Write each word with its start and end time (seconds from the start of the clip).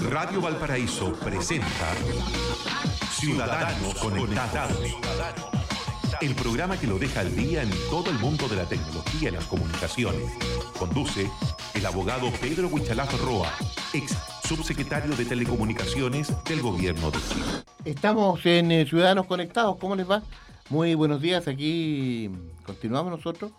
Radio 0.00 0.40
Valparaíso 0.40 1.12
presenta 1.14 1.92
Ciudadanos 3.10 3.94
Conectados. 3.94 4.78
El 6.20 6.34
programa 6.36 6.78
que 6.78 6.86
lo 6.86 6.98
deja 6.98 7.20
al 7.20 7.34
día 7.34 7.62
en 7.62 7.70
todo 7.90 8.10
el 8.10 8.18
mundo 8.18 8.48
de 8.48 8.56
la 8.56 8.64
tecnología 8.64 9.28
y 9.28 9.32
las 9.32 9.44
comunicaciones. 9.46 10.30
Conduce 10.78 11.28
el 11.74 11.84
abogado 11.84 12.30
Pedro 12.40 12.68
Huichalaf 12.68 13.12
Roa, 13.22 13.52
ex 13.92 14.16
subsecretario 14.44 15.16
de 15.16 15.24
Telecomunicaciones 15.24 16.32
del 16.44 16.62
Gobierno 16.62 17.10
de 17.10 17.18
Chile. 17.18 17.46
Estamos 17.84 18.46
en 18.46 18.70
eh, 18.70 18.86
Ciudadanos 18.86 19.26
Conectados, 19.26 19.76
¿cómo 19.78 19.96
les 19.96 20.08
va? 20.08 20.22
Muy 20.70 20.94
buenos 20.94 21.20
días, 21.20 21.48
aquí 21.48 22.30
continuamos 22.64 23.10
nosotros, 23.10 23.52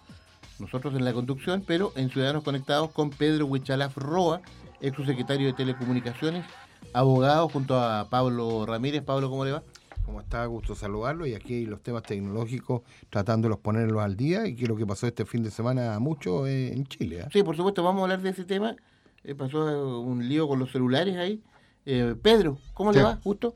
nosotros 0.57 0.95
en 0.95 1.03
la 1.03 1.13
conducción, 1.13 1.63
pero 1.65 1.91
en 1.95 2.09
Ciudadanos 2.09 2.43
Conectados 2.43 2.91
con 2.91 3.09
Pedro 3.09 3.45
Huichalaf 3.45 3.97
Roa, 3.97 4.41
ex 4.82 4.96
subsecretario 4.96 5.48
de 5.48 5.54
Telecomunicaciones, 5.54 6.45
abogado 6.93 7.49
junto 7.49 7.80
a 7.80 8.09
Pablo 8.09 8.66
Ramírez. 8.66 9.03
Pablo, 9.03 9.30
¿cómo 9.30 9.45
le 9.45 9.52
va? 9.52 9.63
¿Cómo 10.05 10.22
está? 10.22 10.45
Gusto 10.45 10.73
saludarlo. 10.76 11.26
Y 11.27 11.36
aquí 11.36 11.66
los 11.66 11.81
temas 11.81 12.03
tecnológicos, 12.03 12.81
tratándolos 13.09 13.59
ponerlos 13.59 14.02
al 14.02 14.16
día 14.16 14.48
y 14.48 14.55
que 14.55 14.66
lo 14.66 14.76
que 14.76 14.86
pasó 14.86 15.05
este 15.05 15.26
fin 15.26 15.44
de 15.44 15.52
semana 15.52 16.00
mucho 16.00 16.48
eh, 16.48 16.73
en 16.73 16.86
Chile. 16.86 17.20
¿eh? 17.20 17.27
Sí, 17.31 17.44
por 17.44 17.55
supuesto, 17.55 17.84
vamos 17.84 18.02
a 18.02 18.03
hablar 18.03 18.22
de 18.22 18.30
ese 18.30 18.44
tema. 18.45 18.76
Eh, 19.23 19.36
pasó 19.36 19.70
eh, 19.70 20.00
un 20.00 20.27
lío 20.27 20.48
con 20.48 20.59
los 20.59 20.72
celulares 20.72 21.16
ahí. 21.17 21.44
Eh, 21.86 22.16
Pedro, 22.22 22.58
¿cómo 22.73 22.91
le 22.91 23.03
va? 23.03 23.20
Justo. 23.23 23.53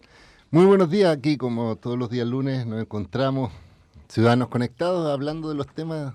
Muy 0.52 0.66
buenos 0.66 0.90
días, 0.90 1.16
aquí 1.16 1.38
como 1.38 1.76
todos 1.78 1.98
los 1.98 2.10
días 2.10 2.28
lunes 2.28 2.68
nos 2.68 2.80
encontramos 2.82 3.52
ciudadanos 4.08 4.50
conectados 4.50 5.12
hablando 5.12 5.50
de 5.50 5.56
los 5.56 5.68
temas 5.68 6.14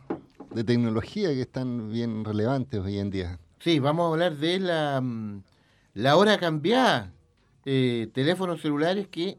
de 0.54 0.62
tecnología 0.62 1.30
que 1.30 1.40
están 1.40 1.90
bien 1.90 2.24
relevantes 2.24 2.80
hoy 2.80 2.98
en 2.98 3.10
día. 3.10 3.38
Sí, 3.60 3.78
vamos 3.78 4.04
a 4.08 4.12
hablar 4.12 4.36
de 4.36 4.60
la, 4.60 5.00
mm, 5.00 5.42
hora 6.16 6.38
cambiada. 6.38 7.12
Eh, 7.64 8.08
teléfonos 8.14 8.60
celulares 8.62 9.08
que 9.08 9.36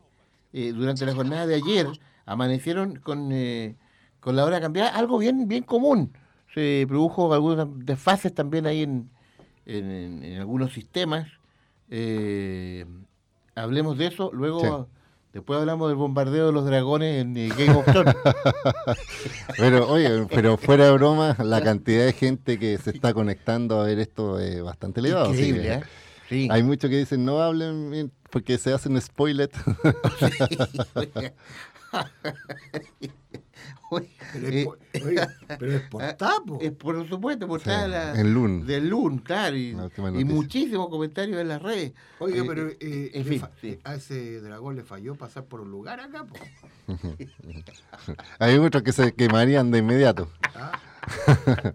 eh, 0.53 0.71
durante 0.73 1.05
la 1.05 1.15
jornada 1.15 1.47
de 1.47 1.55
ayer 1.55 1.87
amanecieron 2.25 2.97
con, 2.97 3.31
eh, 3.31 3.75
con 4.19 4.35
la 4.35 4.45
hora 4.45 4.59
cambiada, 4.61 4.89
algo 4.89 5.17
bien, 5.17 5.47
bien 5.47 5.63
común. 5.63 6.11
Se 6.53 6.85
produjo 6.87 7.33
algunos 7.33 7.67
desfases 7.85 8.33
también 8.33 8.65
ahí 8.65 8.83
en, 8.83 9.09
en- 9.65 10.39
algunos 10.39 10.73
sistemas. 10.73 11.27
Hablemos 13.55 13.97
de 13.97 14.07
eso, 14.07 14.31
luego. 14.33 14.89
Después 15.33 15.59
hablamos 15.59 15.89
del 15.89 15.97
bombardeo 15.97 16.47
de 16.47 16.51
los 16.53 16.65
dragones 16.65 17.21
en 17.21 17.37
eh, 17.37 17.49
Game 17.49 17.71
of 17.71 17.85
Thrones. 17.85 18.15
Pero 19.57 19.89
oye, 19.89 20.25
pero 20.29 20.57
fuera 20.57 20.85
de 20.85 20.91
broma, 20.91 21.35
la 21.43 21.61
cantidad 21.61 22.05
de 22.05 22.13
gente 22.13 22.57
que 22.57 22.77
se 22.77 22.91
está 22.91 23.13
conectando 23.13 23.81
a 23.81 23.85
ver 23.85 23.99
esto 23.99 24.39
es 24.39 24.63
bastante 24.63 25.01
elevado. 25.01 25.31
Increíble, 25.31 25.61
que 25.61 25.73
¿eh? 25.73 25.81
Sí. 26.29 26.47
Hay 26.51 26.63
muchos 26.63 26.89
que 26.89 26.97
dicen 26.97 27.25
no 27.25 27.41
hablen 27.41 28.11
porque 28.29 28.57
se 28.57 28.71
hacen 28.73 28.99
spoilers. 29.01 29.51
Pero 33.89 34.47
eh, 34.47 34.59
es 34.59 34.65
por, 34.65 34.79
oiga, 35.07 35.27
pero 35.59 35.73
es 35.73 35.81
por 35.89 36.13
tapo. 36.13 36.59
Es 36.61 36.71
por 36.71 37.07
supuesto, 37.09 37.47
por 37.47 37.59
Sí, 37.61 37.69
estar 37.69 37.89
la- 37.89 38.19
en 38.19 38.33
Lun. 38.33 38.65
del 38.65 38.87
LUN, 38.89 39.19
claro, 39.19 39.55
y, 39.57 39.75
muchísimos 40.25 40.89
comentarios 40.89 41.39
en 41.41 41.47
las 41.47 41.61
redes. 41.61 41.93
Oiga, 42.19 42.43
pero 42.47 42.67
eh, 42.69 42.77
eh, 42.79 43.11
en 43.13 43.25
fin, 43.25 43.39
fa- 43.39 43.51
sí. 43.59 43.79
a 43.83 43.95
ese 43.95 44.41
dragón 44.41 44.75
le 44.75 44.83
falló 44.83 45.15
pasar 45.15 45.45
por 45.45 45.61
un 45.61 45.71
lugar 45.71 45.99
acá. 45.99 46.25
po. 46.25 46.35
Hay 48.39 48.57
otros 48.57 48.83
que 48.83 48.91
se 48.91 49.13
quemarían 49.13 49.71
de 49.71 49.79
inmediato. 49.79 50.29
¿Ah? 50.55 50.71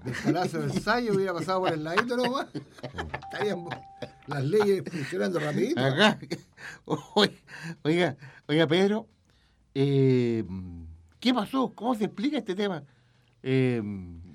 Del 0.04 0.14
Palacio 0.24 0.60
de 0.60 0.72
Ensayo 0.72 1.14
hubiera 1.14 1.32
pasado 1.34 1.60
por 1.60 1.72
el 1.72 1.82
ladito 1.82 2.16
nomás. 2.16 2.46
Estarían 3.32 3.64
las 4.26 4.44
leyes 4.44 4.82
funcionando 4.90 5.40
rapidito. 5.40 5.80
Acá. 5.84 6.18
Oiga, 6.84 7.34
oiga, 7.82 8.16
oiga, 8.46 8.66
Pedro, 8.66 9.08
eh, 9.74 10.44
¿qué 11.24 11.32
pasó? 11.32 11.72
¿Cómo 11.74 11.94
se 11.94 12.04
explica 12.04 12.36
este 12.36 12.54
tema? 12.54 12.84
Eh, 13.42 13.82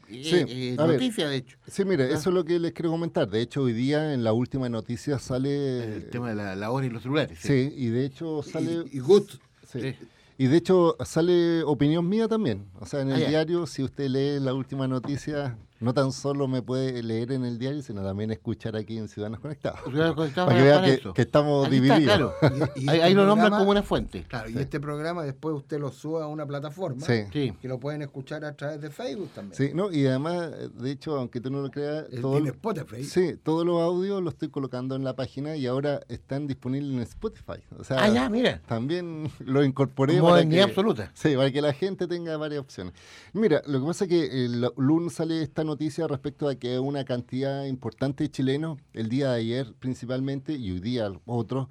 Sí, 0.10 0.38
eh, 0.48 0.76
ver. 0.76 0.88
noticia, 0.88 1.30
de 1.30 1.36
hecho. 1.36 1.56
Sí, 1.68 1.86
mire, 1.86 2.06
Ah. 2.06 2.16
eso 2.16 2.30
es 2.32 2.34
lo 2.34 2.44
que 2.44 2.58
les 2.58 2.74
quiero 2.74 2.90
comentar. 2.90 3.30
De 3.30 3.42
hecho, 3.42 3.62
hoy 3.62 3.74
día 3.74 4.12
en 4.12 4.24
la 4.24 4.34
última 4.34 4.68
noticia 4.68 5.20
sale... 5.20 5.98
El 5.98 6.10
tema 6.10 6.30
de 6.30 6.36
la, 6.36 6.56
la 6.56 6.72
hora 6.72 6.88
y 6.88 6.90
los 6.90 7.04
celulares. 7.04 7.38
Sí, 7.40 7.72
y 7.78 7.90
de 7.90 8.06
hecho 8.06 8.42
sale... 8.42 8.86
Y, 8.92 8.98
y 8.98 9.00
Gut, 9.02 9.30
sí. 9.72 9.82
Sí. 9.82 9.96
Y 10.40 10.48
de 10.48 10.58
hecho 10.58 10.96
sale 11.06 11.62
opinión 11.62 12.10
mía 12.10 12.28
también. 12.28 12.66
O 12.80 12.88
sea, 12.88 13.02
en 13.02 13.12
Ah, 13.12 13.16
el 13.18 13.22
ya. 13.22 13.30
diario, 13.30 13.68
si 13.68 13.84
usted 13.84 14.10
lee 14.10 14.40
la 14.44 14.56
última 14.56 14.88
noticia, 14.88 15.60
no 15.80 15.94
tan 15.94 16.12
solo 16.12 16.48
me 16.48 16.62
puede 16.62 17.02
leer 17.04 17.32
en 17.32 17.46
el 17.46 17.58
diario, 17.58 17.82
sino 17.82 18.04
también 18.04 18.32
escuchar 18.32 18.76
aquí 18.76 18.98
en 18.98 19.08
Ciudadanos 19.08 19.40
Conectados. 19.40 19.80
Ciudadanos 19.86 20.16
Conectados 20.16 20.50
Para 20.50 20.64
que 20.64 20.70
para 20.70 20.82
vea 20.82 21.14
que, 21.14 21.22
estamos 21.22 21.68
Aquí 21.68 21.76
está, 21.78 21.96
divididos. 21.98 22.34
claro. 22.40 22.72
Y- 22.76 22.86
y 22.86 22.90
ahí 22.90 22.96
este 22.98 23.04
ahí 23.04 23.14
lo 23.14 23.26
nombran 23.26 23.52
como 23.52 23.72
una 23.72 23.84
fuente. 23.84 24.24
Claro, 24.28 24.50
y 24.50 24.58
este 24.58 24.80
programa 24.80 25.24
después 25.24 25.56
usted 25.56 25.80
lo 25.80 25.92
suba 25.92 26.24
a 26.26 26.28
una 26.28 26.46
plataforma 26.46 27.06
Sí. 27.06 27.24
Sí. 27.32 27.54
que 27.62 27.68
lo 27.68 27.80
pueden 27.80 28.02
escuchar 28.02 28.44
a 28.46 28.54
través 28.56 28.82
de 28.82 28.90
Facebook 28.90 29.30
también. 29.34 29.56
Sí, 29.56 29.72
no, 29.74 29.92
y 29.92 30.06
además, 30.06 30.52
de 30.76 30.92
hecho, 30.92 31.16
aunque 31.18 31.40
tú 31.42 31.50
no 31.50 31.62
lo 31.62 31.72
creas, 31.72 32.06
todo- 32.22 32.34
tiene 32.34 32.50
Spotify. 32.50 33.04
sí, 33.04 33.36
todos 33.42 33.66
los 33.66 33.82
audios 33.82 34.22
los 34.22 34.34
estoy 34.34 34.50
colocando 34.50 34.96
en 34.96 35.04
la 35.04 35.16
página 35.16 35.56
y 35.56 35.66
ahora 35.68 36.02
están 36.10 36.48
disponibles 36.48 36.92
en 36.94 37.00
Spotify. 37.02 37.64
O 37.78 37.84
sea, 37.84 38.04
Ah, 38.04 38.10
ya, 38.10 38.30
mira. 38.30 38.62
también 38.68 39.30
lo 39.40 39.64
incorporé 39.64 40.16
para 40.16 40.24
Modernidad 40.30 40.66
que, 40.66 40.70
absoluta. 40.72 41.12
Sí, 41.14 41.36
para 41.36 41.52
que 41.52 41.62
la 41.62 41.74
gente 41.74 42.08
tenga 42.08 42.36
varias 42.38 42.60
opciones. 42.62 42.94
Mira, 43.34 43.62
lo 43.66 43.80
que 43.80 43.86
pasa 43.86 44.06
es 44.06 44.10
que 44.10 44.46
el 44.46 44.68
LUN 44.78 45.10
sale 45.10 45.42
esta 45.42 45.64
noticia 45.70 46.08
respecto 46.08 46.48
a 46.50 46.56
que 46.56 46.80
una 46.80 47.06
cantidad 47.06 47.64
importante 47.66 48.24
de 48.26 48.32
chilenos, 48.32 48.78
el 48.94 49.08
día 49.10 49.32
de 49.32 49.40
ayer 49.40 49.74
principalmente, 49.80 50.54
y 50.54 50.72
hoy 50.72 50.80
día 50.80 51.12
otros, 51.26 51.68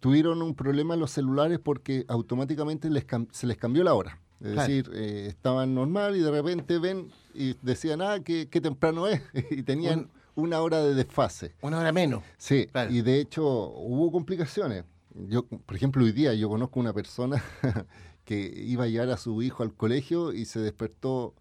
tuvieron 0.00 0.42
un 0.42 0.54
problema 0.54 0.94
en 0.94 1.00
los 1.00 1.10
celulares 1.10 1.58
porque 1.58 2.04
automáticamente 2.08 2.90
les 2.90 3.04
se 3.32 3.46
les 3.46 3.56
cambió 3.56 3.82
la 3.84 3.94
hora. 3.94 4.20
Es 4.40 4.52
Claro. 4.52 4.68
decir, 4.68 4.90
eh, 4.94 5.26
estaban 5.28 5.74
normal 5.74 6.14
y 6.16 6.20
de 6.20 6.30
repente 6.30 6.78
ven 6.78 7.10
y 7.34 7.54
decían, 7.62 8.00
ah, 8.02 8.20
qué, 8.24 8.48
qué 8.48 8.60
temprano 8.60 9.08
es, 9.08 9.20
y 9.50 9.62
tenían 9.62 10.08
una 10.36 10.60
hora 10.60 10.80
de 10.82 10.94
desfase. 10.94 11.54
Una 11.62 11.78
hora 11.80 11.90
menos. 11.92 12.22
Sí, 12.36 12.66
Claro. 12.70 12.92
y 12.92 13.00
de 13.02 13.20
hecho 13.20 13.44
hubo 13.44 14.12
complicaciones. 14.12 14.84
Yo, 15.28 15.44
por 15.44 15.74
ejemplo, 15.74 16.04
hoy 16.04 16.12
día 16.12 16.32
yo 16.34 16.48
conozco 16.48 16.78
una 16.78 16.92
persona 16.92 17.42
que 18.24 18.38
iba 18.66 18.84
a 18.84 18.86
llevar 18.86 19.10
a 19.10 19.16
su 19.16 19.42
hijo 19.42 19.64
al 19.64 19.74
colegio 19.74 20.32
y 20.32 20.44
se 20.44 20.60
despertó 20.60 21.34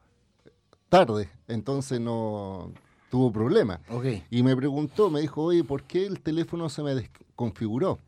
tarde, 0.90 1.30
entonces 1.48 2.00
no 2.00 2.72
tuvo 3.10 3.32
problemas. 3.32 3.80
Ok. 3.90 4.06
Y 4.30 4.44
me 4.44 4.56
preguntó, 4.56 5.10
me 5.10 5.22
dijo, 5.22 5.44
oye, 5.44 5.64
¿por 5.64 5.84
qué 5.84 6.06
el 6.06 6.20
teléfono 6.22 6.70
se 6.70 6.84
me 6.84 6.96
desconfiguró? 6.96 8.00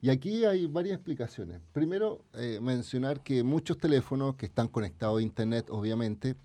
Y 0.00 0.10
aquí 0.10 0.44
hay 0.44 0.66
varias 0.66 0.94
explicaciones. 0.96 1.60
Primero, 1.72 2.20
eh, 2.34 2.60
mencionar 2.62 3.20
que 3.20 3.42
muchos 3.42 3.78
teléfonos 3.78 4.36
que 4.36 4.46
están 4.46 4.68
conectados 4.68 5.18
a 5.18 5.22
Internet, 5.22 5.66
obviamente, 5.70 6.36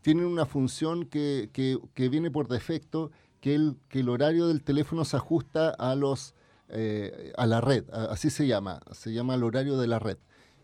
tienen 0.00 0.24
una 0.26 0.46
función 0.46 1.04
que, 1.06 1.50
que- 1.52 1.78
que 1.94 2.08
viene 2.08 2.30
por 2.30 2.48
defecto, 2.48 3.10
que 3.40 3.54
el, 3.54 3.76
que 3.88 4.00
el 4.00 4.08
horario 4.08 4.46
del 4.46 4.62
teléfono 4.62 5.04
se 5.04 5.16
ajusta 5.18 5.68
a, 5.70 5.94
los, 5.94 6.34
eh, 6.70 7.32
a 7.36 7.46
la 7.46 7.60
red, 7.60 7.84
a- 7.92 8.04
así 8.06 8.30
se 8.30 8.46
llama, 8.46 8.80
se 8.92 9.12
llama 9.12 9.34
el 9.34 9.42
horario 9.44 9.76
de 9.76 9.86
la 9.86 9.98
red. 9.98 10.16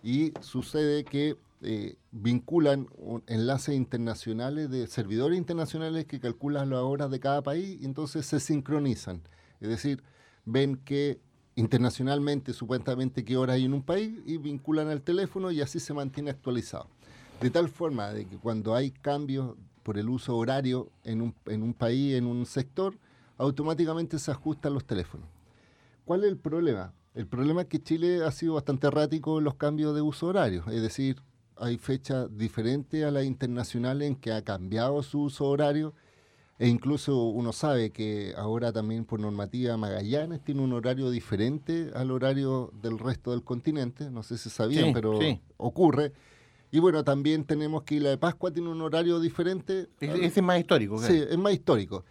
Y 0.02 0.32
sucede 0.40 1.04
que 1.04 1.36
eh, 1.62 1.96
vinculan 2.10 2.88
enlaces 3.26 3.74
internacionales 3.74 4.70
de 4.70 4.86
servidores 4.86 5.36
internacionales 5.36 6.06
que 6.06 6.18
calculan 6.18 6.70
las 6.70 6.80
horas 6.80 7.10
de 7.10 7.20
cada 7.20 7.42
país 7.42 7.78
y 7.80 7.84
entonces 7.84 8.24
se 8.24 8.40
sincronizan. 8.40 9.22
Es 9.60 9.68
decir, 9.68 10.02
ven 10.46 10.76
que 10.76 11.20
internacionalmente, 11.56 12.54
supuestamente, 12.54 13.24
qué 13.24 13.36
hora 13.36 13.54
hay 13.54 13.66
en 13.66 13.74
un 13.74 13.82
país 13.82 14.18
y 14.24 14.38
vinculan 14.38 14.88
al 14.88 15.02
teléfono 15.02 15.50
y 15.50 15.60
así 15.60 15.80
se 15.80 15.92
mantiene 15.92 16.30
actualizado. 16.30 16.88
De 17.42 17.50
tal 17.50 17.68
forma 17.68 18.10
de 18.12 18.26
que 18.26 18.38
cuando 18.38 18.74
hay 18.74 18.90
cambios 18.90 19.54
por 19.82 19.98
el 19.98 20.08
uso 20.08 20.36
horario 20.36 20.90
en 21.04 21.20
un, 21.20 21.34
en 21.46 21.62
un 21.62 21.74
país, 21.74 22.14
en 22.14 22.26
un 22.26 22.46
sector, 22.46 22.96
automáticamente 23.36 24.18
se 24.18 24.30
ajustan 24.30 24.74
los 24.74 24.84
teléfonos. 24.84 25.28
¿Cuál 26.04 26.24
es 26.24 26.30
el 26.30 26.38
problema? 26.38 26.94
El 27.14 27.26
problema 27.26 27.62
es 27.62 27.68
que 27.68 27.82
Chile 27.82 28.24
ha 28.24 28.30
sido 28.30 28.54
bastante 28.54 28.86
errático 28.86 29.38
en 29.38 29.44
los 29.44 29.56
cambios 29.56 29.94
de 29.94 30.00
uso 30.00 30.26
horario, 30.28 30.64
es 30.68 30.80
decir, 30.80 31.20
hay 31.60 31.76
fechas 31.78 32.28
diferentes 32.36 33.04
a 33.04 33.10
las 33.10 33.24
internacionales 33.24 34.08
en 34.08 34.16
que 34.16 34.32
ha 34.32 34.42
cambiado 34.42 35.02
su 35.02 35.20
uso 35.22 35.46
horario 35.46 35.94
e 36.58 36.68
incluso 36.68 37.24
uno 37.28 37.52
sabe 37.52 37.90
que 37.90 38.34
ahora 38.36 38.72
también 38.72 39.04
por 39.04 39.18
normativa 39.20 39.76
Magallanes 39.78 40.42
tiene 40.44 40.60
un 40.62 40.72
horario 40.74 41.10
diferente 41.10 41.90
al 41.94 42.10
horario 42.10 42.70
del 42.82 42.98
resto 42.98 43.30
del 43.30 43.42
continente, 43.42 44.10
no 44.10 44.22
sé 44.22 44.36
si 44.36 44.50
sabían, 44.50 44.86
Sí, 44.86 44.90
pero 44.92 45.18
sí. 45.18 45.40
ocurre. 45.56 46.12
Y 46.70 46.78
bueno, 46.78 47.02
también 47.02 47.44
tenemos 47.44 47.82
que 47.84 47.96
Isla 47.96 48.10
de 48.10 48.18
Pascua 48.18 48.52
tiene 48.52 48.68
un 48.68 48.80
horario 48.82 49.18
diferente. 49.20 49.88
Ese 50.00 50.24
ese 50.26 50.40
es 50.40 50.42
más 50.42 50.58
histórico. 50.60 50.96
claro. 50.98 51.12
Sí, 51.14 51.20
es 51.30 51.38
más 51.38 51.52
histórico. 51.54 52.04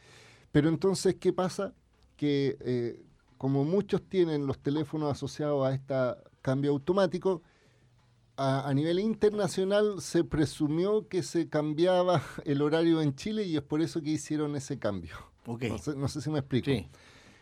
Pero 0.52 0.68
entonces, 0.68 1.16
¿qué 1.20 1.32
pasa? 1.32 1.74
Que 2.18 2.58
eh, 2.62 3.02
como 3.38 3.64
muchos 3.64 4.02
tienen 4.10 4.48
los 4.48 4.58
teléfonos 4.60 5.12
asociados 5.12 5.66
a 5.66 5.74
este 5.74 5.94
cambio 6.42 6.72
automático, 6.72 7.42
a, 8.40 8.70
a 8.70 8.74
nivel 8.74 9.00
internacional 9.00 10.02
se 10.02 10.24
presumió 10.24 11.08
que 11.08 11.24
se 11.24 11.50
cambiaba 11.50 12.24
el 12.46 12.62
horario 12.62 13.02
en 13.02 13.16
Chile 13.16 13.44
y 13.44 13.58
es 13.58 13.62
por 13.62 13.82
eso 13.82 14.02
que 14.02 14.12
hicieron 14.12 14.56
ese 14.56 14.80
cambio. 14.80 15.16
Ok. 15.46 15.64
No 15.64 15.78
sé, 15.78 15.96
no 15.96 16.08
sé 16.08 16.22
si 16.22 16.30
me 16.30 16.40
explico. 16.40 16.72
Sí. 16.72 16.88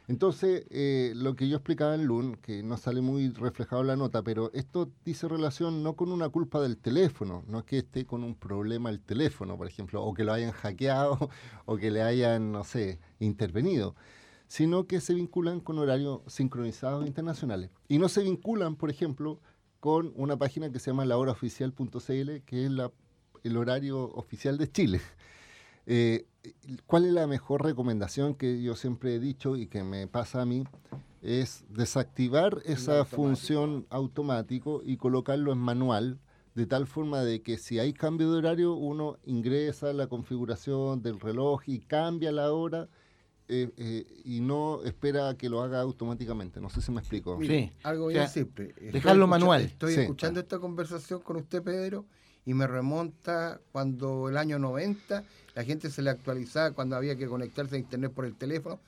Entonces, 0.08 0.66
eh, 0.70 1.12
lo 1.16 1.36
que 1.36 1.50
yo 1.50 1.58
explicaba 1.58 1.94
en 1.94 2.06
LUN, 2.06 2.36
que 2.38 2.64
no 2.64 2.78
sale 2.78 3.02
muy 3.02 3.30
reflejado 3.30 3.82
en 3.82 3.88
la 3.90 3.96
nota, 3.98 4.24
pero 4.24 4.52
esto 4.54 4.90
dice 5.04 5.28
relación 5.28 5.84
no 5.84 5.98
con 5.98 6.14
una 6.14 6.30
culpa 6.30 6.62
del 6.62 6.78
teléfono, 6.78 7.44
no 7.46 7.60
es 7.60 7.66
que 7.66 7.80
esté 7.80 8.06
con 8.06 8.24
un 8.24 8.34
problema 8.34 8.90
el 8.90 9.02
teléfono, 9.02 9.58
por 9.58 9.68
ejemplo, 9.68 10.02
o 10.02 10.14
que 10.14 10.24
lo 10.24 10.32
hayan 10.32 10.54
hackeado 10.54 11.30
o 11.66 11.76
que 11.76 11.92
le 11.92 12.04
hayan, 12.04 12.54
no 12.54 12.64
sé, 12.64 13.00
intervenido, 13.20 13.96
sino 14.48 14.88
que 14.88 15.02
se 15.02 15.14
vinculan 15.14 15.60
con 15.60 15.78
horarios 15.78 16.22
sincronizados 16.28 17.06
internacionales. 17.06 17.70
Y 17.90 18.00
no 18.00 18.08
se 18.08 18.24
vinculan, 18.24 18.78
por 18.78 18.90
ejemplo, 18.90 19.42
con 19.80 20.14
una 20.16 20.38
página 20.38 20.72
que 20.72 20.80
se 20.80 20.92
llama 20.92 21.06
lahoraoficial.cl, 21.06 22.42
que 22.46 22.66
es 22.66 22.72
la, 22.72 22.92
el 23.44 23.58
horario 23.58 24.04
oficial 24.12 24.58
de 24.58 24.72
Chile. 24.72 25.02
Eh, 25.90 26.28
¿Cuál 26.86 27.06
es 27.06 27.14
la 27.14 27.28
mejor 27.28 27.64
recomendación 27.64 28.36
que 28.36 28.62
yo 28.62 28.76
siempre 28.76 29.16
he 29.16 29.20
dicho 29.20 29.56
y 29.56 29.68
que 29.68 29.86
me 29.86 30.06
pasa 30.06 30.42
a 30.42 30.46
mí? 30.46 30.66
Es 31.22 31.64
desactivar 31.70 32.62
esa 32.66 33.06
función 33.06 33.88
automático 33.90 34.82
y 34.84 34.98
colocarlo 34.98 35.54
en 35.54 35.60
manual, 35.60 36.20
de 36.56 36.66
tal 36.66 36.88
forma 36.88 37.22
de 37.22 37.42
que 37.42 37.58
si 37.58 37.80
hay 37.80 37.94
cambio 37.94 38.30
de 38.30 38.40
horario, 38.40 38.74
uno 38.74 39.18
ingresa 39.24 39.94
la 39.94 40.08
configuración 40.08 41.02
del 41.02 41.22
reloj 41.22 41.62
y 41.68 41.80
cambia 41.80 42.34
la 42.34 42.52
hora 42.52 42.90
eh, 43.50 43.70
eh, 43.78 44.06
y 44.26 44.40
no 44.42 44.84
espera 44.84 45.36
que 45.38 45.50
lo 45.50 45.62
haga 45.62 45.80
automáticamente. 45.82 46.60
No 46.60 46.70
sé 46.70 46.82
si 46.82 46.92
me 46.92 47.00
explico. 47.00 47.40
Sí. 47.42 47.72
Algo 47.84 48.08
bien 48.08 48.28
simple. 48.28 48.74
dejarlo 48.92 49.28
manual. 49.28 49.62
Estoy 49.64 49.94
Sí. 49.94 50.02
escuchando 50.02 50.40
esta 50.40 50.60
conversación 50.60 51.22
con 51.22 51.38
usted, 51.38 51.64
Pedro, 51.64 52.06
y 52.46 52.54
me 52.54 52.68
remonta 52.68 53.60
cuando 53.72 54.30
el 54.30 54.38
año 54.38 54.60
90 54.60 55.24
la 55.56 55.64
gente 55.64 55.90
se 55.90 56.02
le 56.02 56.10
actualizaba 56.10 56.72
cuando 56.72 56.96
había 56.96 57.16
que 57.16 57.28
conectarse 57.28 57.76
a 57.76 57.80
internet 57.80 58.12
por 58.14 58.26
el 58.26 58.36
teléfono. 58.36 58.80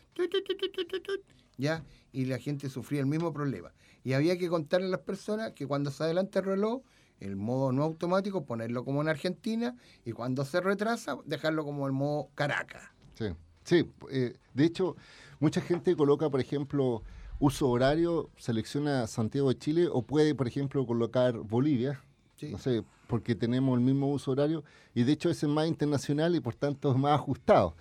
ya, 1.58 1.84
y 2.12 2.26
la 2.26 2.38
gente 2.38 2.70
sufría 2.70 3.00
el 3.02 3.06
mismo 3.06 3.34
problema. 3.34 3.72
Y 4.04 4.14
había 4.14 4.38
que 4.38 4.48
contarle 4.50 4.88
a 4.88 4.92
las 4.92 5.02
personas 5.02 5.52
que 5.54 5.68
cuando 5.68 5.92
se 5.92 6.04
adelanta 6.04 6.40
el 6.40 6.46
reloj, 6.46 6.82
el 7.20 7.36
modo 7.36 7.72
no 7.74 7.84
automático, 7.84 8.46
ponerlo 8.46 8.86
como 8.86 9.02
en 9.02 9.10
Argentina, 9.10 9.76
y 10.06 10.14
cuando 10.14 10.46
se 10.46 10.62
retrasa, 10.62 11.18
dejarlo 11.26 11.66
como 11.66 11.86
el 11.86 11.92
modo 11.92 12.30
Caracas. 12.34 12.84
Sí, 13.16 13.26
sí. 13.70 13.90
eh, 14.12 14.36
de 14.54 14.66
hecho, 14.66 14.96
mucha 15.40 15.62
gente 15.62 15.96
coloca, 15.96 16.30
por 16.30 16.40
ejemplo, 16.40 17.04
uso 17.40 17.70
horario, 17.70 18.30
selecciona 18.38 19.08
Santiago 19.08 19.50
de 19.50 19.58
Chile 19.58 19.88
o 19.92 20.02
puede, 20.02 20.34
por 20.36 20.48
ejemplo, 20.48 20.86
colocar 20.86 21.38
Bolivia. 21.38 22.02
Sí. 22.38 22.50
No 22.50 22.58
sé, 22.58 22.84
porque 23.08 23.36
tenemos 23.36 23.78
el 23.78 23.84
mismo 23.84 24.12
uso 24.12 24.32
horario 24.32 24.64
y 24.96 25.04
de 25.04 25.12
hecho 25.12 25.30
ese 25.30 25.46
es 25.46 25.52
más 25.52 25.68
internacional 25.68 26.36
y 26.36 26.40
por 26.40 26.56
tanto 26.56 26.92
es 26.92 26.98
más 26.98 27.14
ajustado. 27.14 27.76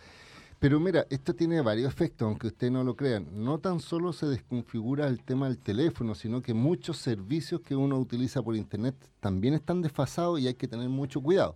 Pero 0.58 0.81
mira, 0.81 1.06
esto 1.08 1.35
tiene 1.35 1.61
varios 1.61 1.93
efectos, 1.93 2.26
aunque 2.26 2.49
ustedes 2.49 2.73
no 2.73 2.82
lo 2.82 2.96
crean. 2.96 3.29
No 3.32 3.58
tan 3.58 3.79
solo 3.79 4.12
se 4.12 4.26
desconfigura 4.26 5.06
el 5.06 5.23
tema 5.23 5.46
del 5.46 5.58
teléfono, 5.58 6.17
sino 6.17 6.43
que 6.43 6.52
muchos 6.52 6.99
servicios 6.99 7.61
que 7.61 7.76
uno 7.76 7.96
utiliza 7.96 8.43
por 8.43 8.56
internet 8.56 8.96
también 9.20 9.55
están 9.55 9.81
desfasados 9.82 10.40
y 10.40 10.49
hay 10.49 10.55
que 10.55 10.67
tener 10.67 10.88
mucho 10.88 11.20
cuidado. 11.20 11.55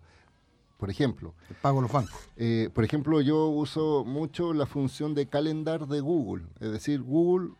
Por 0.82 0.90
ejemplo, 0.90 1.32
El 1.48 1.54
pago 1.54 1.80
los 1.80 1.92
bancos. 1.92 2.12
eh, 2.36 2.68
por 2.74 2.82
ejemplo, 2.82 3.20
yo 3.20 3.46
uso 3.46 4.04
mucho 4.04 4.52
la 4.52 4.66
función 4.66 5.14
de 5.14 5.26
calendar 5.26 5.86
de 5.86 6.00
Google. 6.00 6.44
Es 6.58 6.72
decir, 6.72 7.00
Google, 7.02 7.50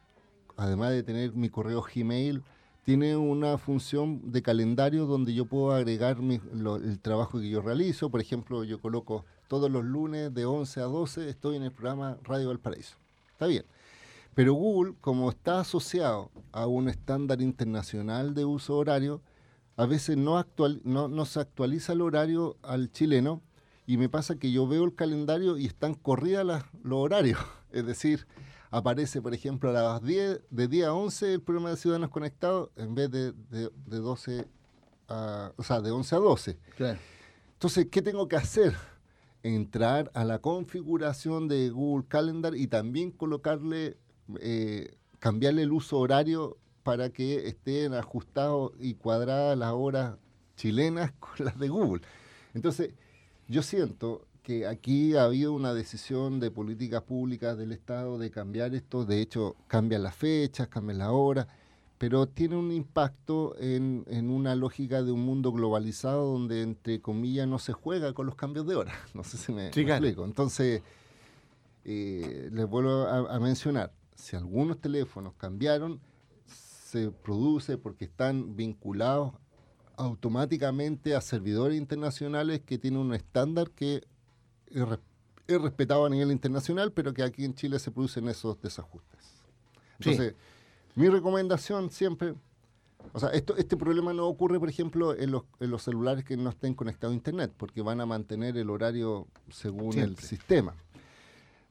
además 0.57 0.91
de 0.91 1.05
tener 1.05 1.33
mi 1.33 1.49
correo 1.49 1.85
Gmail, 1.95 2.43
tiene 2.85 3.17
una 3.17 3.59
función 3.59 4.33
de 4.33 4.43
calendario 4.43 5.07
donde 5.07 5.35
yo 5.35 5.45
puedo 5.45 5.71
agregar 5.71 6.19
mi- 6.21 6.41
lo- 6.53 6.75
el 6.79 6.99
trabajo 6.99 7.39
que 7.39 7.49
yo 7.49 7.61
realizo. 7.63 8.11
Por 8.11 8.21
ejemplo, 8.21 8.65
yo 8.65 8.81
coloco 8.81 9.25
todos 9.47 9.71
los 9.71 9.85
lunes 9.85 10.35
de 10.35 10.45
11 10.45 10.81
a 10.81 10.87
12 10.87 11.29
estoy 11.29 11.55
en 11.55 11.63
el 11.63 11.71
programa 11.71 12.17
Radio 12.25 12.49
Valparaíso. 12.49 12.97
Está 13.31 13.47
bien. 13.47 13.65
Pero 14.35 14.55
Google, 14.55 14.95
como 15.01 15.31
está 15.31 15.61
asociado 15.61 16.29
a 16.51 16.67
un 16.67 16.89
estándar 16.89 17.41
internacional 17.41 18.35
de 18.35 18.45
uso 18.47 18.77
horario, 18.77 19.21
a 19.77 19.87
veces 19.87 20.17
no, 20.17 20.39
actual, 20.39 20.81
no, 20.85 21.09
no 21.09 21.25
se 21.25 21.41
actualiza 21.41 21.93
el 21.95 22.01
horario 22.03 22.57
al 22.63 22.91
chileno 22.91 23.41
y 23.87 23.97
me 23.97 24.09
pasa 24.09 24.37
que 24.37 24.53
yo 24.53 24.67
veo 24.67 24.85
el 24.85 24.95
calendario 24.95 25.57
y 25.59 25.67
están 25.67 25.95
corridas 25.95 26.45
las- 26.47 26.65
los 26.83 26.99
horarios. 26.99 27.39
Es 27.73 27.87
decir, 27.87 28.27
aparece, 28.71 29.23
por 29.23 29.33
ejemplo, 29.33 29.71
a 29.71 29.73
las 29.73 30.03
10, 30.03 30.41
de 30.51 30.69
10 30.69 30.87
a 30.89 30.93
11 30.93 31.33
el 31.35 31.41
programa 31.41 31.71
de 31.71 31.77
Ciudadanos 31.79 32.11
Conectados 32.11 32.69
en 32.77 32.95
vez 32.95 33.11
de, 33.11 33.33
de, 33.33 33.71
de 33.87 33.97
12 33.99 34.47
a, 35.09 35.53
o 35.57 35.63
sea, 35.63 35.81
de 35.81 35.91
11 35.91 36.15
a 36.15 36.19
12. 36.19 36.59
Claro. 36.77 36.99
Entonces, 37.55 37.87
¿qué 37.91 38.03
tengo 38.03 38.29
que 38.29 38.37
hacer? 38.37 38.75
Entrar 39.43 40.11
a 40.15 40.25
la 40.25 40.39
configuración 40.39 41.49
de 41.49 41.71
Google 41.71 42.07
Calendar 42.07 42.55
y 42.55 42.67
también 42.69 43.11
colocarle, 43.11 43.97
eh, 44.41 44.95
cambiarle 45.19 45.63
el 45.63 45.73
uso 45.73 45.99
horario 45.99 46.59
para 46.83 47.11
que 47.11 47.47
estén 47.49 47.95
ajustados 47.95 48.73
y 48.81 48.95
cuadradas 48.95 49.57
las 49.59 49.73
horas 49.73 50.17
chilenas 50.57 51.13
con 51.21 51.45
las 51.47 51.59
de 51.59 51.69
Google. 51.69 52.03
Entonces, 52.55 52.91
yo 53.49 53.63
siento 53.63 54.27
que 54.43 54.67
aquí 54.67 55.15
ha 55.15 55.25
habido 55.25 55.53
una 55.53 55.73
decisión 55.73 56.41
de 56.41 56.51
políticas 56.51 57.03
públicas 57.03 57.57
del 57.57 57.71
Estado 57.73 58.19
de 58.19 58.31
cambiar 58.31 58.75
esto. 58.75 59.05
De 59.05 59.21
hecho, 59.21 59.55
cambian 59.69 60.03
las 60.03 60.17
fechas, 60.17 60.67
cambian 60.69 60.99
la 60.99 61.13
hora, 61.13 61.47
pero 61.99 62.27
tiene 62.27 62.57
un 62.57 62.73
impacto 62.73 63.55
en, 63.61 64.05
en 64.09 64.31
una 64.31 64.57
lógica 64.57 65.05
de 65.05 65.13
un 65.13 65.25
mundo 65.25 65.53
globalizado 65.53 66.33
donde, 66.33 66.63
entre 66.63 67.01
comillas, 67.01 67.47
no 67.47 67.61
se 67.61 67.73
juega 67.73 68.13
con 68.13 68.27
los 68.27 68.35
cambios 68.35 68.67
de 68.67 68.75
hora. 68.75 68.93
No 69.15 69.23
sé 69.23 69.37
si 69.37 69.53
me, 69.53 69.73
Sí, 69.73 69.81
me 69.81 69.87
claro. 69.87 70.05
explico. 70.05 70.25
Entonces, 70.25 70.83
eh, 71.85 72.49
les 72.53 72.67
vuelvo 72.69 73.03
a, 73.03 73.35
a 73.35 73.41
mencionar, 73.41 73.93
si 74.17 74.35
algunos 74.37 74.81
teléfonos 74.81 75.35
cambiaron, 75.37 76.01
se 76.93 77.11
produce 77.11 77.79
porque 77.79 78.05
están 78.05 78.55
vinculados 78.55 79.33
automáticamente 79.97 81.15
a 81.15 81.23
servidores 81.23 81.79
internacionales 81.79 82.61
que 82.61 82.77
tienen 82.77 83.01
un 83.01 83.15
estándar 83.15 83.71
que 83.71 84.03
es, 84.67 84.87
res- 84.87 84.99
es 85.47 85.61
respetado 85.61 86.05
a 86.05 86.11
nivel 86.11 86.31
internacional, 86.31 86.93
pero 86.93 87.15
que 87.15 87.23
aquí 87.23 87.47
en 87.47 87.55
Chile 87.55 87.79
se 87.79 87.91
producen 87.91 88.29
esos 88.29 88.61
desajustes. 88.61 89.21
Sí. 90.01 90.11
Entonces, 90.11 90.35
mi 90.95 91.09
recomendación 91.09 91.91
siempre, 91.91 92.35
o 93.15 93.19
sea, 93.19 93.31
esto, 93.31 93.57
este 93.57 93.79
problema 93.79 94.13
no 94.13 94.27
ocurre, 94.27 94.59
por 94.61 94.69
ejemplo, 94.69 95.15
en 95.17 95.31
los, 95.31 95.45
en 95.61 95.71
los 95.71 95.83
celulares 95.83 96.25
que 96.25 96.37
no 96.37 96.51
estén 96.51 96.75
conectados 96.75 97.13
a 97.15 97.17
Internet, 97.17 97.53
porque 97.57 97.81
van 97.81 98.03
a 98.03 98.07
mantener 98.07 98.59
el 98.59 98.69
horario 98.69 99.27
según 99.51 99.99
el 99.99 100.19
sistema. 100.19 100.75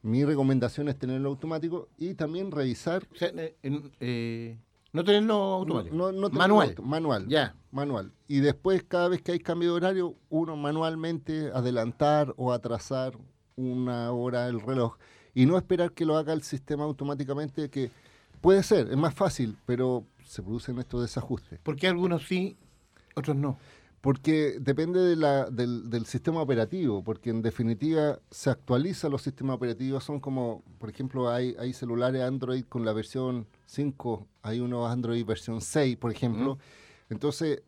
Mi 0.02 0.24
recomendación 0.24 0.88
es 0.88 0.98
tenerlo 0.98 1.28
automático 1.28 1.88
y 1.96 2.14
también 2.14 2.50
revisar 2.50 3.06
O 3.12 3.16
sea, 3.16 3.28
en- 3.62 3.92
eh, 4.00 4.58
no 4.92 5.04
tenerlo 5.04 5.34
automático. 5.34 5.94
no- 5.94 6.12
no 6.12 6.28
Manual. 6.30 6.68
auto- 6.70 6.82
manual. 6.82 7.26
Ya. 7.28 7.54
Manual. 7.70 8.12
Y 8.28 8.40
después, 8.40 8.84
cada 8.86 9.08
vez 9.08 9.22
que 9.22 9.32
hay 9.32 9.38
cambio 9.38 9.70
de 9.70 9.76
horario, 9.76 10.14
uno 10.28 10.56
manualmente 10.56 11.50
adelantar 11.54 12.34
o 12.36 12.52
atrasar 12.52 13.16
una 13.56 14.10
hora 14.12 14.48
el 14.48 14.60
reloj 14.60 14.96
y 15.34 15.46
no 15.46 15.56
esperar 15.56 15.92
que 15.92 16.04
lo 16.04 16.16
haga 16.16 16.32
el 16.34 16.42
sistema 16.42 16.84
automáticamente, 16.84 17.70
que 17.70 17.90
puede 18.42 18.62
ser, 18.62 18.88
es 18.90 18.96
más 18.96 19.14
fácil, 19.14 19.56
pero 19.64 20.04
se 20.24 20.42
producen 20.42 20.78
estos 20.78 21.00
desajustes. 21.02 21.58
Porque 21.62 21.88
algunos 21.88 22.26
sí, 22.26 22.56
otros 23.14 23.36
no. 23.36 23.58
Porque 24.02 24.56
depende 24.60 25.00
de 25.00 25.14
la- 25.16 25.46
del, 25.48 25.88
del 25.88 26.04
sistema 26.06 26.42
operativo, 26.42 27.02
porque 27.04 27.30
en 27.30 27.40
definitiva 27.40 28.18
se 28.30 28.50
actualizan 28.50 29.10
los 29.12 29.22
sistemas 29.22 29.54
operativos, 29.56 30.02
son 30.04 30.18
como, 30.20 30.62
por 30.78 30.90
ejemplo, 30.90 31.30
hay, 31.30 31.54
hay 31.58 31.72
celulares 31.72 32.20
Android 32.20 32.64
con 32.68 32.84
la 32.84 32.92
versión 32.92 33.46
5, 33.66 34.26
hay 34.42 34.58
unos 34.60 34.90
Android 34.90 35.24
versión 35.24 35.60
6, 35.60 35.96
por 35.96 36.10
ejemplo. 36.10 36.58
Entonces, 37.10 37.62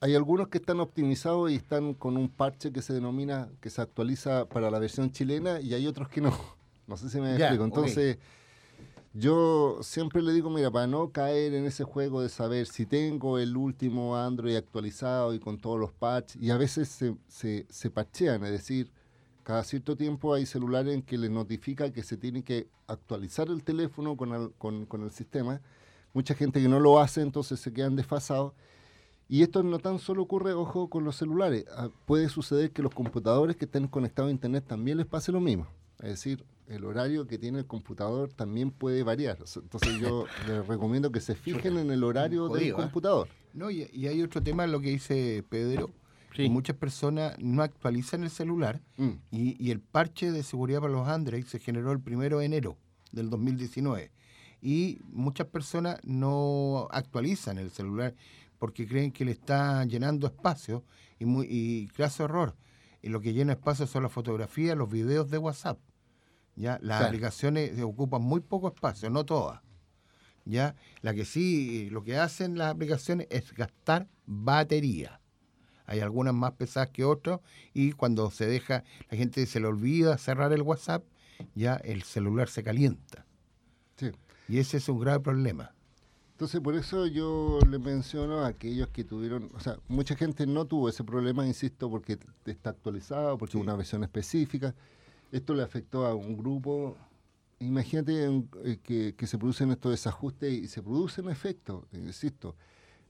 hay 0.00 0.14
algunos 0.14 0.48
que 0.48 0.58
están 0.58 0.78
optimizados 0.80 1.50
y 1.50 1.56
están 1.56 1.94
con 1.94 2.16
un 2.16 2.28
parche 2.28 2.72
que 2.72 2.80
se 2.80 2.92
denomina, 2.94 3.48
que 3.60 3.70
se 3.70 3.82
actualiza 3.82 4.48
para 4.48 4.70
la 4.70 4.78
versión 4.78 5.10
chilena 5.10 5.60
y 5.60 5.74
hay 5.74 5.86
otros 5.86 6.08
que 6.08 6.20
no. 6.20 6.30
No 6.86 6.96
sé 6.96 7.08
si 7.10 7.20
me 7.20 7.36
explico. 7.36 7.64
Entonces, 7.64 8.18
yo 9.12 9.78
siempre 9.82 10.22
le 10.22 10.32
digo, 10.32 10.50
mira, 10.50 10.70
para 10.70 10.86
no 10.86 11.10
caer 11.10 11.54
en 11.54 11.64
ese 11.64 11.82
juego 11.82 12.22
de 12.22 12.28
saber 12.28 12.66
si 12.66 12.86
tengo 12.86 13.38
el 13.38 13.56
último 13.56 14.16
Android 14.16 14.54
actualizado 14.56 15.34
y 15.34 15.40
con 15.40 15.58
todos 15.58 15.80
los 15.80 15.92
patches, 15.92 16.40
y 16.40 16.50
a 16.50 16.56
veces 16.56 16.88
se, 17.28 17.66
se, 17.68 17.90
parchean, 17.90 18.44
es 18.44 18.52
decir, 18.52 18.92
cada 19.42 19.64
cierto 19.64 19.96
tiempo 19.96 20.32
hay 20.32 20.46
celulares 20.46 20.94
en 20.94 21.02
que 21.02 21.18
les 21.18 21.30
notifica 21.30 21.92
que 21.92 22.04
se 22.04 22.16
tiene 22.16 22.44
que 22.44 22.68
actualizar 22.86 23.48
el 23.48 23.64
teléfono 23.64 24.16
con 24.16 24.32
el, 24.32 24.52
con, 24.58 24.86
con 24.86 25.02
el 25.02 25.10
sistema. 25.10 25.60
Mucha 26.12 26.34
gente 26.34 26.60
que 26.60 26.68
no 26.68 26.78
lo 26.78 27.00
hace, 27.00 27.22
entonces 27.22 27.58
se 27.58 27.72
quedan 27.72 27.96
desfasados. 27.96 28.52
Y 29.28 29.42
esto 29.42 29.62
no 29.62 29.78
tan 29.78 29.98
solo 29.98 30.22
ocurre, 30.22 30.52
ojo, 30.52 30.88
con 30.90 31.04
los 31.04 31.16
celulares. 31.16 31.64
Ah, 31.76 31.88
puede 32.04 32.28
suceder 32.28 32.72
que 32.72 32.82
los 32.82 32.94
computadores 32.94 33.56
que 33.56 33.64
estén 33.64 33.88
conectados 33.88 34.28
a 34.28 34.32
Internet 34.32 34.64
también 34.66 34.98
les 34.98 35.06
pase 35.06 35.32
lo 35.32 35.40
mismo. 35.40 35.66
Es 36.02 36.10
decir, 36.10 36.44
el 36.68 36.84
horario 36.84 37.26
que 37.26 37.38
tiene 37.38 37.58
el 37.60 37.66
computador 37.66 38.32
también 38.32 38.70
puede 38.70 39.02
variar. 39.02 39.38
Entonces 39.56 39.98
yo 40.00 40.24
les 40.46 40.66
recomiendo 40.66 41.10
que 41.12 41.20
se 41.20 41.34
fijen 41.34 41.76
en 41.78 41.90
el 41.90 42.04
horario 42.04 42.48
del 42.48 42.68
¿eh? 42.68 42.72
computador. 42.72 43.28
No, 43.54 43.70
y, 43.70 43.88
y 43.92 44.06
hay 44.06 44.22
otro 44.22 44.42
tema, 44.42 44.66
lo 44.66 44.80
que 44.80 44.90
dice 44.90 45.44
Pedro, 45.48 45.90
Sí. 46.32 46.44
que 46.44 46.48
muchas 46.50 46.76
personas 46.76 47.36
no 47.40 47.60
actualizan 47.62 48.22
el 48.22 48.30
celular 48.30 48.80
Mm, 48.96 49.10
y, 49.32 49.56
y 49.66 49.72
el 49.72 49.80
parche 49.80 50.30
de 50.30 50.44
seguridad 50.44 50.80
para 50.80 50.92
los 50.92 51.08
Android 51.08 51.44
se 51.44 51.58
generó 51.58 51.90
el 51.90 51.98
primero 52.00 52.38
de 52.38 52.44
enero. 52.46 52.76
del 53.10 53.28
2019. 53.30 54.12
Y 54.62 55.00
muchas 55.10 55.48
personas 55.48 55.98
no 56.04 56.86
actualizan 56.92 57.58
el 57.58 57.70
celular 57.72 58.14
porque 58.60 58.86
creen 58.86 59.10
que 59.10 59.24
le 59.24 59.32
está 59.32 59.84
llenando 59.86 60.28
espacio 60.28 60.84
y, 61.18 61.24
muy, 61.24 61.46
y 61.50 61.88
clase 61.88 62.22
error. 62.22 62.54
Y 63.02 63.08
lo 63.08 63.20
que 63.20 63.32
llena 63.32 63.54
espacio 63.54 63.86
son 63.88 64.04
las 64.04 64.12
fotografías, 64.12 64.76
los 64.76 64.88
videos 64.88 65.28
de 65.30 65.38
WhatsApp. 65.38 65.80
¿Ya? 66.60 66.72
Las 66.82 66.98
Claro. 66.98 67.06
aplicaciones 67.06 67.80
ocupan 67.82 68.22
muy 68.22 68.40
poco 68.40 68.68
espacio, 68.68 69.08
no 69.10 69.24
todas. 69.24 69.60
¿ya? 70.44 70.74
La 71.02 71.14
que 71.14 71.24
sí, 71.24 71.88
lo 71.90 72.02
que 72.02 72.16
hacen 72.16 72.58
las 72.58 72.74
aplicaciones 72.74 73.26
es 73.30 73.52
gastar 73.54 74.08
batería. 74.26 75.20
Hay 75.86 76.00
algunas 76.00 76.34
más 76.34 76.52
pesadas 76.52 76.90
que 76.90 77.04
otras 77.04 77.40
y 77.72 77.92
cuando 77.92 78.30
se 78.30 78.46
deja, 78.46 78.84
la 79.10 79.16
gente 79.16 79.44
se 79.46 79.60
le 79.60 79.66
olvida 79.66 80.16
cerrar 80.18 80.52
el 80.52 80.62
WhatsApp, 80.62 81.04
ya 81.54 81.76
el 81.76 82.02
celular 82.02 82.48
se 82.48 82.62
calienta. 82.62 83.26
Sí. 83.96 84.10
Y 84.48 84.58
ese 84.58 84.76
es 84.78 84.88
un 84.88 84.98
grave 85.00 85.20
problema. 85.20 85.74
Entonces, 86.32 86.60
por 86.60 86.74
eso 86.74 87.06
yo 87.06 87.58
le 87.68 87.78
menciono 87.78 88.40
a 88.40 88.48
aquellos 88.48 88.88
que 88.88 89.04
tuvieron, 89.04 89.50
o 89.54 89.60
sea, 89.60 89.76
mucha 89.88 90.16
gente 90.16 90.46
no 90.46 90.64
tuvo 90.64 90.88
ese 90.88 91.04
problema, 91.04 91.46
insisto, 91.46 91.90
porque 91.90 92.18
está 92.46 92.70
actualizado, 92.70 93.36
porque 93.36 93.58
es 93.58 93.62
una 93.62 93.76
versión 93.76 94.02
específica. 94.04 94.74
Esto 95.32 95.54
le 95.54 95.62
afectó 95.62 96.06
a 96.06 96.14
un 96.14 96.36
grupo. 96.36 96.96
Imagínate 97.60 98.42
eh, 98.64 99.14
que, 99.16 99.26
se 99.26 99.38
producen 99.38 99.70
estos 99.70 99.92
desajustes 99.92 100.52
y 100.52 100.66
se 100.66 100.82
producen 100.82 101.28
efectos, 101.28 101.84
insisto. 101.92 102.56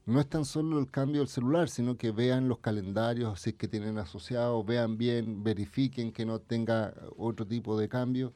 No 0.05 0.19
es 0.19 0.27
tan 0.27 0.45
solo 0.45 0.79
el 0.79 0.89
cambio 0.89 1.21
del 1.21 1.29
celular, 1.29 1.69
sino 1.69 1.95
que 1.97 2.11
vean 2.11 2.47
los 2.47 2.59
calendarios, 2.59 3.39
si 3.41 3.51
es 3.51 3.55
que 3.55 3.67
tienen 3.67 3.97
asociados, 3.97 4.65
vean 4.65 4.97
bien, 4.97 5.43
verifiquen 5.43 6.11
que 6.11 6.25
no 6.25 6.39
tenga 6.39 6.93
otro 7.17 7.45
tipo 7.45 7.79
de 7.79 7.87
cambio, 7.87 8.33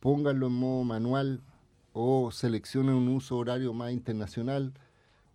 pónganlo 0.00 0.48
en 0.48 0.52
modo 0.54 0.84
manual 0.84 1.42
o 1.92 2.30
seleccionen 2.30 2.94
un 2.94 3.08
uso 3.08 3.38
horario 3.38 3.72
más 3.72 3.92
internacional 3.92 4.74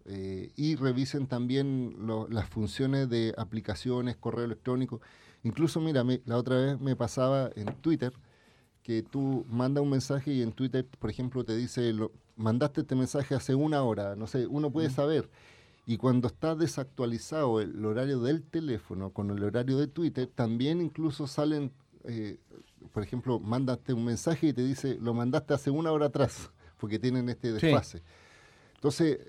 eh, 0.06 0.52
y 0.56 0.76
revisen 0.76 1.28
también 1.28 1.96
las 2.30 2.48
funciones 2.50 3.10
de 3.10 3.34
aplicaciones, 3.38 4.18
correo 4.18 4.46
electrónico. 4.46 5.02
Incluso, 5.44 5.80
mira, 5.82 6.04
me- 6.04 6.22
la 6.26 6.38
otra 6.38 6.56
vez 6.58 6.80
me 6.80 6.96
pasaba 6.96 7.50
en 7.56 7.74
Twitter 7.82 8.14
que 8.84 9.04
tú 9.04 9.46
mandas 9.50 9.84
un 9.84 9.90
mensaje 9.90 10.32
y 10.34 10.42
en 10.42 10.52
Twitter, 10.52 10.86
por 11.00 11.10
ejemplo, 11.10 11.44
te 11.44 11.56
dice, 11.56 11.94
lo, 11.94 12.12
mandaste 12.36 12.82
este 12.82 12.96
mensaje 12.96 13.36
hace 13.36 13.54
una 13.56 13.84
hora, 13.84 14.16
no 14.16 14.28
sé, 14.28 14.48
uno 14.48 14.72
puede 14.72 14.90
saber. 14.90 15.30
Y 15.86 15.98
cuando 15.98 16.28
está 16.28 16.56
desactualizado 16.56 17.60
el 17.60 17.84
horario 17.86 18.20
del 18.20 18.44
teléfono 18.44 19.10
con 19.12 19.30
el 19.32 19.44
horario 19.44 19.78
de 19.78 19.88
Twitter, 19.88 20.28
también 20.34 20.82
incluso 20.82 21.28
salen, 21.28 21.72
eh, 22.04 22.38
por 22.94 23.04
ejemplo, 23.04 23.40
mandaste 23.40 23.94
un 23.94 24.06
mensaje 24.06 24.48
y 24.48 24.54
te 24.54 24.64
dice, 24.64 24.98
lo 25.02 25.14
mandaste 25.14 25.54
hace 25.54 25.70
una 25.72 25.92
hora 25.92 26.08
atrás, 26.08 26.52
porque 26.78 26.98
tienen 27.00 27.30
este 27.30 27.48
Sí. 27.60 27.66
desfase. 27.68 28.02
Entonces, 28.76 29.20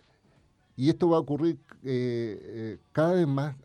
y 0.76 0.88
esto 0.88 1.08
va 1.10 1.18
a 1.18 1.20
ocurrir 1.20 1.58
eh, 1.84 2.38
eh, 2.42 2.78
cada 2.92 3.12
vez 3.14 3.26
más, 3.26 3.56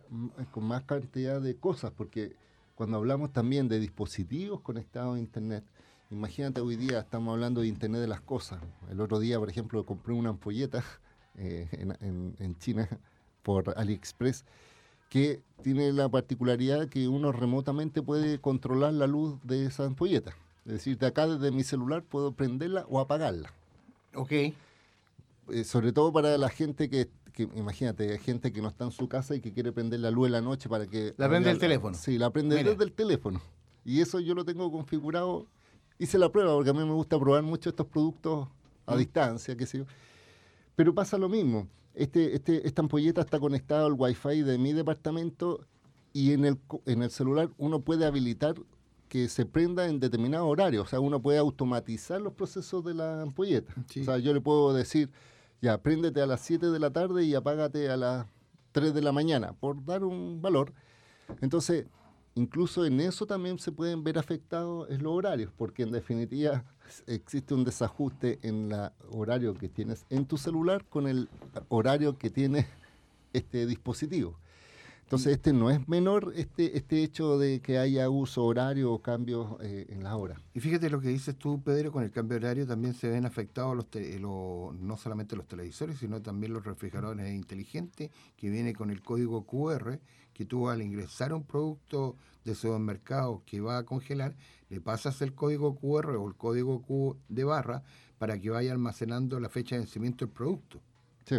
con 0.52 0.66
más 0.66 0.84
cantidad 0.84 1.42
de 1.42 1.56
cosas, 1.56 1.92
porque 1.96 2.36
cuando 2.76 2.98
hablamos 2.98 3.32
también 3.34 3.68
de 3.68 3.80
dispositivos 3.80 4.62
conectados 4.62 5.16
a 5.16 5.20
Internet, 5.20 5.64
imagínate 6.12 6.62
hoy 6.62 6.76
día 6.76 7.00
estamos 7.00 7.34
hablando 7.34 7.62
de 7.62 7.68
Internet 7.68 8.02
de 8.02 8.08
las 8.08 8.22
cosas. 8.22 8.62
El 8.90 9.02
otro 9.02 9.20
día, 9.20 9.40
por 9.40 9.50
ejemplo, 9.50 9.86
compré 9.86 10.14
una 10.14 10.30
ampolleta 10.30 10.84
eh, 11.36 11.68
en, 11.72 11.92
en- 12.02 12.36
en 12.40 12.58
China 12.60 12.88
por 13.44 13.74
AliExpress 13.78 14.44
que 15.10 15.42
tiene 15.64 15.94
la 15.94 16.10
particularidad 16.10 16.90
que 16.90 17.08
uno 17.08 17.32
remotamente 17.32 18.02
puede 18.02 18.40
controlar 18.40 18.94
la 18.94 19.08
luz 19.08 19.40
de 19.44 19.66
esa 19.66 19.86
ampolleta. 19.86 20.36
Es 20.66 20.74
decir, 20.74 20.98
de 20.98 21.08
acá 21.08 21.26
desde 21.28 21.52
mi 21.52 21.64
celular 21.64 22.04
puedo 22.04 22.34
prenderla 22.34 22.86
o 22.90 23.00
apagarla 23.00 23.54
Ok. 24.14 24.32
Eh, 25.52 25.64
sobre 25.64 25.92
todo 25.92 26.12
para 26.14 26.38
la 26.38 26.50
gente 26.50 26.90
que, 26.90 27.10
que, 27.34 27.44
imagínate, 27.56 28.12
hay 28.12 28.20
gente 28.20 28.52
que 28.52 28.62
no 28.62 28.68
está 28.68 28.86
en 28.86 28.92
su 28.92 29.08
casa 29.08 29.36
y 29.36 29.42
que 29.42 29.54
quiere 29.54 29.72
prender 29.72 30.00
la 30.00 30.12
luz 30.12 30.28
en 30.28 30.34
la 30.34 30.42
noche 30.42 30.70
para 30.70 30.88
que... 30.88 31.14
La 31.18 31.28
prende 31.30 31.50
del 31.50 31.60
teléfono. 31.60 31.96
Sí, 31.98 32.18
la 32.18 32.30
prende 32.32 32.56
Mira. 32.56 32.72
desde 32.72 32.84
el 32.84 32.92
teléfono. 32.94 33.42
Y 33.86 34.02
eso 34.02 34.20
yo 34.20 34.34
lo 34.36 34.44
tengo 34.46 34.72
configurado, 34.72 35.48
hice 35.98 36.18
la 36.18 36.32
prueba 36.32 36.54
porque 36.54 36.70
a 36.70 36.74
mí 36.74 36.80
me 36.80 36.94
gusta 36.94 37.20
probar 37.20 37.44
mucho 37.44 37.70
estos 37.70 37.88
productos 37.88 38.48
a 38.86 38.96
Mm. 38.96 38.98
distancia, 38.98 39.56
qué 39.58 39.66
sé 39.66 39.80
yo. 39.80 39.86
Pero 40.76 40.94
pasa 40.94 41.18
lo 41.18 41.30
mismo. 41.30 41.68
Este, 41.94 42.36
este, 42.36 42.68
esta 42.68 42.82
ampolleta 42.82 43.22
está 43.22 43.40
conectada 43.40 43.86
al 43.86 43.94
wifi 43.94 44.42
de 44.44 44.58
mi 44.58 44.74
departamento 44.74 45.66
y 46.14 46.34
en 46.34 46.46
el, 46.46 46.58
en 46.86 47.02
el 47.02 47.10
celular 47.10 47.50
uno 47.58 47.80
puede 47.80 48.06
habilitar 48.06 48.56
que 49.10 49.30
se 49.30 49.46
prenda 49.46 49.88
en 49.88 50.00
determinado 50.00 50.48
horario. 50.48 50.82
O 50.84 50.86
sea, 50.86 51.00
uno 51.00 51.22
puede 51.22 51.38
automatizar 51.40 52.20
los 52.22 52.34
procesos 52.34 52.84
de 52.84 52.94
la 52.94 53.22
ampolleta. 53.22 53.74
Sí. 53.90 54.02
O 54.02 54.04
sea, 54.04 54.18
yo 54.18 54.34
le 54.34 54.42
puedo 54.42 54.74
decir, 54.74 55.10
ya, 55.62 55.82
préndete 55.82 56.22
a 56.22 56.26
las 56.26 56.42
7 56.42 56.68
de 56.68 56.80
la 56.80 56.92
tarde 56.92 57.24
y 57.24 57.36
apágate 57.36 57.90
a 57.90 57.98
las 57.98 58.28
3 58.72 58.94
de 58.94 59.02
la 59.02 59.12
mañana, 59.12 59.54
por 59.54 59.84
dar 59.84 60.04
un 60.04 60.42
valor. 60.42 60.74
Entonces, 61.42 61.86
incluso 62.36 62.86
en 62.86 63.00
eso 63.00 63.26
también 63.26 63.58
se 63.60 63.72
pueden 63.72 64.04
ver 64.04 64.20
afectados 64.20 64.90
los 64.90 65.14
horarios, 65.14 65.52
porque 65.58 65.84
en 65.84 65.92
definitiva 65.92 66.64
existe 67.08 67.54
un 67.54 67.64
desajuste 67.64 68.40
en 68.44 68.72
el 68.72 68.92
horario 69.10 69.54
que 69.56 69.70
tienes 69.70 70.06
en 70.10 70.26
tu 70.26 70.38
celular 70.38 70.86
con 70.86 71.08
el 71.08 71.30
horario 71.70 72.18
que 72.18 72.30
tiene 72.30 72.68
este 73.34 73.66
dispositivo. 73.66 74.38
Entonces, 75.08 75.38
este 75.38 75.54
no 75.54 75.70
es 75.72 75.88
menor 75.88 76.34
este, 76.36 76.76
este 76.76 77.02
hecho 77.02 77.38
de 77.40 77.62
que 77.62 77.78
haya 77.78 78.10
uso 78.10 78.44
horario 78.44 78.92
o 78.92 79.02
cambios 79.02 79.56
eh, 79.62 79.86
en 79.88 80.04
las 80.04 80.12
horas. 80.16 80.38
Y 80.54 80.60
fíjate 80.60 80.90
lo 80.90 81.00
que 81.00 81.08
dices 81.08 81.38
tú, 81.38 81.62
Pedro, 81.64 81.94
con 81.94 82.04
el 82.04 82.12
cambio 82.12 82.38
de 82.38 82.46
horario 82.46 82.68
también 82.68 82.94
se 82.94 83.08
ven 83.08 83.26
afectados 83.26 83.74
los 83.74 83.90
te- 83.90 84.20
no 84.20 84.98
solamente 84.98 85.38
los 85.38 85.48
televisores, 85.48 85.98
sino 86.00 86.22
también 86.22 86.52
los 86.52 86.66
refrigeradores 86.66 87.34
inteligentes 87.34 88.12
que 88.36 88.50
viene 88.50 88.74
con 88.74 88.90
el 88.90 89.02
código 89.02 89.46
QR, 89.46 90.02
que 90.34 90.44
tú 90.44 90.68
al 90.68 90.82
ingresar 90.82 91.32
un 91.34 91.44
producto 91.46 92.18
de 92.44 92.54
supermercado 92.54 93.44
que 93.46 93.62
va 93.62 93.78
a 93.78 93.84
congelar, 93.86 94.36
le 94.70 94.82
pasas 94.82 95.22
el 95.22 95.34
código 95.34 95.78
QR 95.78 96.18
o 96.18 96.28
el 96.28 96.36
código 96.36 96.82
Q 96.82 97.16
de 97.30 97.46
barra 97.46 97.82
para 98.18 98.38
que 98.42 98.50
vaya 98.50 98.74
almacenando 98.74 99.40
la 99.40 99.48
fecha 99.48 99.76
de 99.76 99.84
vencimiento 99.84 100.26
del 100.26 100.34
producto. 100.34 100.82
Sí. 101.26 101.38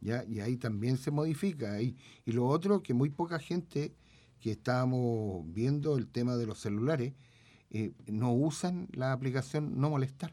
¿Ya? 0.00 0.24
Y 0.24 0.40
ahí 0.40 0.56
también 0.56 0.96
se 0.96 1.10
modifica. 1.10 1.72
ahí. 1.72 1.96
Y 2.24 2.32
lo 2.32 2.46
otro, 2.46 2.82
que 2.82 2.94
muy 2.94 3.10
poca 3.10 3.38
gente 3.38 3.94
que 4.40 4.52
estábamos 4.52 5.44
viendo 5.52 5.96
el 5.96 6.08
tema 6.08 6.36
de 6.36 6.46
los 6.46 6.58
celulares, 6.58 7.14
eh, 7.70 7.92
no 8.06 8.32
usan 8.32 8.88
la 8.92 9.12
aplicación 9.12 9.78
no 9.80 9.90
molestar. 9.90 10.32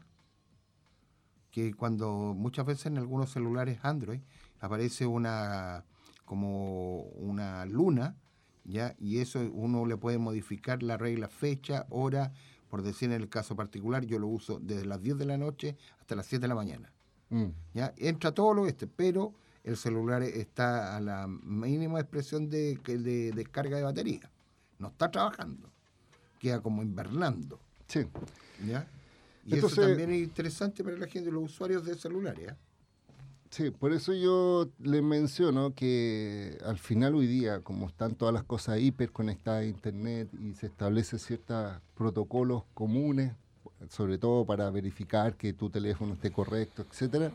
Que 1.50 1.74
cuando 1.74 2.34
muchas 2.36 2.66
veces 2.66 2.86
en 2.86 2.98
algunos 2.98 3.30
celulares 3.30 3.78
Android 3.82 4.20
aparece 4.60 5.06
una 5.06 5.84
como 6.24 7.02
una 7.14 7.64
luna, 7.64 8.16
¿ya? 8.64 8.94
Y 8.98 9.18
eso 9.18 9.40
uno 9.52 9.86
le 9.86 9.96
puede 9.96 10.18
modificar 10.18 10.82
la 10.82 10.98
regla 10.98 11.28
fecha, 11.28 11.86
hora, 11.88 12.32
por 12.68 12.82
decir 12.82 13.10
en 13.10 13.22
el 13.22 13.30
caso 13.30 13.56
particular, 13.56 14.04
yo 14.04 14.18
lo 14.18 14.28
uso 14.28 14.60
desde 14.60 14.84
las 14.84 15.00
10 15.00 15.16
de 15.16 15.24
la 15.24 15.38
noche 15.38 15.76
hasta 15.98 16.14
las 16.16 16.26
7 16.26 16.42
de 16.42 16.48
la 16.48 16.54
mañana. 16.54 16.92
Mm. 17.30 17.46
¿ya? 17.72 17.94
Entra 17.96 18.32
todo 18.32 18.52
lo 18.52 18.66
este, 18.66 18.86
pero 18.86 19.34
el 19.68 19.76
celular 19.76 20.22
está 20.22 20.96
a 20.96 21.00
la 21.00 21.26
mínima 21.26 22.00
expresión 22.00 22.48
de, 22.48 22.76
de 22.86 23.32
descarga 23.32 23.76
de 23.76 23.82
batería. 23.82 24.30
No 24.78 24.88
está 24.88 25.10
trabajando. 25.10 25.68
Queda 26.38 26.60
como 26.60 26.82
invernando. 26.82 27.58
Sí. 27.86 28.06
¿ya? 28.66 28.86
Y 29.44 29.54
Entonces- 29.54 29.78
eso 29.78 29.88
también 29.88 30.10
es 30.12 30.20
interesante 30.22 30.82
para 30.82 30.96
la 30.96 31.06
gente, 31.06 31.30
los 31.30 31.44
usuarios 31.44 31.84
de 31.84 31.94
celulares. 31.96 32.50
¿ah? 32.52 32.56
Sí, 33.50 33.70
por 33.70 33.92
eso 33.92 34.12
yo 34.12 34.68
les 34.82 35.02
menciono 35.02 35.74
que 35.74 36.58
al 36.64 36.78
final 36.78 37.14
hoy 37.14 37.26
día, 37.26 37.60
como 37.60 37.86
están 37.88 38.14
todas 38.14 38.32
las 38.34 38.44
cosas 38.44 38.78
hiperconectadas 38.80 39.62
a 39.62 39.66
Internet 39.66 40.28
y 40.38 40.52
se 40.54 40.66
establecen 40.66 41.18
ciertos 41.18 41.76
protocolos 41.94 42.64
comunes, 42.74 43.32
sobre 43.90 44.18
todo 44.18 44.44
para 44.44 44.68
verificar 44.70 45.34
que 45.34 45.52
tu 45.54 45.70
teléfono 45.70 46.12
esté 46.14 46.30
correcto, 46.30 46.84
etcétera, 46.90 47.30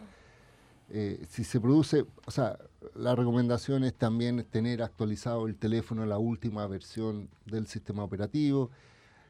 eh, 0.96 1.26
si 1.28 1.44
se 1.44 1.60
produce, 1.60 2.06
o 2.28 2.32
sea, 2.32 2.58
la 2.96 3.16
recomendación 3.16 3.84
es 3.84 3.96
también 3.96 4.46
tener 4.52 4.84
actualizado 4.84 5.48
el 5.48 5.56
teléfono 5.56 6.06
la 6.06 6.20
última 6.20 6.68
versión 6.68 7.30
del 7.48 7.66
sistema 7.66 8.04
operativo. 8.04 8.70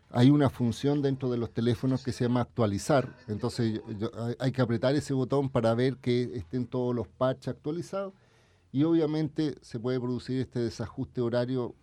Hay 0.09 0.29
una 0.29 0.49
función 0.49 1.01
dentro 1.01 1.31
de 1.31 1.37
los 1.37 1.51
teléfonos 1.51 2.03
que 2.03 2.11
se 2.11 2.25
llama 2.25 2.41
actualizar, 2.41 3.15
entonces 3.29 3.73
yo- 3.73 3.91
yo- 3.97 4.11
hay- 4.39 4.51
que 4.51 4.61
apretar 4.61 4.93
ese 4.95 5.13
botón 5.13 5.49
para 5.49 5.73
ver 5.73 5.95
que 5.97 6.23
estén 6.35 6.67
todos 6.67 6.93
los 6.93 7.07
parches 7.07 7.47
actualizados 7.47 8.13
y 8.73 8.83
obviamente 8.83 9.55
se 9.61 9.79
puede 9.79 9.99
producir 10.01 10.41
este 10.41 10.59
desajuste 10.59 11.21
horario, 11.21 11.73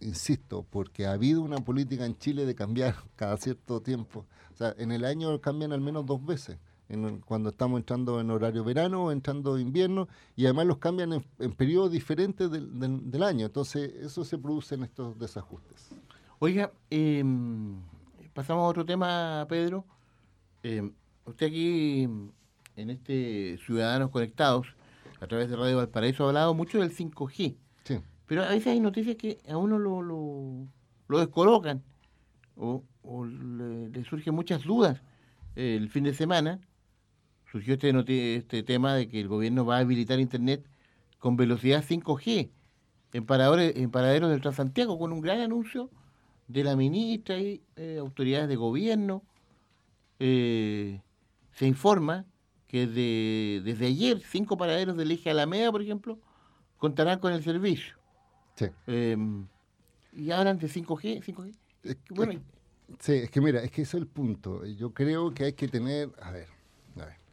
insisto, 0.00 0.66
porque 0.68 1.06
ha 1.06 1.12
habido 1.12 1.42
una 1.42 1.58
política 1.58 2.04
en 2.04 2.18
Chile 2.18 2.44
de 2.44 2.54
cambiar 2.54 2.94
cada 3.16 3.36
cierto 3.36 3.80
tiempo. 3.80 4.26
O 4.52 4.56
sea, 4.56 4.74
en 4.78 4.90
el 4.92 5.04
año 5.04 5.40
cambian 5.40 5.72
al 5.72 5.80
menos 5.80 6.04
dos 6.06 6.24
veces, 6.26 6.58
en 6.92 7.20
cuando 7.20 7.48
estamos 7.50 7.80
entrando 7.80 8.20
en 8.20 8.30
horario 8.30 8.62
verano 8.64 9.04
o 9.06 9.12
entrando 9.12 9.58
invierno, 9.58 10.08
y 10.36 10.44
además 10.44 10.66
los 10.66 10.78
cambian 10.78 11.12
en, 11.14 11.24
en 11.38 11.52
periodos 11.52 11.90
diferentes 11.90 12.50
del, 12.50 12.78
del- 12.78 13.10
del 13.10 13.22
año. 13.22 13.46
Entonces, 13.46 13.92
eso 13.96 14.24
se 14.24 14.36
produce 14.38 14.74
en 14.74 14.84
estos 14.84 15.18
desajustes. 15.18 15.88
Oiga, 16.38 16.70
eh, 16.90 17.24
pasamos 18.34 18.62
a 18.64 18.66
otro 18.68 18.84
tema, 18.84 19.46
Pedro. 19.48 19.84
Eh, 20.62 20.90
usted 21.24 21.46
aquí, 21.46 22.02
en 22.76 22.90
este 22.90 23.58
Ciudadanos 23.64 24.10
Conectados, 24.10 24.66
a 25.20 25.26
través 25.26 25.48
de 25.48 25.56
Radio 25.56 25.78
Valparaíso, 25.78 26.24
ha 26.24 26.28
hablado 26.28 26.52
mucho 26.54 26.78
del 26.80 26.90
5G. 26.94 27.56
Sí. 27.84 28.00
Pero 28.26 28.42
a 28.44 28.48
veces 28.48 28.66
hay 28.68 28.80
noticias 28.80 29.16
que 29.16 29.38
a 29.48 29.56
uno 29.56 29.78
lo, 29.78 30.02
lo, 30.02 30.66
lo 31.08 31.18
descolocan 31.18 31.82
o, 32.56 32.82
o 33.02 33.24
le, 33.24 33.88
le 33.88 34.04
surgen 34.04 34.34
muchas 34.34 34.62
dudas. 34.64 35.00
El 35.54 35.88
fin 35.90 36.04
de 36.04 36.14
semana 36.14 36.60
surgió 37.52 37.74
este, 37.74 38.34
este 38.36 38.62
tema 38.62 38.94
de 38.94 39.08
que 39.08 39.20
el 39.20 39.28
gobierno 39.28 39.64
va 39.66 39.76
a 39.76 39.80
habilitar 39.80 40.18
Internet 40.18 40.64
con 41.18 41.36
velocidad 41.36 41.84
5G 41.86 42.50
en, 43.12 43.26
paradores, 43.26 43.76
en 43.76 43.90
paraderos 43.90 44.30
del 44.30 44.40
Transantiago, 44.40 44.98
con 44.98 45.12
un 45.12 45.20
gran 45.20 45.38
anuncio 45.40 45.90
de 46.48 46.64
la 46.64 46.74
ministra 46.76 47.38
y 47.38 47.62
eh, 47.76 47.98
autoridades 48.00 48.48
de 48.48 48.56
gobierno. 48.56 49.22
Eh, 50.18 51.00
se 51.52 51.66
informa 51.66 52.24
que 52.66 52.86
de- 52.86 53.60
desde 53.64 53.86
ayer 53.86 54.20
cinco 54.20 54.56
paraderos 54.56 54.96
del 54.96 55.10
eje 55.10 55.30
Alameda, 55.30 55.70
por 55.70 55.82
ejemplo, 55.82 56.18
contarán 56.78 57.18
con 57.18 57.32
el 57.34 57.42
servicio. 57.44 57.96
Sí. 58.56 58.66
Eh, 58.86 59.16
y 60.14 60.30
hablan 60.30 60.58
de 60.58 60.68
5G, 60.68 61.22
5G. 61.22 61.54
Es 61.84 61.96
que- 61.96 62.14
Bueno, 62.14 62.40
Sí, 62.98 63.12
es 63.12 63.30
que 63.30 63.40
mira, 63.40 63.62
es 63.62 63.70
que 63.70 63.82
ese 63.82 63.96
es 63.96 64.02
el 64.02 64.06
punto. 64.06 64.66
Yo 64.66 64.92
creo 64.92 65.32
que 65.32 65.44
hay 65.44 65.52
que 65.54 65.66
tener, 65.66 66.10
a 66.20 66.30
ver. 66.30 66.46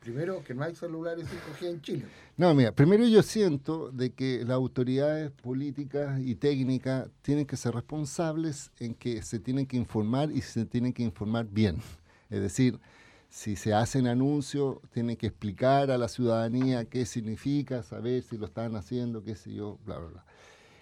Primero, 0.10 0.44
que 0.44 0.56
no 0.56 0.64
hay 0.64 0.74
celulares 0.74 1.24
5G 1.28 1.70
en 1.70 1.82
Chile. 1.84 2.06
No, 2.36 2.56
mira, 2.56 2.72
primero 2.72 3.08
yo 3.08 3.22
siento 3.22 3.92
de 3.92 4.12
que 4.12 4.40
las 4.40 4.56
autoridades 4.56 5.30
políticas 5.30 6.20
y 6.20 6.34
técnicas 6.34 7.08
tienen 7.22 7.46
que 7.46 7.56
ser 7.56 7.76
responsables 7.76 8.72
en 8.80 8.96
que 8.96 9.22
se 9.22 9.38
tienen 9.38 9.68
que 9.68 9.78
informar 9.78 10.32
y 10.32 10.42
se 10.42 10.66
tienen 10.66 10.94
que 10.94 11.04
informar 11.04 11.46
bien. 11.46 11.78
Es 12.32 12.42
decir, 12.42 12.80
si 13.30 13.56
se 13.56 13.72
hacen 13.72 14.08
anuncios, 14.08 14.78
tienen 14.92 15.16
que 15.16 15.28
explicar 15.28 15.92
a 15.92 15.98
la 16.00 16.08
ciudadanía 16.08 16.86
qué 16.86 17.06
significa, 17.06 17.84
saber 17.84 18.24
si 18.24 18.36
lo 18.36 18.48
están 18.48 18.76
haciendo, 18.76 19.24
qué 19.24 19.36
sé 19.36 19.54
yo, 19.54 19.78
bla, 19.86 20.00
bla, 20.00 20.10
bla. 20.10 20.26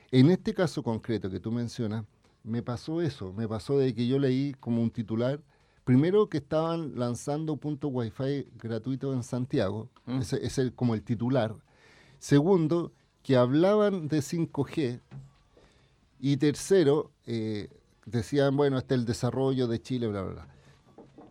En 0.10 0.32
este 0.32 0.54
caso 0.54 0.82
concreto 0.84 1.30
que 1.30 1.42
tú 1.42 1.52
mencionas, 1.52 2.06
me 2.46 2.62
pasó 2.62 3.02
eso, 3.02 3.34
me 3.34 3.46
pasó 3.46 3.78
de 3.78 3.94
que 3.94 4.08
yo 4.08 4.20
leí 4.20 4.54
como 4.62 4.82
un 4.82 4.90
titular, 4.90 5.42
primero 5.88 6.28
que 6.28 6.40
estaban 6.40 7.00
lanzando 7.00 7.56
punto 7.56 7.88
wifi 7.88 8.46
gratuito 8.62 9.14
en 9.14 9.24
Santiago, 9.24 9.90
Mm. 10.06 10.20
ese 10.20 10.46
es 10.46 10.58
el, 10.58 10.74
como 10.74 10.96
el 10.96 11.02
titular. 11.02 11.56
Segundo, 12.20 12.92
que 13.24 13.38
hablaban 13.38 14.10
de 14.10 14.22
5G. 14.22 15.00
Y 16.20 16.36
tercero, 16.36 17.12
eh, 17.26 17.70
decían, 18.06 18.58
bueno, 18.58 18.78
este 18.78 18.96
es 18.96 19.00
el 19.00 19.06
desarrollo 19.06 19.68
de 19.70 19.82
Chile, 19.82 20.08
bla, 20.08 20.24
bla, 20.24 20.34
bla. 20.34 20.48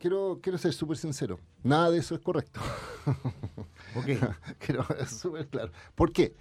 Quiero, 0.01 0.39
quiero 0.43 0.57
ser 0.57 0.73
súper 0.73 0.97
sincero, 0.97 1.39
nada 1.63 1.91
de 1.91 1.99
eso 1.99 2.15
es 2.15 2.23
correcto. 2.23 2.59
ok. 3.95 4.07
Quiero 4.59 4.87
ser 4.87 5.07
súper 5.07 5.49
claro. 5.49 5.71
¿Por 5.95 6.13
qué? 6.13 6.35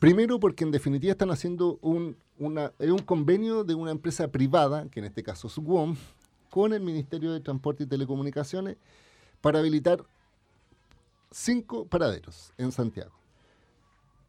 Primero 0.00 0.40
porque 0.40 0.64
en 0.64 0.72
definitiva 0.72 1.12
están 1.12 1.30
haciendo 1.30 1.78
un, 1.82 2.16
una, 2.36 2.72
un 2.80 2.98
convenio 2.98 3.62
de 3.62 3.76
una 3.76 3.92
empresa 3.92 4.26
privada, 4.26 4.88
que 4.90 4.98
en 4.98 5.06
este 5.06 5.22
caso 5.22 5.46
es 5.46 5.56
WOM, 5.56 5.94
con 6.54 6.72
el 6.72 6.82
Ministerio 6.82 7.32
de 7.32 7.40
Transporte 7.40 7.82
y 7.82 7.86
Telecomunicaciones 7.88 8.76
para 9.40 9.58
habilitar 9.58 10.04
cinco 11.32 11.84
paraderos 11.84 12.52
en 12.56 12.70
Santiago. 12.70 13.10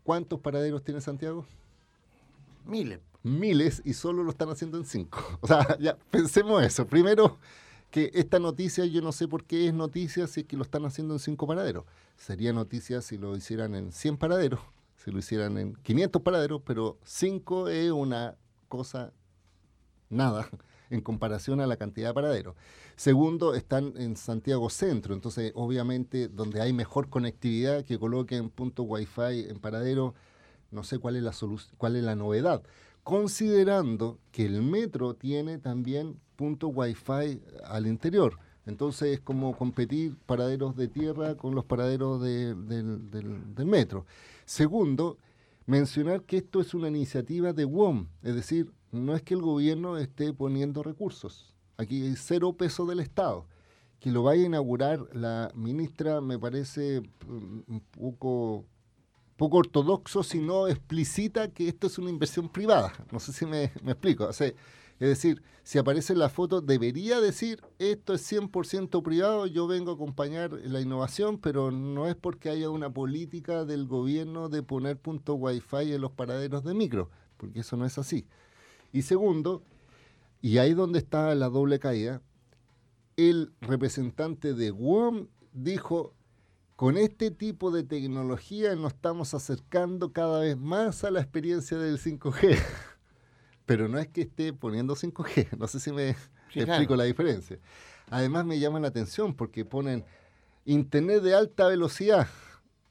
¿Cuántos 0.03 0.39
paraderos 0.39 0.83
tiene 0.83 1.01
Santiago? 1.01 1.45
Miles. 2.65 2.99
miles 3.21 3.79
y 3.85 3.93
solo 3.93 4.23
lo 4.23 4.31
están 4.31 4.49
haciendo 4.49 4.79
en 4.79 4.85
cinco. 4.85 5.19
O 5.41 5.45
sea, 5.45 5.77
ya 5.77 5.97
pensemos 6.09 6.63
eso. 6.63 6.87
Primero, 6.87 7.37
que 7.91 8.09
esta 8.15 8.39
noticia, 8.39 8.85
yo 8.85 9.03
no 9.03 9.11
sé 9.11 9.27
por 9.27 9.43
qué 9.43 9.67
es 9.67 9.73
noticia 9.75 10.25
si 10.25 10.39
es 10.39 10.47
que 10.47 10.57
lo 10.57 10.63
están 10.63 10.83
haciendo 10.85 11.13
en 11.13 11.19
cinco 11.19 11.45
paraderos. 11.45 11.85
Sería 12.17 12.53
noticia 12.53 13.03
si 13.03 13.19
lo 13.19 13.35
hicieran 13.35 13.75
en 13.75 13.91
100 13.91 14.17
paraderos, 14.17 14.61
si 14.95 15.11
lo 15.11 15.19
hicieran 15.19 15.59
en 15.59 15.75
500 15.75 16.23
paraderos, 16.23 16.63
pero 16.65 16.97
cinco 17.03 17.67
es 17.67 17.91
una 17.91 18.35
cosa 18.67 19.13
nada 20.09 20.49
en 20.89 21.01
comparación 21.01 21.59
a 21.61 21.67
la 21.67 21.77
cantidad 21.77 22.09
de 22.09 22.13
paraderos. 22.13 22.55
Segundo, 22.95 23.55
están 23.55 23.93
en 23.97 24.15
Santiago 24.15 24.69
Centro, 24.69 25.13
entonces 25.13 25.51
obviamente 25.55 26.27
donde 26.27 26.61
hay 26.61 26.73
mejor 26.73 27.09
conectividad 27.09 27.83
que 27.83 27.99
coloquen 27.99 28.49
punto 28.49 28.83
wifi 28.83 29.47
en 29.49 29.59
paradero, 29.59 30.13
no 30.71 30.83
sé 30.83 30.99
cuál 30.99 31.15
es 31.15 31.23
la 31.23 31.33
cuál 31.77 31.95
es 31.95 32.03
la 32.03 32.15
novedad, 32.15 32.63
considerando 33.03 34.19
que 34.31 34.45
el 34.45 34.61
metro 34.61 35.13
tiene 35.13 35.57
también 35.57 36.19
punto 36.35 36.67
wifi 36.67 37.41
al 37.65 37.87
interior. 37.87 38.37
Entonces 38.65 39.13
es 39.15 39.19
como 39.19 39.55
competir 39.55 40.15
paraderos 40.25 40.75
de 40.75 40.87
tierra 40.87 41.35
con 41.35 41.53
los 41.55 41.65
paraderos 41.65 42.21
de- 42.21 42.55
del, 42.55 43.09
del- 43.11 43.53
del 43.55 43.65
metro. 43.65 44.05
Segundo, 44.45 45.17
mencionar 45.65 46.21
que 46.23 46.37
esto 46.37 46.61
es 46.61 46.73
una 46.73 46.87
iniciativa 46.87 47.53
de 47.53 47.65
WOM, 47.65 48.07
es 48.23 48.35
decir, 48.35 48.71
no 48.95 49.15
es 49.15 49.21
que 49.21 49.33
el 49.33 49.41
gobierno 49.41 49.97
esté 49.97 50.33
poniendo 50.33 50.83
recursos. 50.83 51.53
Aquí 51.77 52.03
hay 52.03 52.15
cero 52.15 52.53
peso 52.53 52.85
del 52.85 52.99
Estado. 52.99 53.45
Que 53.99 54.11
lo 54.11 54.23
vaya 54.23 54.43
a 54.43 54.45
inaugurar 54.45 55.07
la 55.13 55.51
ministra 55.55 56.21
me 56.21 56.37
parece 56.37 57.01
mm, 57.01 57.59
un 57.67 57.81
poco, 57.91 58.65
poco 59.37 59.57
ortodoxo 59.57 60.23
si 60.23 60.39
no 60.39 60.67
explicita 60.67 61.49
que 61.49 61.67
esto 61.67 61.87
es 61.87 61.97
una 61.97 62.09
inversión 62.09 62.49
privada. 62.49 62.93
No 63.11 63.19
sé 63.19 63.33
si 63.33 63.45
me, 63.45 63.65
explico. 63.65 64.29
Es 64.99 65.09
decir, 65.09 65.41
si 65.63 65.77
aparece 65.77 66.13
en 66.13 66.19
la 66.19 66.29
foto, 66.29 66.61
debería 66.61 67.19
decir 67.19 67.61
esto 67.79 68.13
es 68.13 68.31
100% 68.31 69.03
privado, 69.03 69.45
yo 69.45 69.67
vengo 69.67 69.91
a 69.91 69.95
acompañar 69.95 70.53
la 70.53 70.79
innovación, 70.79 71.37
pero 71.37 71.71
no 71.71 72.07
es 72.07 72.15
porque 72.15 72.49
haya 72.49 72.69
una 72.69 72.93
política 72.93 73.65
del 73.65 73.87
gobierno 73.87 74.47
de 74.47 74.63
poner 74.63 74.97
punto 74.97 75.35
wifi 75.35 75.93
en 75.93 76.01
los 76.01 76.11
paraderos 76.11 76.63
de 76.63 76.73
micro, 76.73 77.09
porque 77.35 77.59
eso 77.59 77.75
no 77.75 77.85
es 77.85 77.97
así. 77.97 78.25
Y 78.95 79.01
segundo, 79.01 79.61
y 80.41 80.57
ahí 80.57 80.73
donde 80.73 80.99
está 80.99 81.35
la 81.35 81.49
doble 81.49 81.79
caída, 81.79 82.21
el 83.17 83.51
representante 83.59 84.53
de 84.53 84.71
WOM 84.71 85.27
dijo, 85.51 86.13
con 86.77 86.95
este 86.95 87.29
tipo 87.29 87.71
de 87.71 87.83
tecnología 87.83 88.73
nos 88.77 88.93
estamos 88.93 89.33
acercando 89.33 90.13
cada 90.13 90.39
vez 90.39 90.55
más 90.55 91.03
a 91.03 91.11
la 91.11 91.19
experiencia 91.19 91.77
del 91.77 91.99
5G. 91.99 92.57
Pero 93.65 93.89
no 93.89 93.99
es 93.99 94.07
que 94.07 94.21
esté 94.21 94.53
poniendo 94.53 94.95
5G, 94.95 95.57
no 95.59 95.67
sé 95.67 95.81
si 95.81 95.91
me 95.91 96.15
Sí, 96.53 96.61
explico 96.61 96.93
claro. 96.93 96.95
la 96.99 97.03
diferencia. 97.03 97.59
Además 98.09 98.45
me 98.45 98.59
llama 98.59 98.79
la 98.79 98.87
atención 98.87 99.33
porque 99.33 99.65
ponen 99.65 100.05
internet 100.63 101.21
de 101.21 101.35
alta 101.35 101.67
velocidad. 101.67 102.29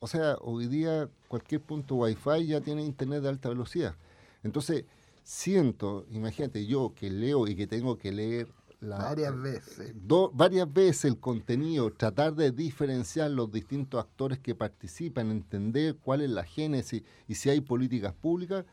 O 0.00 0.06
sea, 0.06 0.36
hoy 0.42 0.66
día 0.66 1.08
cualquier 1.28 1.62
punto 1.62 1.94
wifi 1.94 2.46
ya 2.46 2.60
tiene 2.60 2.84
internet 2.84 3.22
de 3.22 3.30
alta 3.30 3.48
velocidad. 3.48 3.96
Entonces, 4.42 4.84
siento, 5.24 6.06
imagínate 6.10 6.66
yo 6.66 6.92
que 6.94 7.10
leo 7.10 7.48
y 7.48 7.56
que 7.56 7.66
tengo 7.66 7.96
que 7.98 8.12
leer 8.12 8.48
la, 8.80 8.98
Varias 8.98 9.40
veces. 9.40 9.92
do- 10.06 10.30
varias 10.34 10.70
veces 10.70 11.06
el 11.06 11.18
contenido, 11.18 11.90
tratar 11.90 12.34
de 12.34 12.50
diferenciar 12.52 13.30
los 13.30 13.50
distintos 13.50 13.98
actores 13.98 14.38
que 14.38 14.54
participan, 14.54 15.30
entender 15.30 15.96
cuál 15.96 16.20
es 16.20 16.28
la 16.30 16.44
génesis 16.44 17.02
y 17.26 17.34
si 17.36 17.48
hay 17.48 17.62
políticas 17.62 18.12
públicas, 18.12 18.66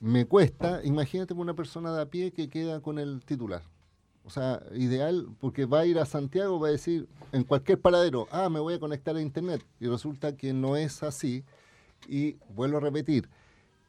me 0.00 0.24
cuesta, 0.26 0.80
imagínate 0.84 1.34
una 1.34 1.54
persona 1.54 1.92
de 1.92 2.02
a 2.02 2.06
pie 2.06 2.30
que 2.30 2.48
queda 2.48 2.80
con 2.80 3.00
el 3.00 3.24
titular. 3.24 3.62
O 4.24 4.30
sea, 4.30 4.62
ideal, 4.74 5.26
porque 5.40 5.64
va 5.64 5.80
a 5.80 5.86
ir 5.86 5.98
a 5.98 6.04
Santiago, 6.06 6.60
va 6.60 6.68
a 6.68 6.72
decir 6.72 7.08
en 7.32 7.42
cualquier 7.42 7.80
paradero, 7.80 8.28
ah, 8.30 8.48
me 8.48 8.60
voy 8.60 8.74
a 8.74 8.78
conectar 8.78 9.16
a 9.16 9.20
internet. 9.22 9.64
Y 9.80 9.88
resulta 9.88 10.36
que 10.36 10.52
no 10.52 10.76
es 10.76 11.02
así. 11.02 11.44
Y 12.06 12.36
vuelvo 12.54 12.76
a 12.76 12.80
repetir, 12.80 13.28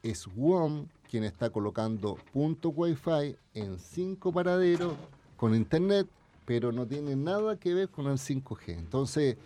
es 0.02 0.26
WOM 0.34 0.86
quien 1.10 1.24
está 1.24 1.50
colocando 1.50 2.16
punto 2.32 2.68
wifi 2.70 3.34
en 3.54 3.78
cinco 3.78 4.32
paraderos 4.32 4.94
con 5.36 5.54
internet, 5.54 6.06
pero 6.44 6.70
no 6.70 6.86
tiene 6.86 7.16
nada 7.16 7.56
que 7.56 7.74
ver 7.74 7.88
con 7.88 8.06
el 8.06 8.18
5G. 8.18 8.78
Entonces, 8.78 9.36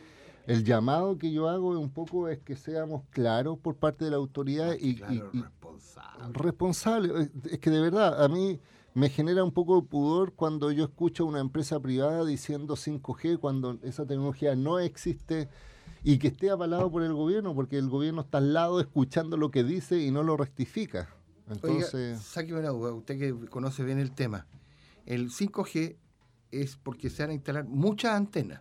el 0.47 0.63
llamado 0.65 1.17
que 1.17 1.33
yo 1.33 1.49
hago 1.49 1.71
un 1.79 1.89
poco 1.91 2.29
es 2.29 2.39
que 2.41 2.55
seamos 2.57 3.03
claros 3.11 3.59
por 3.59 3.77
parte 3.77 4.05
de 4.05 4.11
la 4.11 4.19
autoridad 4.19 4.77
y, 4.79 4.97
Claro, 4.97 5.31
y- 5.33 5.41
responsable. 5.41 6.33
responsable. 6.35 7.31
Es 7.51 7.59
que 7.61 7.71
de 7.71 7.81
verdad, 7.81 8.23
a 8.23 8.29
mí 8.29 8.61
me 8.93 9.09
genera 9.09 9.43
un 9.43 9.53
poco 9.53 9.81
de 9.81 9.87
pudor 9.89 10.35
cuando 10.35 10.71
yo 10.71 10.85
escucho 10.85 11.25
a 11.25 11.27
una 11.27 11.41
empresa 11.41 11.81
privada 11.81 12.25
diciendo 12.27 12.77
5G 12.77 13.39
cuando 13.39 13.79
esa 13.83 14.05
tecnología 14.07 14.55
no 14.55 14.79
existe 14.81 15.49
y 16.03 16.19
que 16.19 16.29
esté 16.29 16.51
avalado 16.51 16.91
por 16.91 17.03
el 17.03 17.15
gobierno, 17.15 17.55
porque 17.55 17.79
el 17.79 17.89
gobierno 17.89 18.21
está 18.21 18.39
al 18.39 18.53
lado 18.53 18.81
escuchando 18.81 19.37
lo 19.39 19.51
que 19.51 19.65
dice 19.65 19.99
y 20.03 20.11
no 20.11 20.23
lo 20.23 20.37
rectifica. 20.37 21.09
Oiga, 21.47 21.55
Entonces, 21.69 22.21
sáqueme 22.23 22.61
una 22.61 22.71
duda, 22.71 22.93
usted 22.95 23.19
que 23.19 23.49
conoce 23.51 23.83
bien 23.85 23.99
el 23.99 24.13
tema. 24.13 24.47
El 25.07 25.31
5G 25.31 25.97
es 26.51 26.77
porque 26.77 27.11
se 27.11 27.23
van 27.23 27.31
a 27.31 27.35
instalar 27.35 27.65
muchas 27.65 28.15
antenas. 28.15 28.61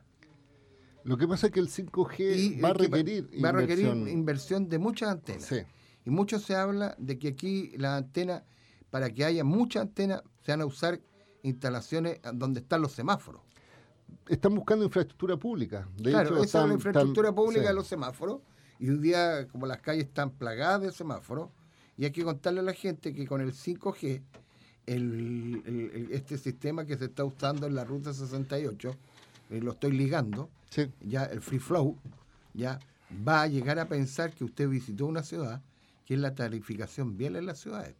lo 1.05 1.17
que 1.17 1.27
pasa 1.27 1.47
es 1.47 1.53
que 1.53 1.59
el 1.59 1.67
5G 1.69 2.35
Y 2.37 2.61
va 2.61 2.69
a 2.69 2.73
requerir 2.73 3.29
va 3.43 3.49
a 3.49 3.51
requerir 3.53 3.85
inversión. 3.87 4.07
inversión 4.09 4.69
de 4.69 4.79
muchas 4.79 5.09
antenas. 5.09 5.43
Sí. 5.43 5.57
Y 6.05 6.09
mucho 6.09 6.39
se 6.39 6.55
habla 6.55 6.95
de 6.97 7.17
que 7.19 7.29
aquí 7.29 7.71
las 7.77 7.97
antenas, 8.01 8.43
para 8.89 9.09
que 9.09 9.23
haya 9.25 9.43
muchas 9.43 9.83
antenas, 9.83 10.21
se 10.45 10.51
van 10.51 10.61
a 10.61 10.65
usar 10.65 10.99
instalaciones 11.43 12.19
donde 12.33 12.59
están 12.61 12.81
los 12.81 12.91
semáforos. 12.93 13.41
están 14.29 14.55
buscando 14.55 14.85
infraestructura 14.85 15.35
pública. 15.37 15.87
De 15.97 16.11
claro, 16.11 16.29
hecho, 16.29 16.35
esa 16.37 16.45
están- 16.45 16.61
es 16.63 16.67
la 16.69 16.73
infraestructura 16.75 17.29
están- 17.29 17.35
pública 17.43 17.61
sí. 17.63 17.67
de 17.67 17.73
los 17.73 17.87
semáforos. 17.87 18.41
Y 18.79 18.89
un 18.89 19.01
día, 19.01 19.47
como 19.49 19.65
las 19.65 19.81
calles 19.81 20.05
están 20.05 20.29
plagadas 20.31 20.81
de 20.81 20.91
semáforos, 20.93 21.49
y 21.97 22.05
hay 22.05 22.11
que 22.11 22.23
contarle 22.23 22.59
a 22.59 22.63
la 22.63 22.73
gente 22.73 23.13
que 23.13 23.25
con 23.27 23.41
el 23.41 23.53
5G, 23.53 24.21
el, 24.85 25.61
el- 25.65 25.91
el- 25.93 26.11
este 26.11 26.37
sistema 26.37 26.85
que 26.85 26.97
se 26.97 27.05
está 27.05 27.23
usando 27.23 27.67
en 27.67 27.75
la 27.75 27.83
ruta 27.85 28.13
68, 28.13 28.95
eh, 29.49 29.59
lo 29.61 29.71
estoy 29.71 29.91
ligando, 29.93 30.49
Sí. 30.69 30.89
ya 31.01 31.23
el 31.25 31.41
free 31.41 31.59
flow, 31.59 31.97
ya 32.53 32.79
va 33.27 33.43
a 33.43 33.47
llegar 33.47 33.79
a 33.79 33.87
pensar 33.87 34.33
que 34.33 34.43
usted 34.43 34.67
visitó 34.67 35.05
una 35.05 35.23
ciudad, 35.23 35.61
que 36.05 36.15
es 36.15 36.19
la 36.19 36.33
tarificación 36.35 37.15
vial 37.17 37.35
en 37.35 37.45
las 37.45 37.59
ciudades. 37.59 37.95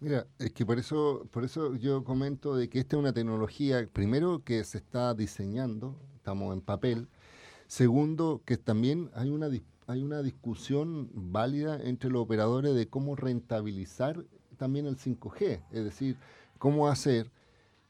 Mira, 0.00 0.26
es 0.38 0.52
que 0.52 0.64
por 0.64 0.78
eso, 0.78 1.26
por 1.32 1.44
eso 1.44 1.74
yo 1.74 2.04
comento 2.04 2.54
de 2.54 2.68
que 2.68 2.78
esta 2.78 2.94
es 2.96 3.00
una 3.00 3.12
tecnología, 3.12 3.88
primero 3.92 4.44
que 4.44 4.62
se 4.62 4.78
está 4.78 5.12
diseñando, 5.14 5.96
estamos 6.14 6.54
en 6.54 6.60
papel, 6.60 7.08
segundo 7.66 8.40
que 8.44 8.56
también 8.58 9.10
hay 9.14 9.30
una 9.30 9.48
dis- 9.48 9.64
hay 9.88 10.02
una 10.02 10.22
discusión 10.22 11.10
válida 11.14 11.80
entre 11.82 12.10
los 12.10 12.22
operadores 12.22 12.74
de 12.74 12.88
cómo 12.88 13.16
rentabilizar 13.16 14.24
también 14.58 14.86
el 14.86 14.96
5G, 14.98 15.62
es 15.72 15.84
decir, 15.84 16.16
cómo 16.58 16.88
hacer 16.88 17.30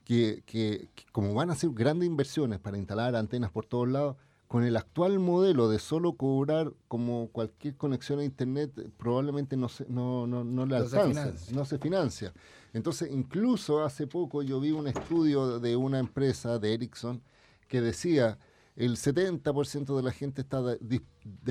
que, 0.04 0.42
que- 0.46 0.88
que 0.94 1.04
como 1.12 1.34
van 1.34 1.50
a 1.50 1.54
hacer 1.54 1.70
grandes 1.70 2.06
inversiones 2.08 2.60
para 2.60 2.78
instalar 2.78 3.16
antenas 3.16 3.50
por 3.50 3.66
todos 3.66 3.88
lados, 3.88 4.16
con 4.46 4.64
el 4.64 4.76
actual 4.76 5.18
modelo 5.18 5.68
de 5.68 5.78
solo 5.78 6.12
cobrar 6.14 6.72
como 6.86 7.28
cualquier 7.32 7.76
conexión 7.76 8.20
a 8.20 8.24
internet, 8.24 8.70
probablemente 8.96 9.56
no, 9.58 9.68
se, 9.68 9.84
no, 9.88 10.26
no, 10.26 10.44
no 10.44 10.64
le 10.64 10.78
No 10.78 10.84
alcanza, 10.84 11.24
no 11.52 11.64
se 11.66 11.78
financia. 11.78 12.32
Entonces, 12.72 13.10
incluso 13.12 13.84
hace 13.84 14.06
poco 14.06 14.42
yo 14.42 14.60
vi 14.60 14.70
un 14.70 14.86
estudio 14.88 15.58
de 15.58 15.76
una 15.76 15.98
empresa 15.98 16.58
de 16.58 16.74
Ericsson 16.74 17.20
que 17.66 17.80
decía 17.82 18.38
el 18.78 18.96
70% 18.96 19.96
de 19.96 20.02
la 20.04 20.12
gente 20.12 20.40
está 20.40 20.62
de, 20.62 21.02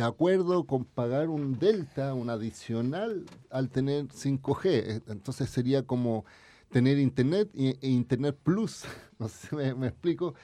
acuerdo 0.01 0.63
con 0.65 0.85
pagar 0.85 1.27
un 1.27 1.59
delta, 1.59 2.13
un 2.13 2.29
adicional 2.29 3.25
al 3.49 3.69
tener 3.69 4.07
5G. 4.07 4.61
Eh, 4.65 5.01
Entonces 5.07 5.49
sería 5.49 5.83
como 5.83 6.23
tener 6.69 6.97
internet 6.97 7.49
e, 7.53 7.77
e 7.81 7.89
internet 7.89 8.37
plus, 8.43 8.85
no 9.19 9.27
sé 9.27 9.47
si 9.49 9.55
me, 9.55 9.75
me 9.75 9.87
explico. 9.87 10.35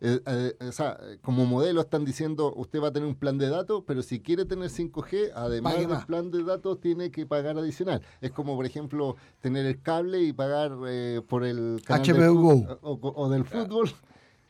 Eh, 0.00 0.20
eh, 0.26 0.54
o 0.68 0.72
sea, 0.72 0.98
como 1.22 1.46
modelo 1.46 1.80
están 1.80 2.04
diciendo, 2.04 2.52
usted 2.56 2.82
va 2.82 2.88
a 2.88 2.92
tener 2.92 3.08
un 3.08 3.14
plan 3.14 3.38
de 3.38 3.48
datos, 3.48 3.84
pero 3.86 4.02
si 4.02 4.18
quiere 4.20 4.44
tener 4.44 4.68
5G, 4.70 5.30
además 5.36 5.74
Pague 5.74 5.86
del 5.86 5.96
más. 5.96 6.04
plan 6.04 6.30
de 6.32 6.42
datos, 6.42 6.80
tiene 6.80 7.10
que 7.12 7.26
pagar 7.26 7.56
adicional. 7.58 8.02
Es 8.20 8.32
como, 8.32 8.56
por 8.56 8.66
ejemplo, 8.66 9.16
tener 9.40 9.64
el 9.66 9.80
cable 9.80 10.20
y 10.20 10.32
pagar 10.32 10.72
eh, 10.88 11.22
por 11.28 11.44
el 11.44 11.80
canal 11.86 12.04
del 12.06 12.16
HBO 12.16 12.34
fut- 12.34 12.66
Go. 12.66 12.78
o, 12.82 13.12
o 13.22 13.28
del 13.30 13.44
fútbol. 13.44 13.88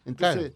Entonces, 0.06 0.54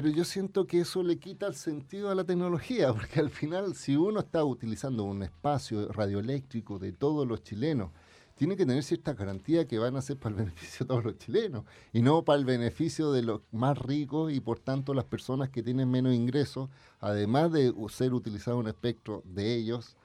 pero 0.00 0.10
yo 0.10 0.24
siento 0.24 0.64
que 0.64 0.82
eso 0.82 1.02
le 1.02 1.18
quita 1.18 1.48
el 1.48 1.56
sentido 1.56 2.08
a 2.08 2.14
la 2.14 2.22
tecnología, 2.22 2.92
porque 2.94 3.18
al 3.18 3.30
final, 3.30 3.74
si 3.74 3.96
uno 3.96 4.20
está 4.20 4.44
utilizando 4.44 5.02
un 5.02 5.24
espacio 5.24 5.90
radioeléctrico 5.90 6.78
de 6.78 6.92
todos 6.92 7.26
los 7.26 7.42
chilenos, 7.42 7.90
tiene 8.36 8.56
que 8.56 8.64
tener 8.64 8.84
ciertas 8.84 9.16
garantías 9.16 9.66
que 9.66 9.80
van 9.80 9.96
a 9.96 10.00
ser 10.00 10.16
para 10.16 10.36
el 10.36 10.42
beneficio 10.44 10.84
de 10.84 10.88
todos 10.88 11.04
los 11.04 11.18
chilenos 11.18 11.64
y 11.92 12.02
no 12.02 12.24
para 12.24 12.38
el 12.38 12.44
beneficio 12.44 13.10
de 13.10 13.22
los 13.22 13.40
más 13.50 13.76
ricos 13.76 14.32
y 14.32 14.38
por 14.38 14.60
tanto 14.60 14.94
las 14.94 15.04
personas 15.04 15.48
que 15.48 15.64
tienen 15.64 15.90
menos 15.90 16.14
ingresos, 16.14 16.70
además 17.00 17.50
de 17.50 17.74
ser 17.88 18.14
utilizado 18.14 18.58
un 18.58 18.68
espectro 18.68 19.24
de 19.24 19.56
ellos, 19.56 19.96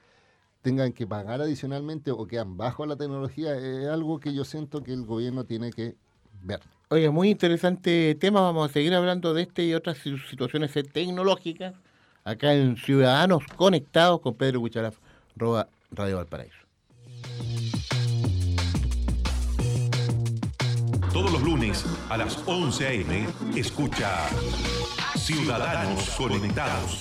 tengan 0.64 0.92
que 0.92 1.06
pagar 1.06 1.40
adicionalmente 1.40 2.10
o 2.10 2.26
quedan 2.26 2.58
bajo 2.58 2.88
la 2.88 2.96
tecnología. 2.96 3.56
Es 3.56 3.90
algo 3.90 4.20
que 4.20 4.34
yo 4.34 4.44
siento 4.44 4.82
que 4.82 4.94
el 4.94 5.06
gobierno 5.06 5.44
tiene 5.44 5.72
que 5.72 5.96
ver. 6.42 6.62
Oye, 6.94 7.10
muy 7.10 7.32
interesante 7.32 8.14
tema. 8.20 8.40
Vamos 8.42 8.70
a 8.70 8.72
seguir 8.72 8.94
hablando 8.94 9.34
de 9.34 9.42
este 9.42 9.66
y 9.66 9.74
otras 9.74 9.98
si- 9.98 10.16
situaciones 10.30 10.72
tecnológicas 10.94 11.74
acá 12.24 12.54
en 12.54 12.78
Ciudadanos 12.78 13.44
Conectados 13.56 14.22
con 14.22 14.36
Pedro 14.36 14.60
Huichalaf, 14.60 14.98
arroba 15.36 15.68
Radio 15.90 16.18
Valparaíso. 16.18 16.56
Todos 21.12 21.32
los 21.32 21.42
lunes 21.42 21.84
a 22.10 22.18
las 22.18 22.38
11 22.48 22.86
a.m. 22.88 23.28
escucha 23.56 24.28
Ciudadanos 25.18 26.08
Conectados. 26.12 27.00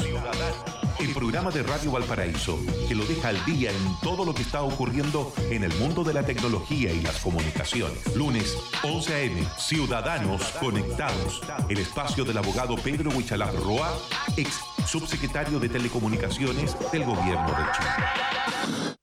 El 1.03 1.13
programa 1.15 1.51
de 1.51 1.65
Radio 1.65 1.91
Valparaíso 1.91 2.61
que 2.87 2.95
lo 2.95 3.05
deja 3.05 3.31
al 3.31 3.45
día 3.45 3.73
en 3.73 4.01
todo 4.03 4.25
lo 4.25 4.33
que 4.33 4.43
está 4.43 4.63
ocurriendo 4.63 5.33
en 5.51 5.65
el 5.65 5.75
mundo 5.75 6.05
de 6.05 6.15
la 6.15 6.25
tecnología 6.25 6.93
y 6.93 7.01
las 7.01 7.19
comunicaciones. 7.19 8.15
Lunes 8.15 8.57
11 8.85 9.13
a.m. 9.13 9.45
Ciudadanos 9.59 10.43
Conectados. 10.61 11.43
El 11.69 11.79
espacio 11.79 12.25
del 12.25 12.39
abogado 12.39 12.77
Pedro 12.77 13.11
Huichalaf 13.11 13.53
Roa, 13.65 13.93
ex 14.37 14.61
subsecretario 14.87 15.59
de 15.59 15.69
Telecomunicaciones 15.69 16.77
del 16.93 17.05
Gobierno 17.05 17.49
de 17.49 17.65
Chile. 17.77 18.97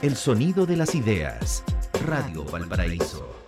El 0.00 0.16
sonido 0.16 0.64
de 0.64 0.76
las 0.76 0.94
ideas. 0.94 1.64
Radio 2.06 2.44
Valparaíso. 2.44 3.41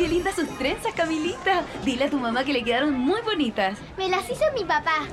¡Qué 0.00 0.08
lindas 0.08 0.34
sus 0.34 0.48
trenzas, 0.56 0.94
Camilita! 0.94 1.62
Dile 1.84 2.04
a 2.04 2.08
tu 2.08 2.16
mamá 2.16 2.42
que 2.42 2.54
le 2.54 2.64
quedaron 2.64 2.98
muy 2.98 3.20
bonitas. 3.20 3.78
Me 3.98 4.08
las 4.08 4.24
hizo 4.30 4.44
mi 4.54 4.64
papá. 4.64 5.06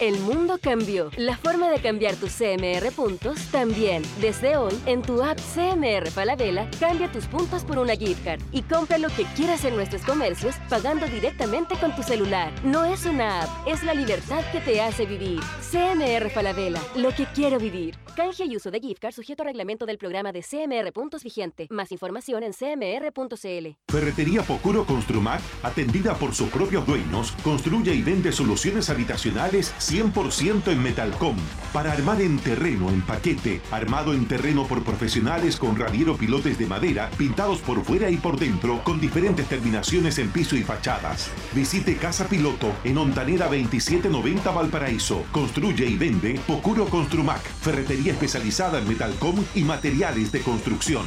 El 0.00 0.18
mundo 0.18 0.58
cambió. 0.60 1.12
La 1.16 1.36
forma 1.36 1.70
de 1.70 1.78
cambiar 1.78 2.16
tus 2.16 2.32
CMR 2.32 2.90
puntos 2.90 3.38
también. 3.52 4.02
Desde 4.20 4.56
hoy, 4.56 4.76
en 4.86 5.02
tu 5.02 5.22
app 5.22 5.38
CMR 5.38 6.10
Falabella, 6.10 6.68
cambia 6.80 7.12
tus 7.12 7.26
puntos 7.26 7.62
por 7.62 7.78
una 7.78 7.94
gift 7.94 8.24
card 8.24 8.40
y 8.50 8.62
compra 8.62 8.98
lo 8.98 9.08
que 9.10 9.22
quieras 9.36 9.64
en 9.64 9.76
nuestros 9.76 10.02
comercios 10.02 10.56
pagando 10.68 11.06
directamente 11.06 11.76
con 11.76 11.94
tu 11.94 12.02
celular. 12.02 12.50
No 12.64 12.84
es 12.84 13.06
una 13.06 13.42
app, 13.42 13.68
es 13.68 13.84
la 13.84 13.94
libertad 13.94 14.42
que 14.50 14.58
te 14.58 14.80
hace 14.80 15.06
vivir. 15.06 15.38
CMR 15.72 16.28
Falabella, 16.28 16.82
lo 16.96 17.12
que 17.14 17.24
quiero 17.24 17.58
vivir. 17.58 17.96
Canje 18.14 18.44
y 18.44 18.56
uso 18.56 18.70
de 18.70 18.78
gift 18.78 19.00
card 19.00 19.14
sujeto 19.14 19.42
a 19.42 19.46
reglamento 19.46 19.86
del 19.86 19.96
programa 19.96 20.30
de 20.30 20.42
CMR 20.42 20.92
Puntos 20.92 21.24
vigente. 21.24 21.66
Más 21.70 21.92
información 21.92 22.42
en 22.42 22.52
cmr.cl. 22.52 23.78
Ferretería 23.88 24.42
Pocuro 24.42 24.84
Construmac, 24.84 25.40
atendida 25.62 26.14
por 26.16 26.34
sus 26.34 26.50
propios 26.50 26.86
dueños, 26.86 27.32
construye 27.42 27.94
y 27.94 28.02
vende 28.02 28.32
soluciones 28.32 28.90
habitacionales 28.90 29.72
100% 29.78 30.70
en 30.72 30.82
Metalcom. 30.82 31.36
Para 31.72 31.92
armar 31.92 32.20
en 32.20 32.38
terreno, 32.38 32.90
en 32.90 33.00
paquete, 33.00 33.62
armado 33.70 34.12
en 34.12 34.28
terreno 34.28 34.66
por 34.66 34.84
profesionales 34.84 35.56
con 35.56 35.76
radiero 35.76 36.18
pilotes 36.18 36.58
de 36.58 36.66
madera, 36.66 37.08
pintados 37.16 37.60
por 37.60 37.82
fuera 37.82 38.10
y 38.10 38.18
por 38.18 38.38
dentro, 38.38 38.84
con 38.84 39.00
diferentes 39.00 39.48
terminaciones 39.48 40.18
en 40.18 40.30
piso 40.32 40.54
y 40.54 40.64
fachadas. 40.64 41.30
Visite 41.54 41.96
Casa 41.96 42.28
Piloto 42.28 42.70
en 42.84 42.98
Ontanera 42.98 43.46
2790 43.46 44.50
Valparaíso. 44.50 45.24
Y 45.70 45.96
vende 45.96 46.40
Pocuro 46.44 46.86
Construmac, 46.86 47.40
ferretería 47.40 48.12
especializada 48.12 48.80
en 48.80 48.88
Metalcom 48.88 49.36
y 49.54 49.62
materiales 49.62 50.32
de 50.32 50.40
construcción. 50.40 51.06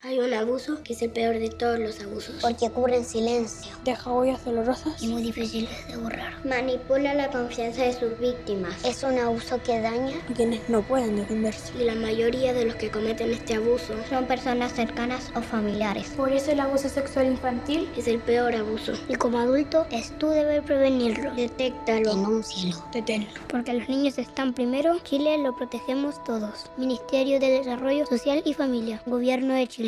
Hay 0.00 0.20
un 0.20 0.32
abuso 0.32 0.80
que 0.84 0.92
es 0.92 1.02
el 1.02 1.10
peor 1.10 1.40
de 1.40 1.48
todos 1.48 1.76
los 1.76 2.00
abusos. 2.00 2.36
Porque 2.40 2.66
ocurre 2.66 2.98
en 2.98 3.04
silencio. 3.04 3.72
Deja 3.84 4.12
huellas 4.12 4.44
dolorosas. 4.44 5.02
Y 5.02 5.08
muy 5.08 5.22
difíciles 5.22 5.88
de 5.88 5.96
borrar. 5.96 6.34
Manipula 6.46 7.14
la 7.14 7.28
confianza 7.30 7.82
de 7.82 7.92
sus 7.94 8.16
víctimas. 8.20 8.84
Es 8.84 9.02
un 9.02 9.18
abuso 9.18 9.60
que 9.60 9.80
daña. 9.80 10.16
A 10.30 10.34
quienes 10.34 10.68
no 10.68 10.82
pueden 10.82 11.16
defenderse. 11.16 11.72
Y 11.76 11.82
la 11.82 11.96
mayoría 11.96 12.54
de 12.54 12.66
los 12.66 12.76
que 12.76 12.92
cometen 12.92 13.32
este 13.32 13.56
abuso 13.56 13.92
son 14.08 14.26
personas 14.26 14.72
cercanas 14.72 15.32
o 15.34 15.42
familiares. 15.42 16.12
Por 16.16 16.32
eso 16.32 16.52
el 16.52 16.60
abuso 16.60 16.88
sexual 16.88 17.26
infantil 17.26 17.90
Es 17.96 18.06
el 18.06 18.20
peor 18.20 18.54
abuso. 18.54 18.92
Y 19.08 19.16
como 19.16 19.40
adulto 19.40 19.84
es 19.90 20.16
tu 20.20 20.28
deber 20.28 20.62
prevenirlo. 20.62 21.34
Detéctalo. 21.34 22.14
Denúncialo. 22.14 22.84
deténlo. 22.92 23.30
Porque 23.48 23.72
los 23.72 23.88
niños 23.88 24.16
están 24.18 24.54
primero. 24.54 24.96
Chile 25.00 25.38
lo 25.38 25.56
protegemos 25.56 26.22
todos. 26.22 26.70
Ministerio 26.76 27.40
de 27.40 27.50
Desarrollo 27.50 28.06
Social 28.06 28.42
y 28.44 28.54
Familia. 28.54 29.02
Gobierno 29.04 29.54
de 29.54 29.66
Chile. 29.66 29.87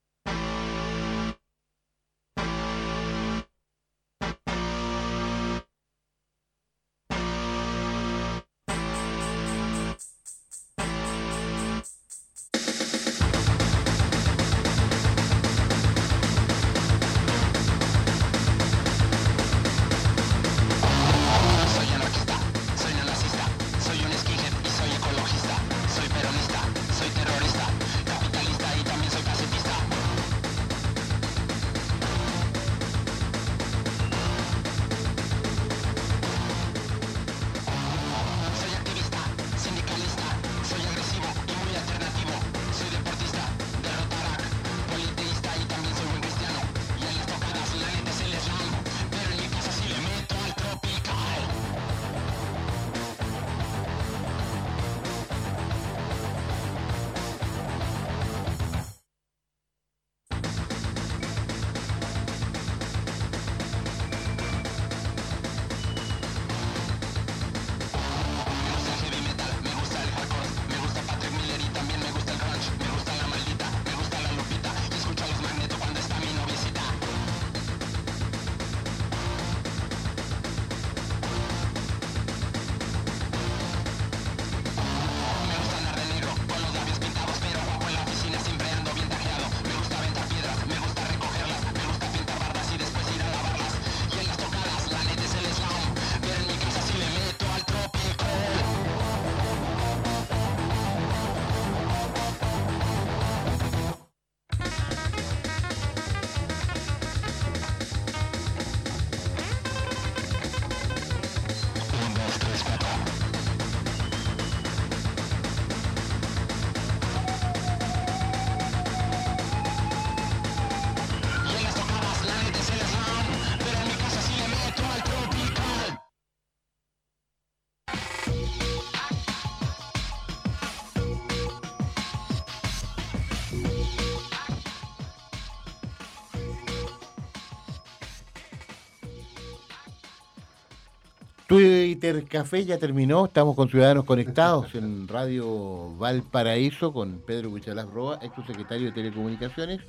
Twitter 141.61 142.25
Café 142.25 142.65
ya 142.65 142.79
terminó, 142.79 143.25
estamos 143.25 143.55
con 143.55 143.69
Ciudadanos 143.69 144.03
Conectados 144.05 144.73
en 144.73 145.07
Radio 145.07 145.95
Valparaíso 145.95 146.91
con 146.91 147.19
Pedro 147.19 147.51
Huichalás 147.51 147.87
Roa, 147.87 148.17
ex 148.23 148.33
secretario 148.47 148.87
de 148.87 148.93
Telecomunicaciones, 148.93 149.79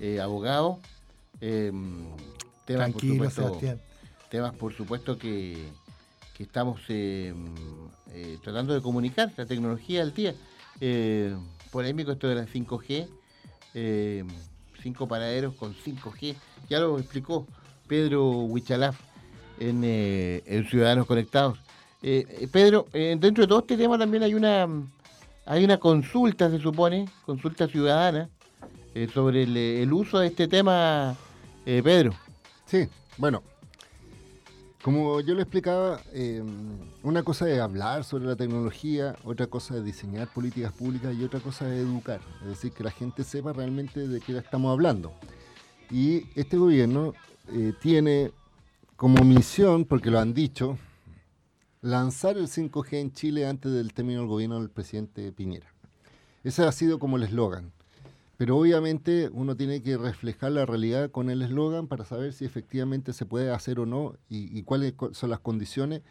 eh, 0.00 0.20
abogado. 0.20 0.80
Eh, 1.40 1.70
temas, 2.64 2.90
por 2.90 3.00
supuesto, 3.00 3.60
temas, 4.28 4.54
por 4.54 4.74
supuesto, 4.74 5.18
que, 5.18 5.68
estamos 6.40 6.80
eh, 6.88 7.32
tratando 8.42 8.74
de 8.74 8.82
comunicar, 8.82 9.30
la 9.36 9.46
tecnología 9.46 10.02
al 10.02 10.12
día. 10.12 10.34
polémico 11.70 12.10
esto 12.10 12.26
de 12.26 12.34
la 12.34 12.46
5G, 12.46 13.06
cinco 14.82 15.06
paraderos 15.06 15.54
con 15.54 15.76
5G, 15.76 16.34
ya 16.68 16.80
lo 16.80 16.98
explicó 16.98 17.46
Pedro 17.86 18.30
Huichalaf 18.30 19.07
en, 19.60 19.82
eh, 19.84 20.66
Ciudadanos 20.68 21.06
Conectados. 21.06 21.58
Eh, 22.02 22.26
eh, 22.28 22.48
Pedro, 22.50 22.86
dentro 22.92 23.42
de 23.42 23.48
todo 23.48 23.60
este 23.60 23.76
tema 23.76 23.98
también 23.98 24.22
hay 24.22 24.34
una 24.34 24.68
hay 25.46 25.64
una 25.64 25.78
consulta, 25.78 26.50
se 26.50 26.58
supone, 26.58 27.08
consulta 27.24 27.66
ciudadana, 27.66 28.28
sobre 29.14 29.44
el, 29.44 29.92
uso 29.92 30.18
de 30.18 30.26
este 30.26 30.46
tema, 30.46 31.16
Pedro. 31.64 32.12
Sí, 32.66 32.86
bueno, 33.16 33.42
como 34.82 35.22
yo 35.22 35.34
le 35.34 35.42
explicaba, 35.42 36.02
una 37.02 37.22
cosa 37.22 37.48
es 37.48 37.58
hablar 37.60 38.04
sobre 38.04 38.26
la 38.26 38.36
tecnología, 38.36 39.16
otra 39.24 39.46
cosa 39.46 39.78
es 39.78 39.84
diseñar 39.84 40.28
políticas 40.28 40.70
públicas 40.72 41.14
y 41.18 41.24
otra 41.24 41.40
cosa 41.40 41.66
es 41.72 41.80
educar, 41.80 42.20
es 42.42 42.48
decir, 42.48 42.72
que 42.72 42.84
la 42.84 42.90
gente 42.90 43.24
sepa 43.24 43.54
realmente 43.54 44.06
de 44.06 44.20
qué 44.20 44.36
estamos 44.36 44.70
hablando. 44.70 45.14
Y 45.90 46.24
este 46.38 46.58
gobierno 46.58 47.14
tiene 47.80 48.32
como 48.98 49.22
misión, 49.22 49.84
porque 49.84 50.10
lo 50.10 50.18
han 50.18 50.34
dicho, 50.34 50.76
lanzar 51.82 52.36
el 52.36 52.48
5G 52.48 52.94
en 52.94 53.12
Chile 53.12 53.46
antes 53.46 53.72
del 53.72 53.94
término 53.94 54.18
del 54.18 54.28
gobierno 54.28 54.58
del 54.58 54.70
presidente 54.70 55.30
Piñera. 55.30 55.72
Ese 56.42 56.64
ha 56.64 56.72
sido 56.72 56.98
como 56.98 57.16
el 57.16 57.22
eslogan. 57.22 57.70
Pero 58.36 58.56
obviamente 58.56 59.30
uno 59.32 59.56
tiene 59.56 59.82
que 59.82 59.96
reflejar 59.96 60.50
la 60.50 60.66
realidad 60.66 61.12
con 61.12 61.30
el 61.30 61.42
eslogan 61.42 61.86
para 61.86 62.04
saber 62.04 62.32
si 62.32 62.44
efectivamente 62.44 63.12
se 63.12 63.24
puede 63.24 63.52
hacer 63.52 63.78
o 63.78 63.86
no 63.86 64.16
y, 64.28 64.64
cuáles 64.64 64.94
son 65.12 65.30
las 65.30 65.38
condiciones, 65.38 66.02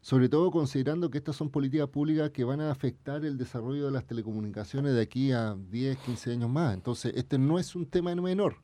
sobre 0.00 0.28
todo 0.28 0.50
considerando 0.50 1.10
que 1.10 1.18
estas 1.18 1.36
son 1.36 1.48
políticas 1.48 1.90
públicas 1.90 2.30
que 2.30 2.42
van 2.42 2.60
a 2.60 2.72
afectar 2.72 3.24
el 3.24 3.38
desarrollo 3.38 3.84
de 3.84 3.92
las 3.92 4.04
telecomunicaciones 4.04 4.94
de 4.94 5.00
aquí 5.00 5.30
a 5.30 5.56
10, 5.70 5.96
15 5.96 6.32
años 6.32 6.50
más. 6.50 6.74
Entonces, 6.74 7.12
este 7.14 7.38
no 7.38 7.60
es 7.60 7.76
un 7.76 7.86
tema 7.86 8.12
menor, 8.16 8.56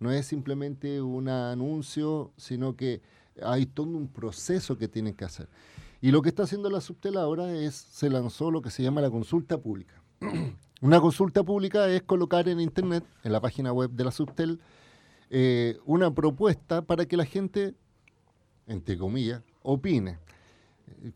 no 0.00 0.12
es 0.12 0.26
simplemente 0.26 1.00
un 1.00 1.30
anuncio, 1.30 2.30
sino 2.36 2.76
que 2.76 3.00
hay 3.40 3.66
todo 3.66 3.88
un 3.88 4.08
proceso 4.08 4.76
que 4.76 4.88
tienen 4.88 5.14
que 5.14 5.24
hacer. 5.24 5.48
Y 6.00 6.10
lo 6.10 6.20
que 6.20 6.30
está 6.30 6.42
haciendo 6.42 6.68
la 6.68 6.80
Subtel 6.80 7.16
ahora 7.16 7.52
es, 7.52 7.74
se 7.74 8.10
lanzó 8.10 8.50
lo 8.50 8.60
que 8.60 8.70
se 8.70 8.82
llama 8.82 9.00
la 9.00 9.10
consulta 9.10 9.58
pública. 9.58 10.02
Una 10.80 11.00
consulta 11.00 11.44
pública 11.44 11.88
es 11.88 12.02
colocar 12.02 12.48
en 12.48 12.60
Internet, 12.60 13.04
en 13.22 13.32
la 13.32 13.40
página 13.40 13.72
web 13.72 13.90
de 13.90 14.04
la 14.04 14.10
Subtel, 14.10 14.60
eh, 15.30 15.78
una 15.86 16.12
propuesta 16.12 16.82
para 16.82 17.06
que 17.06 17.16
la 17.16 17.24
gente, 17.24 17.74
entre 18.66 18.98
comillas, 18.98 19.42
opine. 19.62 20.18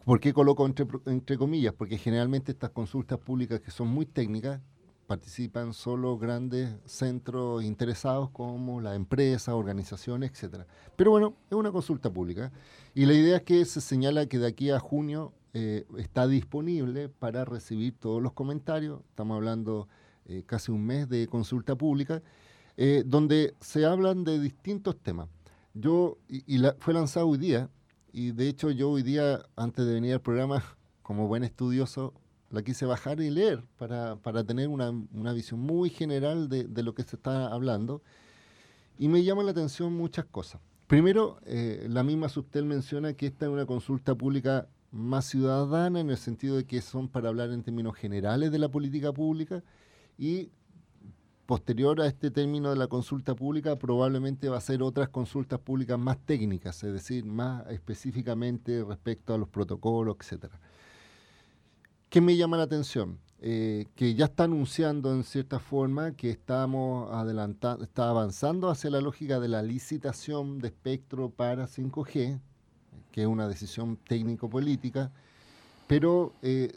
¿Por 0.05 0.21
qué 0.21 0.33
coloco 0.33 0.65
entre, 0.65 0.87
entre 1.07 1.37
comillas? 1.37 1.75
Porque 1.75 1.99
generalmente 1.99 2.53
estas 2.53 2.71
consultas 2.71 3.19
públicas 3.19 3.61
que 3.61 3.73
son 3.73 3.89
muy 3.89 4.07
técnicas 4.07 4.61
participan 5.07 5.73
solo 5.73 6.19
grandes 6.19 6.75
centros 6.85 7.63
interesados 7.63 8.31
como 8.31 8.81
las 8.81 8.97
empresas, 8.97 9.55
organizaciones, 9.55 10.33
etcétera. 10.33 10.67
Pero 10.97 11.13
bueno, 11.13 11.35
es 11.51 11.57
una 11.57 11.73
consulta 11.73 12.11
pública 12.11 12.53
y 12.95 13.07
la 13.07 13.15
idea 13.15 13.37
es 13.37 13.43
que 13.43 13.65
se 13.65 13.81
señala 13.81 14.27
que 14.27 14.39
de 14.39 14.47
aquí 14.47 14.71
a 14.71 14.79
junio 14.81 15.33
eh, 15.55 15.87
está 15.97 16.27
disponible 16.27 17.09
para 17.09 17.45
recibir 17.45 17.95
todos 17.99 18.23
los 18.23 18.33
comentarios. 18.33 19.01
Estamos 19.09 19.37
hablando 19.37 19.89
eh, 20.27 20.43
casi 20.45 20.73
un 20.73 20.85
mes 20.85 21.09
de 21.09 21.29
consulta 21.29 21.77
pública, 21.77 22.21
eh, 22.77 23.05
donde 23.07 23.55
se 23.61 23.87
hablan 23.87 24.25
de 24.25 24.41
distintos 24.41 24.99
temas. 24.99 25.29
Yo, 25.73 26.19
y, 26.29 26.59
fue 26.79 26.95
lanzado 26.95 27.29
hoy 27.29 27.39
día, 27.39 27.71
y 28.13 28.33
de 28.33 28.49
hecho 28.49 28.71
yo 28.71 28.91
hoy 28.91 29.03
día, 29.03 29.47
antes 29.57 29.87
de 29.87 29.95
venir 29.95 30.15
al 30.15 30.21
programa, 30.21 30.63
como 31.03 31.29
buen 31.29 31.45
estudioso, 31.45 32.13
la 32.57 32.63
quise 32.63 32.87
bajar 32.87 33.21
y 33.21 33.31
leer 33.31 33.63
para, 33.77 34.17
para 34.17 34.43
tener 34.43 34.69
una, 34.69 34.91
una, 35.13 35.33
visión 35.35 35.61
muy 35.61 35.91
general 35.91 36.49
de, 36.49 36.65
de, 36.65 36.83
lo 36.83 36.95
que 36.95 37.03
se 37.03 37.17
está 37.17 37.49
hablando. 37.49 38.03
Y 38.99 39.09
me 39.09 39.23
llama 39.23 39.43
la 39.43 39.51
atención 39.51 39.93
muchas 39.93 40.25
cosas. 40.25 40.61
Primero, 40.87 41.39
eh, 41.45 41.87
la 41.91 42.03
misma 42.03 42.31
Subtel 42.31 42.65
menciona 42.65 43.13
que 43.13 43.27
esta 43.27 43.45
es 43.45 43.53
una 43.53 43.67
consulta 43.67 44.15
pública 44.15 44.69
más 44.91 45.27
ciudadana 45.27 46.01
en 46.01 46.09
el 46.09 46.17
sentido 46.17 46.57
de 46.57 46.65
que 46.65 46.81
son 46.81 47.09
para 47.09 47.29
hablar 47.29 47.51
en 47.51 47.63
términos 47.63 47.95
generales 47.95 48.51
de 48.51 48.59
la 48.59 48.71
política 48.71 49.13
pública 49.13 49.63
y 50.17 50.51
posterior 51.45 52.01
a 52.01 52.07
este 52.07 52.31
término 52.31 52.71
de 52.71 52.77
la 52.77 52.87
consulta 52.87 53.35
pública 53.35 53.77
probablemente 53.77 54.49
va 54.49 54.57
a 54.57 54.61
ser 54.61 54.83
otras 54.83 55.11
consultas 55.11 55.61
públicas 55.61 55.99
más 55.99 56.19
técnicas, 56.25 56.83
es 56.83 56.93
decir, 56.93 57.25
más 57.25 57.69
específicamente 57.71 58.83
respecto 58.83 59.35
a 59.35 59.39
los 59.39 59.49
protocolos, 59.49 60.17
etcétera. 60.19 60.59
¿Qué 62.17 62.23
me 62.23 62.35
llama 62.35 62.57
la 62.57 62.63
atención? 62.63 63.19
Eh, 63.43 63.89
que 63.95 64.15
ya 64.15 64.25
está 64.25 64.45
anunciando 64.45 65.13
en 65.13 65.23
cierta 65.23 65.59
forma 65.59 66.13
que 66.13 66.31
estamos 66.31 67.13
adelantando, 67.13 67.85
está 67.85 68.09
avanzando 68.09 68.71
hacia 68.71 68.89
la 68.89 69.03
lógica 69.03 69.39
de 69.39 69.49
la 69.49 69.63
licitación 69.63 70.59
de 70.59 70.69
espectro 70.69 71.29
para 71.29 71.67
5G, 71.67 72.41
que 73.13 73.21
es 73.21 73.27
una 73.27 73.47
decisión 73.47 73.99
técnico-política, 73.99 75.13
pero 75.89 76.33
eh, 76.41 76.73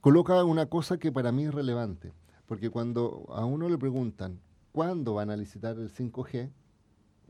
coloca 0.00 0.42
una 0.42 0.66
cosa 0.66 0.98
que 0.98 1.12
para 1.12 1.30
mí 1.30 1.44
es 1.44 1.54
relevante, 1.54 2.12
porque 2.46 2.68
cuando 2.68 3.26
a 3.28 3.44
uno 3.44 3.68
le 3.68 3.78
preguntan 3.78 4.40
cuándo 4.72 5.14
van 5.14 5.30
a 5.30 5.36
licitar 5.36 5.78
el 5.78 5.88
5G, 5.88 6.50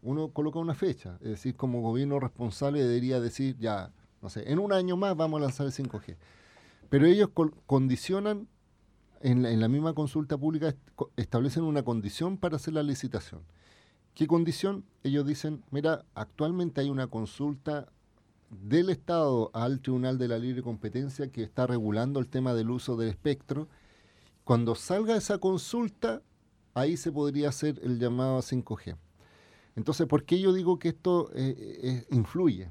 uno 0.01 0.31
coloca 0.31 0.61
una 0.61 0.75
fecha, 0.75 1.19
es 1.21 1.29
decir, 1.29 1.57
como 1.57 1.83
gobierno 1.83 2.21
responsable 2.21 2.83
debería 2.83 3.21
decir 3.21 3.59
ya, 3.59 3.93
no 4.23 4.31
sé, 4.31 4.51
en 4.51 4.59
un 4.59 4.73
año 4.73 4.97
más 4.97 5.15
vamos 5.15 5.43
a 5.43 5.43
lanzar 5.43 5.67
el 5.67 5.75
5G. 5.75 6.17
Pero 6.89 7.07
ellos 7.07 7.31
condicionan, 7.67 8.49
en 9.21 9.61
la, 9.61 9.69
misma 9.69 9.95
consulta 9.95 10.39
pública, 10.39 10.75
establecen 11.17 11.65
una 11.65 11.83
condición 11.83 12.39
para 12.39 12.57
hacer 12.57 12.75
la 12.75 12.83
licitación. 12.83 13.43
¿Qué 14.15 14.27
condición? 14.27 14.85
Ellos 15.03 15.27
dicen, 15.27 15.65
mira, 15.71 16.05
actualmente 16.15 16.81
hay 16.81 16.89
una 16.89 17.09
consulta 17.09 17.89
del 18.51 18.91
Estado 18.91 19.51
al 19.53 19.81
Tribunal 19.81 20.19
de 20.19 20.29
la 20.29 20.39
Libre 20.39 20.63
Competencia 20.63 21.31
que 21.31 21.43
está 21.43 21.67
regulando 21.67 22.21
el 22.21 22.29
tema 22.29 22.55
del 22.55 22.71
uso 22.71 22.97
del 22.97 23.11
espectro. 23.11 23.69
Cuando 24.45 24.75
salga 24.75 25.17
esa 25.17 25.39
consulta, 25.39 26.23
ahí 26.75 26.97
se 26.97 27.13
podría 27.13 27.51
hacer 27.51 27.79
el 27.83 27.99
llamado 27.99 28.39
a 28.39 28.43
5G. 28.43 28.97
Entonces, 29.77 30.07
¿por 30.07 30.25
qué 30.25 30.41
yo 30.41 30.53
digo 30.53 30.79
que 30.79 30.89
esto 30.89 31.31
eh, 31.35 31.55
eh, 31.83 32.07
influye? 32.11 32.71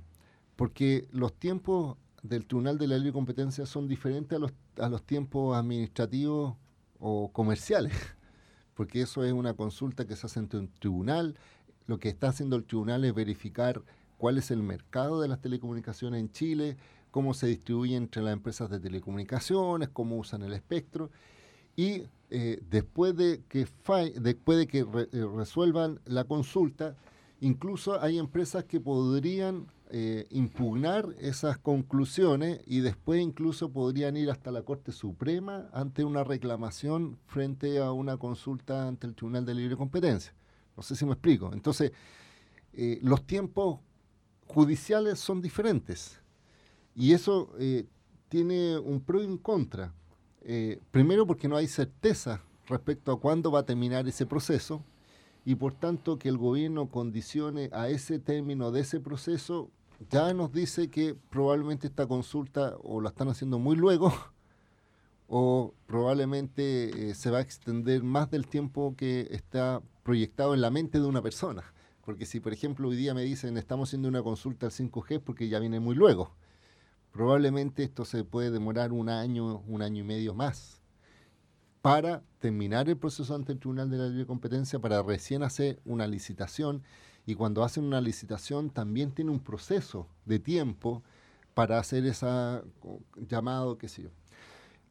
Porque 0.56 1.08
los 1.12 1.34
tiempos 1.34 1.98
del 2.28 2.46
Tribunal 2.46 2.78
de 2.78 2.88
la 2.88 2.98
Libre 2.98 3.14
Competencia 3.14 3.66
son 3.66 3.88
diferentes 3.88 4.36
a 4.36 4.40
los, 4.40 4.54
a 4.80 4.90
los 4.90 5.04
tiempos 5.04 5.56
administrativos 5.56 6.56
o 7.00 7.32
comerciales, 7.32 7.94
porque 8.76 9.02
eso 9.02 9.24
es 9.24 9.34
una 9.34 9.54
consulta 9.54 10.06
que 10.06 10.16
se 10.16 10.28
hace 10.28 10.40
ante 10.40 10.58
un 10.58 10.68
tribunal. 10.68 11.36
Lo 11.86 12.00
que 12.00 12.10
está 12.10 12.30
haciendo 12.30 12.56
el 12.56 12.66
tribunal 12.66 13.06
es 13.06 13.14
verificar 13.14 13.82
cuál 14.18 14.38
es 14.38 14.52
el 14.52 14.64
mercado 14.64 15.22
de 15.22 15.28
las 15.28 15.42
telecomunicaciones 15.42 16.20
en 16.20 16.32
Chile, 16.32 16.78
cómo 17.12 17.34
se 17.34 17.48
distribuye 17.48 17.96
entre 17.96 18.22
las 18.22 18.34
empresas 18.34 18.70
de 18.70 18.80
telecomunicaciones, 18.80 19.90
cómo 19.90 20.18
usan 20.18 20.44
el 20.44 20.54
espectro. 20.54 21.10
Y 21.76 22.04
eh, 22.30 22.62
después 22.70 23.16
de 23.16 23.44
que, 23.48 23.68
después 24.20 24.58
de 24.58 24.68
que 24.68 24.80
eh, 24.80 25.26
resuelvan 25.36 26.00
la 26.06 26.26
consulta, 26.26 26.96
incluso 27.40 28.02
hay 28.02 28.18
empresas 28.18 28.66
que 28.66 28.80
podrían 28.80 29.68
eh, 29.90 30.28
impugnar 30.32 31.16
esas 31.18 31.58
conclusiones 31.58 32.60
y 32.66 32.82
después 32.82 33.22
incluso 33.22 33.72
podrían 33.72 34.18
ir 34.18 34.30
hasta 34.30 34.52
la 34.52 34.64
Corte 34.64 34.92
Suprema 34.92 35.70
ante 35.72 36.04
una 36.04 36.26
reclamación 36.26 37.18
frente 37.26 37.80
a 37.80 37.94
una 37.94 38.18
consulta 38.18 38.86
ante 38.88 39.08
el 39.08 39.16
Tribunal 39.16 39.46
de 39.46 39.56
Libre 39.56 39.78
Competencia. 39.78 40.34
No 40.76 40.84
sé 40.84 40.98
si 40.98 41.06
me 41.06 41.14
explico. 41.14 41.54
Entonces, 41.54 41.94
eh, 42.74 43.00
los 43.02 43.26
tiempos 43.26 43.80
judiciales 44.46 45.20
son 45.20 45.42
diferentes 45.42 46.22
y 46.94 47.14
eso 47.14 47.54
eh, 47.58 47.88
tiene 48.28 48.78
un 48.78 49.00
pro 49.00 49.24
y 49.24 49.26
un 49.26 49.38
contra. 49.38 49.94
primero 50.92 51.26
porque 51.26 51.48
no 51.48 51.56
hay 51.56 51.68
certeza 51.68 52.42
respecto 52.68 53.12
a 53.14 53.20
cuándo 53.20 53.52
va 53.52 53.60
a 53.60 53.66
terminar 53.66 54.06
ese 54.08 54.26
proceso 54.26 54.84
y 55.46 55.56
por 55.56 55.74
tanto 55.74 56.20
que 56.20 56.28
el 56.28 56.38
gobierno 56.38 56.90
condicione 56.90 57.70
a 57.72 57.88
ese 57.88 58.20
término 58.20 58.70
de 58.72 58.82
ese 58.82 59.00
proceso 59.00 59.72
ya 60.10 60.34
nos 60.34 60.52
dice 60.52 60.90
que 60.90 61.16
probablemente 61.30 61.88
esta 61.88 62.08
consulta 62.08 62.76
o 62.84 63.02
la 63.02 63.10
están 63.10 63.30
haciendo 63.30 63.60
muy 63.60 63.76
luego 63.76 64.14
o 65.28 65.74
probablemente 65.86 67.10
eh, 67.10 67.16
se 67.16 67.32
va 67.32 67.40
a 67.40 67.42
extender 67.42 68.04
más 68.04 68.30
del 68.30 68.48
tiempo 68.48 68.96
que 68.96 69.28
está 69.32 69.82
proyectado 70.04 70.54
en 70.54 70.62
la 70.62 70.70
mente 70.70 71.00
de 71.00 71.06
una 71.06 71.22
persona. 71.22 71.64
Porque 72.06 72.26
si, 72.26 72.40
por 72.40 72.54
ejemplo, 72.54 72.88
hoy 72.88 72.96
día 72.96 73.14
me 73.14 73.24
dicen 73.24 73.58
estamos 73.58 73.90
haciendo 73.90 74.08
una 74.08 74.24
consulta 74.24 74.68
al 74.68 74.72
5G 74.72 75.22
porque 75.22 75.50
ya 75.50 75.60
viene 75.60 75.82
muy 75.82 75.96
luego, 75.96 76.32
probablemente 77.12 77.84
esto 77.84 78.06
se 78.06 78.24
puede 78.24 78.52
demorar 78.52 78.94
un 78.94 79.10
año, 79.10 79.60
un 79.68 79.82
año 79.82 80.02
y 80.02 80.06
medio 80.06 80.34
más 80.34 80.82
para 81.82 82.22
terminar 82.40 82.90
el 82.90 82.98
proceso 82.98 83.34
ante 83.36 83.54
el 83.54 83.60
Tribunal 83.60 83.90
de 83.90 83.98
la 83.98 84.08
Libre 84.08 84.26
Competencia, 84.26 84.80
para 84.80 85.02
recién 85.02 85.44
hacer 85.44 85.80
una 85.86 86.08
licitación 86.08 86.84
y 87.28 87.36
cuando 87.36 87.64
hacen 87.64 87.84
una 87.84 88.00
licitación 88.00 88.70
también 88.70 89.12
tiene 89.12 89.32
un 89.32 89.42
proceso 89.42 90.08
de 90.26 90.40
tiempo 90.40 91.04
para 91.54 91.78
hacer 91.78 92.06
esa 92.06 92.64
llamado, 93.18 93.78
qué 93.78 93.90
sé 93.90 94.04
yo. 94.04 94.10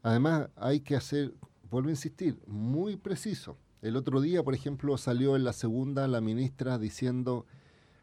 Además, 0.02 0.50
hay 0.54 0.80
que 0.80 0.96
hacer, 0.96 1.32
vuelvo 1.70 1.88
a 1.88 1.92
insistir, 1.92 2.38
muy 2.46 2.96
preciso. 2.96 3.56
El 3.80 3.96
otro 3.96 4.20
día, 4.20 4.42
por 4.42 4.54
ejemplo, 4.54 4.98
salió 4.98 5.34
en 5.34 5.44
la 5.44 5.54
segunda 5.54 6.06
la 6.08 6.20
ministra 6.20 6.78
diciendo, 6.78 7.46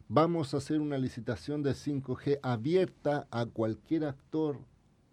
vamos 0.07 0.55
a 0.55 0.57
hacer 0.57 0.81
una 0.81 0.97
licitación 0.97 1.61
de 1.61 1.73
5G 1.73 2.39
abierta 2.41 3.27
a 3.29 3.45
cualquier 3.45 4.05
actor 4.05 4.57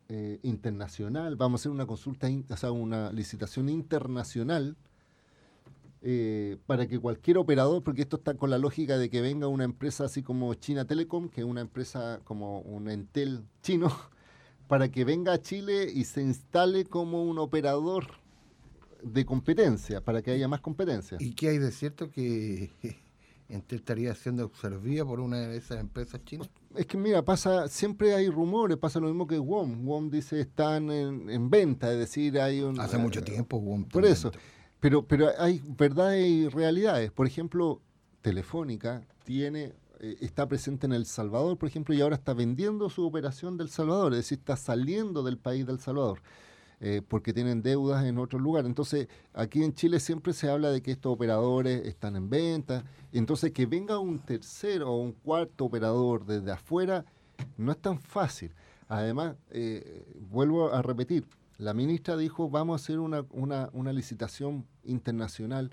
eh, 0.08 0.40
internacional, 0.42 1.36
vamos 1.36 1.60
a 1.60 1.62
hacer 1.62 1.72
una 1.72 1.86
consulta, 1.86 2.26
o 2.48 2.56
sea, 2.56 2.72
una 2.72 3.12
licitación 3.12 3.68
internacional 3.68 4.78
eh, 6.02 6.56
para 6.66 6.86
que 6.86 6.98
cualquier 6.98 7.36
operador, 7.36 7.82
porque 7.82 8.00
esto 8.00 8.16
está 8.16 8.34
con 8.34 8.48
la 8.48 8.56
lógica 8.56 8.96
de 8.96 9.10
que 9.10 9.20
venga 9.20 9.48
una 9.48 9.64
empresa 9.64 10.04
así 10.04 10.22
como 10.22 10.54
China 10.54 10.86
Telecom, 10.86 11.28
que 11.28 11.42
es 11.42 11.46
una 11.46 11.60
empresa 11.60 12.20
como 12.24 12.60
un 12.60 12.88
Entel 12.88 13.44
chino, 13.62 13.90
para 14.66 14.90
que 14.90 15.04
venga 15.04 15.34
a 15.34 15.42
Chile 15.42 15.90
y 15.92 16.04
se 16.04 16.22
instale 16.22 16.86
como 16.86 17.22
un 17.24 17.38
operador 17.38 18.06
de 19.02 19.26
competencia, 19.26 20.00
para 20.02 20.22
que 20.22 20.30
haya 20.30 20.48
más 20.48 20.60
competencia. 20.60 21.18
¿Y 21.20 21.34
qué 21.34 21.50
hay 21.50 21.58
de 21.58 21.70
cierto 21.70 22.10
que 22.10 22.70
Entel 23.50 23.80
estaría 23.80 24.14
siendo 24.14 24.44
absorbida 24.44 25.04
por 25.04 25.20
una 25.20 25.48
de 25.48 25.56
esas 25.58 25.80
empresas 25.80 26.24
chinas? 26.24 26.48
Es 26.76 26.86
que 26.86 26.96
mira, 26.96 27.22
pasa, 27.26 27.68
siempre 27.68 28.14
hay 28.14 28.30
rumores, 28.30 28.78
pasa 28.78 29.00
lo 29.00 29.08
mismo 29.08 29.26
que 29.26 29.38
WOM. 29.38 29.84
WOM 29.84 30.08
dice 30.08 30.40
están 30.40 30.90
en, 30.90 31.50
venta, 31.50 31.92
es 31.92 31.98
decir, 31.98 32.40
hay 32.40 32.62
un... 32.62 32.80
Hace 32.80 32.96
mucho 32.96 33.22
tiempo 33.22 33.58
WOM. 33.58 33.84
Por 33.84 34.06
eso. 34.06 34.30
Pero, 34.80 35.06
pero 35.06 35.28
hay 35.38 35.62
verdades 35.64 36.26
y 36.26 36.48
realidades. 36.48 37.10
Por 37.10 37.26
ejemplo, 37.26 37.80
Telefónica 38.22 39.02
tiene 39.24 39.74
eh, 40.00 40.16
está 40.20 40.48
presente 40.48 40.86
en 40.86 40.92
El 40.92 41.04
Salvador, 41.04 41.58
por 41.58 41.68
ejemplo, 41.68 41.94
y 41.94 42.00
ahora 42.00 42.16
está 42.16 42.32
vendiendo 42.32 42.88
su 42.88 43.06
operación 43.06 43.58
del 43.58 43.68
Salvador, 43.68 44.12
es 44.12 44.20
decir, 44.20 44.38
está 44.38 44.56
saliendo 44.56 45.22
del 45.22 45.36
país 45.36 45.66
del 45.66 45.78
Salvador. 45.78 46.22
Eh, 46.82 47.02
porque 47.06 47.34
tienen 47.34 47.60
deudas 47.60 48.06
en 48.06 48.16
otro 48.16 48.38
lugar. 48.38 48.64
Entonces, 48.64 49.06
aquí 49.34 49.62
en 49.62 49.74
Chile 49.74 50.00
siempre 50.00 50.32
se 50.32 50.48
habla 50.48 50.70
de 50.70 50.80
que 50.80 50.92
estos 50.92 51.12
operadores 51.12 51.86
están 51.86 52.16
en 52.16 52.30
venta. 52.30 52.84
Entonces, 53.12 53.52
que 53.52 53.66
venga 53.66 53.98
un 53.98 54.18
tercero 54.18 54.90
o 54.90 54.96
un 54.96 55.12
cuarto 55.12 55.66
operador 55.66 56.24
desde 56.24 56.52
afuera 56.52 57.04
no 57.58 57.72
es 57.72 57.78
tan 57.78 58.00
fácil. 58.00 58.54
Además, 58.88 59.36
eh, 59.50 60.02
vuelvo 60.30 60.72
a 60.72 60.80
repetir, 60.80 61.26
la 61.60 61.74
ministra 61.74 62.16
dijo, 62.16 62.48
vamos 62.48 62.80
a 62.80 62.82
hacer 62.82 62.98
una, 62.98 63.26
una, 63.30 63.68
una 63.72 63.92
licitación 63.92 64.66
internacional. 64.82 65.70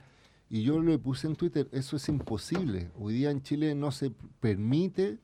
Y 0.50 0.64
yo 0.64 0.82
le 0.82 0.98
puse 0.98 1.28
en 1.28 1.36
Twitter, 1.36 1.68
eso 1.72 1.96
es 1.96 2.08
imposible. 2.10 2.92
Hoy 3.00 3.14
día 3.14 3.32
en 3.32 3.42
Chile 3.42 3.74
no 3.74 3.92
se 3.92 4.12
permite 4.40 5.18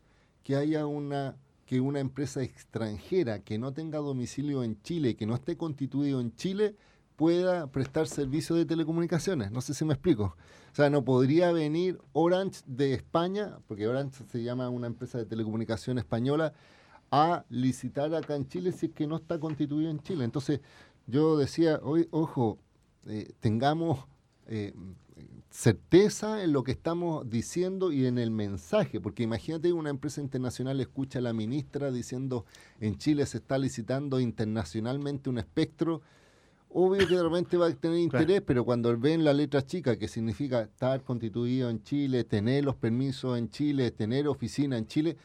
que 0.44 0.56
haya 0.56 0.86
una 0.86 1.36
que 1.66 1.80
una 1.80 2.02
empresa 2.02 2.44
extranjera 2.44 3.40
que 3.40 3.58
no 3.58 3.74
tenga 3.74 4.00
domicilio 4.00 4.64
en 4.64 4.82
Chile, 4.82 5.16
que 5.16 5.26
no 5.26 5.34
esté 5.34 5.56
constituido 5.56 6.20
en 6.20 6.36
Chile, 6.36 6.76
pueda 7.16 7.68
prestar 7.68 8.08
servicio 8.08 8.56
de 8.56 8.66
telecomunicaciones. 8.66 9.52
No 9.52 9.62
sé 9.62 9.74
si 9.74 9.86
me 9.86 9.94
explico. 9.94 10.36
O 10.72 10.76
sea, 10.76 10.90
no 10.90 11.06
podría 11.06 11.52
venir 11.52 12.00
Orange 12.12 12.62
de 12.66 12.94
España, 12.94 13.60
porque 13.68 13.88
Orange 13.88 14.24
se 14.30 14.44
llama 14.44 14.70
una 14.70 14.88
empresa 14.88 15.18
de 15.18 15.26
telecomunicación 15.26 15.98
española, 15.98 16.54
a 17.16 17.46
licitar 17.52 18.16
acá 18.16 18.36
en 18.36 18.48
Chile 18.48 18.72
si 18.72 18.88
es 18.88 18.92
que 18.92 19.06
no 19.06 19.18
está 19.18 19.40
constituido 19.40 19.92
en 19.92 20.00
Chile. 20.00 20.26
Entonces, 20.26 20.62
yo 21.06 21.38
decía, 21.38 21.80
hoy, 21.84 22.08
ojo, 22.10 22.58
eh, 23.06 23.34
tengamos 23.40 24.00
eh, 24.48 24.74
certeza 25.52 26.44
en 26.44 26.54
lo 26.54 26.64
que 26.64 26.72
estamos 26.72 27.30
diciendo 27.30 27.92
y 27.92 28.08
en 28.08 28.18
el 28.18 28.32
mensaje, 28.32 29.00
porque 29.00 29.22
imagínate 29.22 29.72
una 29.74 29.92
empresa 29.92 30.22
internacional 30.22 30.82
escucha 30.82 31.20
a 31.20 31.22
la 31.22 31.34
ministra 31.34 31.92
diciendo 31.92 32.46
en 32.80 32.98
Chile 32.98 33.28
se 33.28 33.38
está 33.38 33.60
licitando 33.60 34.20
internacionalmente 34.20 35.30
un 35.30 35.38
espectro, 35.38 36.02
obvio 36.70 37.08
que 37.08 37.16
de 37.16 37.22
repente 37.22 37.58
va 37.58 37.68
a 37.68 37.74
tener 37.76 38.00
interés, 38.00 38.42
pero 38.42 38.66
cuando 38.66 38.98
ven 38.98 39.24
la 39.24 39.34
letra 39.34 39.64
chica, 39.64 40.00
que 40.00 40.08
significa 40.08 40.64
estar 40.64 41.04
constituido 41.04 41.70
en 41.70 41.84
Chile, 41.84 42.24
tener 42.24 42.66
los 42.66 42.76
permisos 42.76 43.38
en 43.38 43.52
Chile, 43.52 43.92
tener 43.92 44.28
oficina 44.28 44.80
en 44.80 44.88
Chile, 44.88 45.16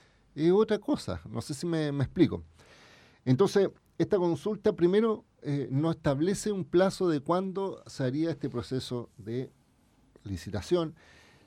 es 0.47 0.53
otra 0.53 0.79
cosa, 0.79 1.21
no 1.29 1.41
sé 1.41 1.55
si 1.55 1.67
me, 1.67 1.89
explico. 1.89 2.43
Entonces, 3.25 3.71
esta 3.99 4.17
consulta 4.17 4.73
primero 4.73 5.25
eh, 5.43 5.69
no 5.71 5.91
establece 5.91 6.53
un 6.53 6.65
plazo 6.65 7.09
de 7.09 7.21
cuándo 7.21 7.83
se 7.87 8.05
haría 8.05 8.31
este 8.31 8.49
proceso 8.49 9.11
de 9.19 9.51
licitación. 10.25 10.95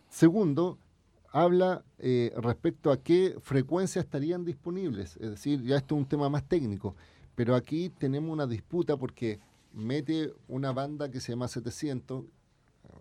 Segundo, 0.09 0.77
habla 1.31 1.83
eh, 1.97 2.33
respecto 2.37 2.91
a 2.91 3.01
qué 3.01 3.37
frecuencias 3.41 4.05
estarían 4.05 4.43
disponibles. 4.43 5.17
Es 5.17 5.29
decir, 5.29 5.63
ya 5.63 5.77
esto 5.77 5.95
es 5.95 5.99
un 5.99 6.07
tema 6.07 6.29
más 6.29 6.43
técnico, 6.43 6.95
pero 7.35 7.55
aquí 7.55 7.89
tenemos 7.89 8.31
una 8.31 8.47
disputa 8.47 8.97
porque 8.97 9.39
mete 9.73 10.33
una 10.47 10.73
banda 10.73 11.09
que 11.09 11.19
se 11.19 11.31
llama 11.31 11.47
700, 11.47 12.25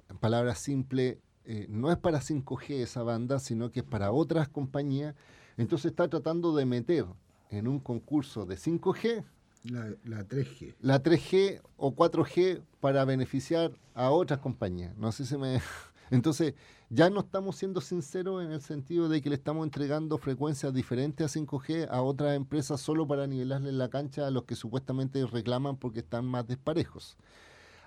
en 0.09 0.18
palabras 0.18 0.59
simples, 0.59 1.18
eh, 1.45 1.66
no 1.68 1.91
es 1.91 1.99
para 1.99 2.20
5G 2.20 2.82
esa 2.82 3.03
banda, 3.03 3.38
sino 3.38 3.70
que 3.70 3.80
es 3.80 3.86
para 3.86 4.12
otras 4.12 4.49
compañías. 4.49 5.14
Entonces 5.57 5.90
está 5.90 6.09
tratando 6.09 6.55
de 6.55 6.64
meter 6.64 7.05
en 7.51 7.68
un 7.68 7.80
concurso 7.80 8.46
de 8.46 8.57
5G 8.57 9.24
la, 9.64 9.94
la, 10.05 10.26
3G. 10.26 10.74
La 10.80 11.03
3G 11.03 11.61
o 11.76 11.94
4G 11.94 12.62
para 12.80 13.05
beneficiar 13.05 13.72
a 13.94 14.11
otras 14.11 14.40
compañías. 14.40 14.96
No 14.96 15.12
sé 15.12 15.26
si 15.26 15.36
me... 15.36 15.61
Entonces, 16.11 16.55
ya 16.88 17.09
no 17.09 17.20
estamos 17.20 17.57
siendo 17.57 17.80
sinceros 17.80 18.42
en 18.42 18.51
el 18.51 18.62
sentido 18.62 19.09
de 19.09 19.20
que 19.20 19.28
le 19.28 19.36
estamos 19.36 19.64
entregando 19.64 20.18
frecuencias 20.18 20.74
diferentes 20.74 21.24
a 21.36 21.38
5G 21.38 21.88
a 21.88 22.03
otras 22.03 22.34
empresas 22.34 22.80
solo 22.80 23.07
para 23.07 23.26
nivelarle 23.26 23.70
la 23.70 23.90
cancha 23.90 24.26
a 24.26 24.30
los 24.30 24.44
que 24.44 24.57
supuestamente 24.57 25.24
reclaman 25.26 25.76
porque 25.76 26.01
están 26.01 26.24
más 26.24 26.48
desparejos. 26.48 27.16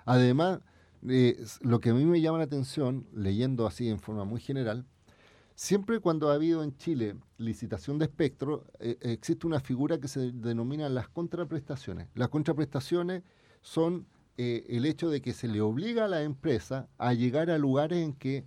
Además, 0.06 0.60
eh, 1.06 1.44
lo 1.60 1.80
que 1.80 1.90
a 1.90 1.94
mí 1.94 2.06
me 2.06 2.20
llama 2.20 2.38
la 2.38 2.44
atención, 2.44 3.06
leyendo 3.14 3.66
así 3.66 3.90
en 3.90 3.98
forma 3.98 4.24
muy 4.24 4.40
general, 4.40 4.86
Siempre 5.56 6.00
cuando 6.00 6.30
ha 6.30 6.34
habido 6.34 6.64
en 6.64 6.76
Chile 6.76 7.16
licitación 7.38 7.98
de 7.98 8.06
espectro, 8.06 8.64
eh, 8.80 8.96
existe 9.02 9.46
una 9.46 9.60
figura 9.60 10.00
que 10.00 10.08
se 10.08 10.32
denomina 10.32 10.88
las 10.88 11.08
contraprestaciones. 11.08 12.08
Las 12.14 12.28
contraprestaciones 12.28 13.22
son 13.62 14.06
eh, 14.36 14.66
el 14.68 14.84
hecho 14.84 15.10
de 15.10 15.22
que 15.22 15.32
se 15.32 15.46
le 15.46 15.60
obliga 15.60 16.06
a 16.06 16.08
la 16.08 16.22
empresa 16.22 16.88
a 16.98 17.14
llegar 17.14 17.50
a 17.50 17.58
lugares 17.58 17.98
en 17.98 18.14
que 18.14 18.44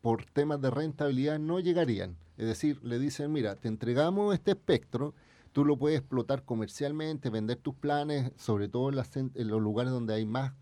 por 0.00 0.24
temas 0.24 0.62
de 0.62 0.70
rentabilidad 0.70 1.38
no 1.38 1.60
llegarían. 1.60 2.16
Es 2.38 2.46
decir, 2.46 2.82
le 2.82 2.98
dicen, 2.98 3.30
mira, 3.32 3.56
te 3.56 3.68
entregamos 3.68 4.32
este 4.32 4.52
espectro, 4.52 5.14
tú 5.52 5.66
lo 5.66 5.76
puedes 5.76 5.98
explotar 5.98 6.44
comercialmente, 6.46 7.28
vender 7.28 7.58
tus 7.58 7.74
planes, 7.74 8.32
sobre 8.36 8.68
todo 8.68 8.88
en, 8.88 9.30
en 9.34 9.48
los 9.48 9.60
lugares 9.60 9.92
donde 9.92 10.14
hay 10.14 10.24
más 10.24 10.54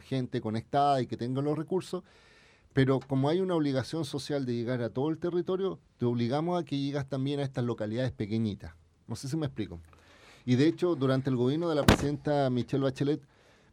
gente 0.00 0.40
conectada 0.40 1.00
y 1.00 1.06
que 1.06 1.16
tenga 1.16 1.40
los 1.40 1.56
recursos, 1.56 2.02
pero 2.72 3.00
como 3.00 3.28
hay 3.28 3.40
una 3.40 3.56
obligación 3.56 4.04
social 4.04 4.46
de 4.46 4.54
llegar 4.54 4.82
a 4.82 4.90
todo 4.90 5.10
el 5.10 5.18
territorio, 5.18 5.80
te 5.98 6.04
obligamos 6.04 6.60
a 6.60 6.64
que 6.64 6.78
llegas 6.78 7.08
también 7.08 7.40
a 7.40 7.42
estas 7.42 7.64
localidades 7.64 8.12
pequeñitas. 8.12 8.74
No 9.08 9.16
sé 9.16 9.28
si 9.28 9.36
me 9.36 9.46
explico. 9.46 9.80
Y 10.46 10.54
de 10.54 10.68
hecho, 10.68 10.94
durante 10.94 11.30
el 11.30 11.36
gobierno 11.36 11.68
de 11.68 11.74
la 11.74 11.84
presidenta 11.84 12.48
Michelle 12.48 12.84
Bachelet, 12.84 13.20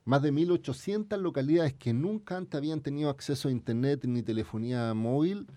más 0.04 0.22
de 0.22 0.34
1.800 0.34 1.18
localidades 1.20 1.74
que 1.74 1.94
nunca 1.94 2.38
antes 2.38 2.58
habían 2.58 2.82
tenido 2.82 3.10
acceso 3.10 3.50
a 3.50 3.52
Internet 3.52 4.06
ni 4.06 4.24
telefonía 4.24 4.94
móvil, 4.94 5.48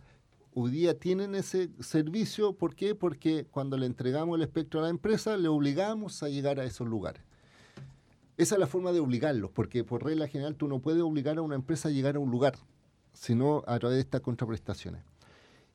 hoy 0.53 0.70
día 0.70 0.99
tienen 0.99 1.34
ese 1.34 1.70
servicio. 1.80 2.53
¿Por 2.53 2.74
qué? 2.74 2.95
Porque 2.95 3.47
cuando 3.51 3.78
le 3.78 3.86
entregamos 3.86 4.36
el 4.36 4.43
espectro 4.43 4.80
a 4.80 4.82
la 4.84 4.88
empresa, 4.91 5.36
le 5.36 5.49
obligamos 5.49 6.22
a 6.22 6.28
llegar 6.28 6.61
a 6.61 6.64
esos 6.64 6.86
lugares. 6.86 7.22
Esa 8.36 8.57
es 8.57 8.59
la 8.59 8.66
forma 8.66 8.93
de 8.93 9.01
obligarlos, 9.01 9.51
porque 9.51 9.84
por 9.84 10.05
regla 10.05 10.26
general 10.26 10.57
tú 10.57 10.68
no 10.68 10.80
puedes 10.80 11.03
obligar 11.03 11.38
a 11.38 11.43
una 11.43 11.55
empresa 11.55 11.88
a 11.88 11.93
llegar 11.93 12.16
a 12.16 12.18
un 12.18 12.30
lugar 12.30 12.55
sino 13.12 13.62
a 13.66 13.78
través 13.78 13.96
de 13.96 14.02
estas 14.02 14.20
contraprestaciones. 14.20 15.02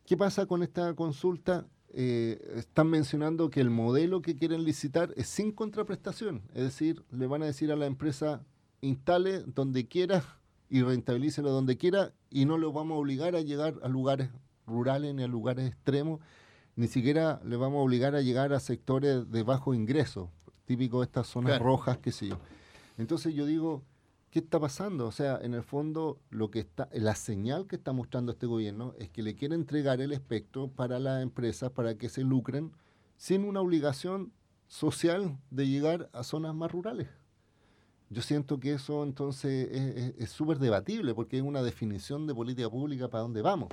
¿Qué 0.05 0.17
pasa 0.17 0.45
con 0.45 0.63
esta 0.63 0.93
consulta? 0.93 1.65
Eh, 1.97 2.55
están 2.57 2.89
mencionando 2.89 3.49
que 3.49 3.61
el 3.61 3.69
modelo 3.69 4.21
que 4.21 4.35
quieren 4.35 4.65
licitar 4.65 5.13
es 5.15 5.27
sin 5.27 5.51
contraprestación, 5.51 6.41
es 6.53 6.63
decir, 6.63 7.03
le 7.11 7.25
van 7.25 7.41
a 7.41 7.45
decir 7.45 7.71
a 7.71 7.75
la 7.75 7.85
empresa 7.85 8.43
instale 8.81 9.43
donde 9.45 9.87
quiera 9.87 10.23
y 10.69 10.81
rentabilícelo 10.81 11.51
donde 11.51 11.77
quiera 11.77 12.11
y 12.29 12.45
no 12.45 12.57
lo 12.57 12.73
vamos 12.73 12.95
a 12.95 12.99
obligar 12.99 13.35
a 13.35 13.41
llegar 13.41 13.75
a 13.81 13.87
lugares 13.87 14.29
rurales 14.67 15.13
ni 15.15 15.23
a 15.23 15.27
lugares 15.27 15.67
extremos, 15.67 16.19
ni 16.75 16.87
siquiera 16.87 17.39
le 17.45 17.55
vamos 17.55 17.79
a 17.79 17.83
obligar 17.83 18.15
a 18.15 18.21
llegar 18.21 18.51
a 18.51 18.59
sectores 18.59 19.31
de 19.31 19.43
bajo 19.43 19.73
ingreso, 19.73 20.29
típico 20.65 20.99
de 20.99 21.05
estas 21.05 21.27
zonas 21.27 21.59
rojas, 21.59 21.97
qué 21.99 22.11
sé 22.11 22.27
yo. 22.27 22.39
Entonces 22.97 23.33
yo 23.33 23.45
digo, 23.45 23.83
¿Qué 24.35 24.39
está 24.39 24.59
pasando? 24.59 25.07
O 25.07 25.13
sea, 25.13 25.39
en 25.41 25.53
el 25.53 25.63
fondo, 25.63 26.19
lo 26.29 26.51
que 26.51 26.59
está, 26.59 26.89
la 26.91 27.15
señal 27.15 27.67
que 27.67 27.77
está 27.77 27.93
mostrando 27.93 28.33
este 28.33 28.45
gobierno 28.45 28.93
es 28.99 29.09
que 29.09 29.23
le 29.23 29.33
quiere 29.33 29.55
entregar 29.55 30.01
el 30.01 30.11
espectro 30.11 30.67
para 30.67 30.99
las 30.99 31.23
empresas 31.23 31.71
para 31.71 31.95
que 31.95 32.09
se 32.09 32.21
lucren 32.21 32.73
sin 33.15 33.45
una 33.45 33.61
obligación 33.61 34.33
social 34.67 35.39
de 35.51 35.69
llegar 35.69 36.09
a 36.11 36.23
zonas 36.23 36.53
más 36.53 36.69
rurales. 36.69 37.07
Yo 38.09 38.21
siento 38.21 38.59
que 38.59 38.73
eso 38.73 39.05
entonces 39.05 39.69
es 40.17 40.31
súper 40.31 40.59
debatible 40.59 41.13
porque 41.13 41.37
es 41.37 41.43
una 41.43 41.63
definición 41.63 42.27
de 42.27 42.35
política 42.35 42.69
pública 42.69 43.07
para 43.07 43.21
dónde 43.21 43.41
vamos. 43.41 43.69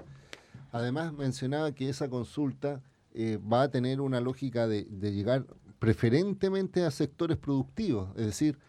Además, 0.70 1.12
mencionaba 1.12 1.72
que 1.72 1.88
esa 1.88 2.08
consulta 2.08 2.80
eh, 3.14 3.36
va 3.52 3.62
a 3.62 3.70
tener 3.72 4.00
una 4.00 4.20
lógica 4.20 4.68
de, 4.68 4.84
de 4.84 5.12
llegar 5.12 5.44
preferentemente 5.80 6.84
a 6.84 6.92
sectores 6.92 7.36
productivos, 7.36 8.10
es 8.10 8.26
decir, 8.26 8.60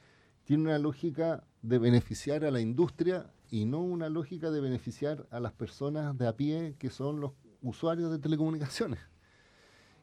tiene 0.44 0.64
una 0.64 0.80
lógica 0.80 1.44
de 1.64 1.80
beneficiar 1.80 2.46
a 2.46 2.52
la 2.52 2.60
industria 2.60 3.32
y 3.50 3.66
no 3.66 3.80
una 3.80 4.10
lógica 4.10 4.52
de 4.52 4.62
beneficiar 4.62 5.26
a 5.32 5.40
las 5.40 5.54
personas 5.54 6.16
de 6.18 6.28
a 6.28 6.36
pie 6.36 6.76
que 6.78 6.90
son 6.90 7.20
los 7.20 7.32
usuarios 7.62 8.12
de 8.12 8.20
telecomunicaciones. 8.20 9.00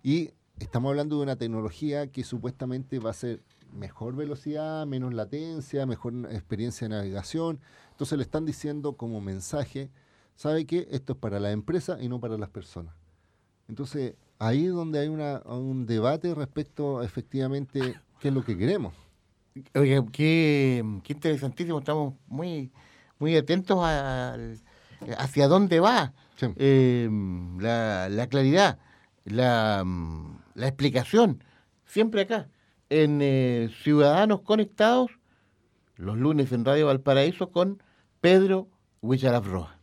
Y 0.02 0.30
estamos 0.58 0.90
hablando 0.90 1.16
de 1.16 1.22
una 1.22 1.36
tecnología 1.36 2.10
que 2.10 2.24
supuestamente 2.24 2.98
va 2.98 3.10
a 3.10 3.14
ser 3.14 3.42
mejor 3.72 4.16
velocidad, 4.16 4.86
menos 4.86 5.12
latencia, 5.12 5.84
mejor 5.84 6.14
experiencia 6.30 6.88
de 6.88 6.96
navegación. 6.96 7.60
Entonces 7.90 8.16
le 8.16 8.24
están 8.24 8.46
diciendo 8.46 8.94
como 8.94 9.20
mensaje, 9.20 9.90
¿sabe 10.36 10.64
qué? 10.64 10.88
Esto 10.90 11.12
es 11.12 11.18
para 11.18 11.38
la 11.40 11.52
empresa 11.52 11.98
y 12.00 12.08
no 12.08 12.20
para 12.20 12.38
las 12.38 12.48
personas. 12.48 12.94
Entonces 13.68 14.14
ahí 14.38 14.66
es 14.66 14.72
donde 14.72 15.00
hay 15.00 15.08
una, 15.08 15.42
un 15.44 15.84
debate 15.84 16.34
respecto 16.34 17.00
a 17.00 17.04
efectivamente 17.04 18.00
qué 18.18 18.28
es 18.28 18.34
lo 18.34 18.42
que 18.42 18.56
queremos. 18.56 18.94
Oye, 19.74 20.00
qué, 20.12 20.84
interesantísimo, 21.08 21.80
estamos 21.80 22.14
muy, 22.28 22.70
muy 23.18 23.36
atentos 23.36 23.78
hacia 25.18 25.48
dónde 25.48 25.80
va 25.80 26.12
em, 26.56 27.58
la, 27.58 28.26
claridad, 28.30 28.78
la, 29.24 29.84
explicación, 30.56 31.42
siempre 31.84 32.22
acá, 32.22 32.48
en 32.90 33.20
eh, 33.22 33.70
Ciudadanos 33.82 34.42
Conectados, 34.42 35.10
los 35.96 36.16
lunes 36.16 36.52
en 36.52 36.64
Radio 36.64 36.86
Valparaíso 36.86 37.50
con 37.50 37.82
Pedro 38.20 38.68
Huicharafroa. 39.00 39.79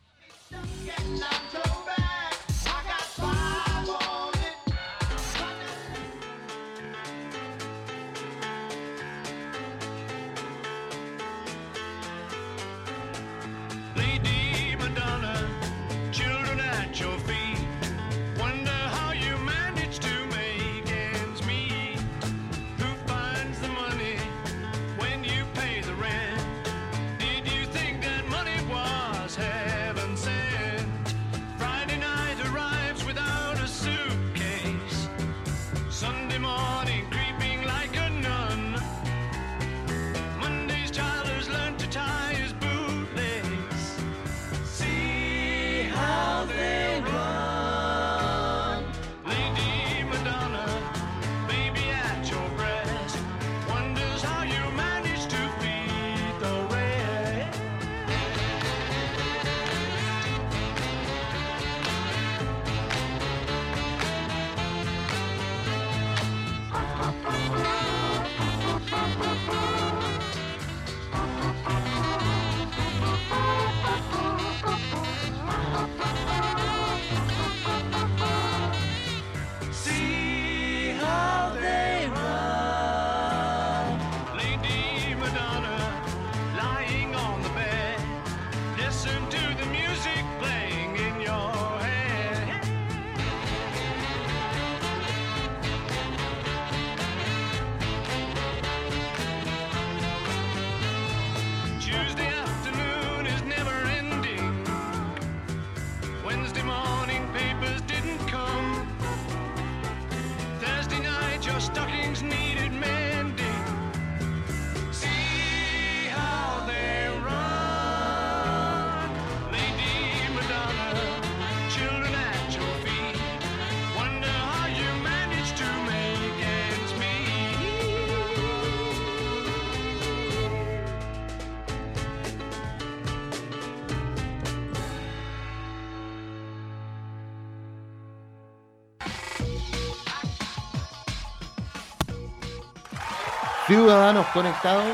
Ciudadanos 143.67 144.25
conectados 144.27 144.87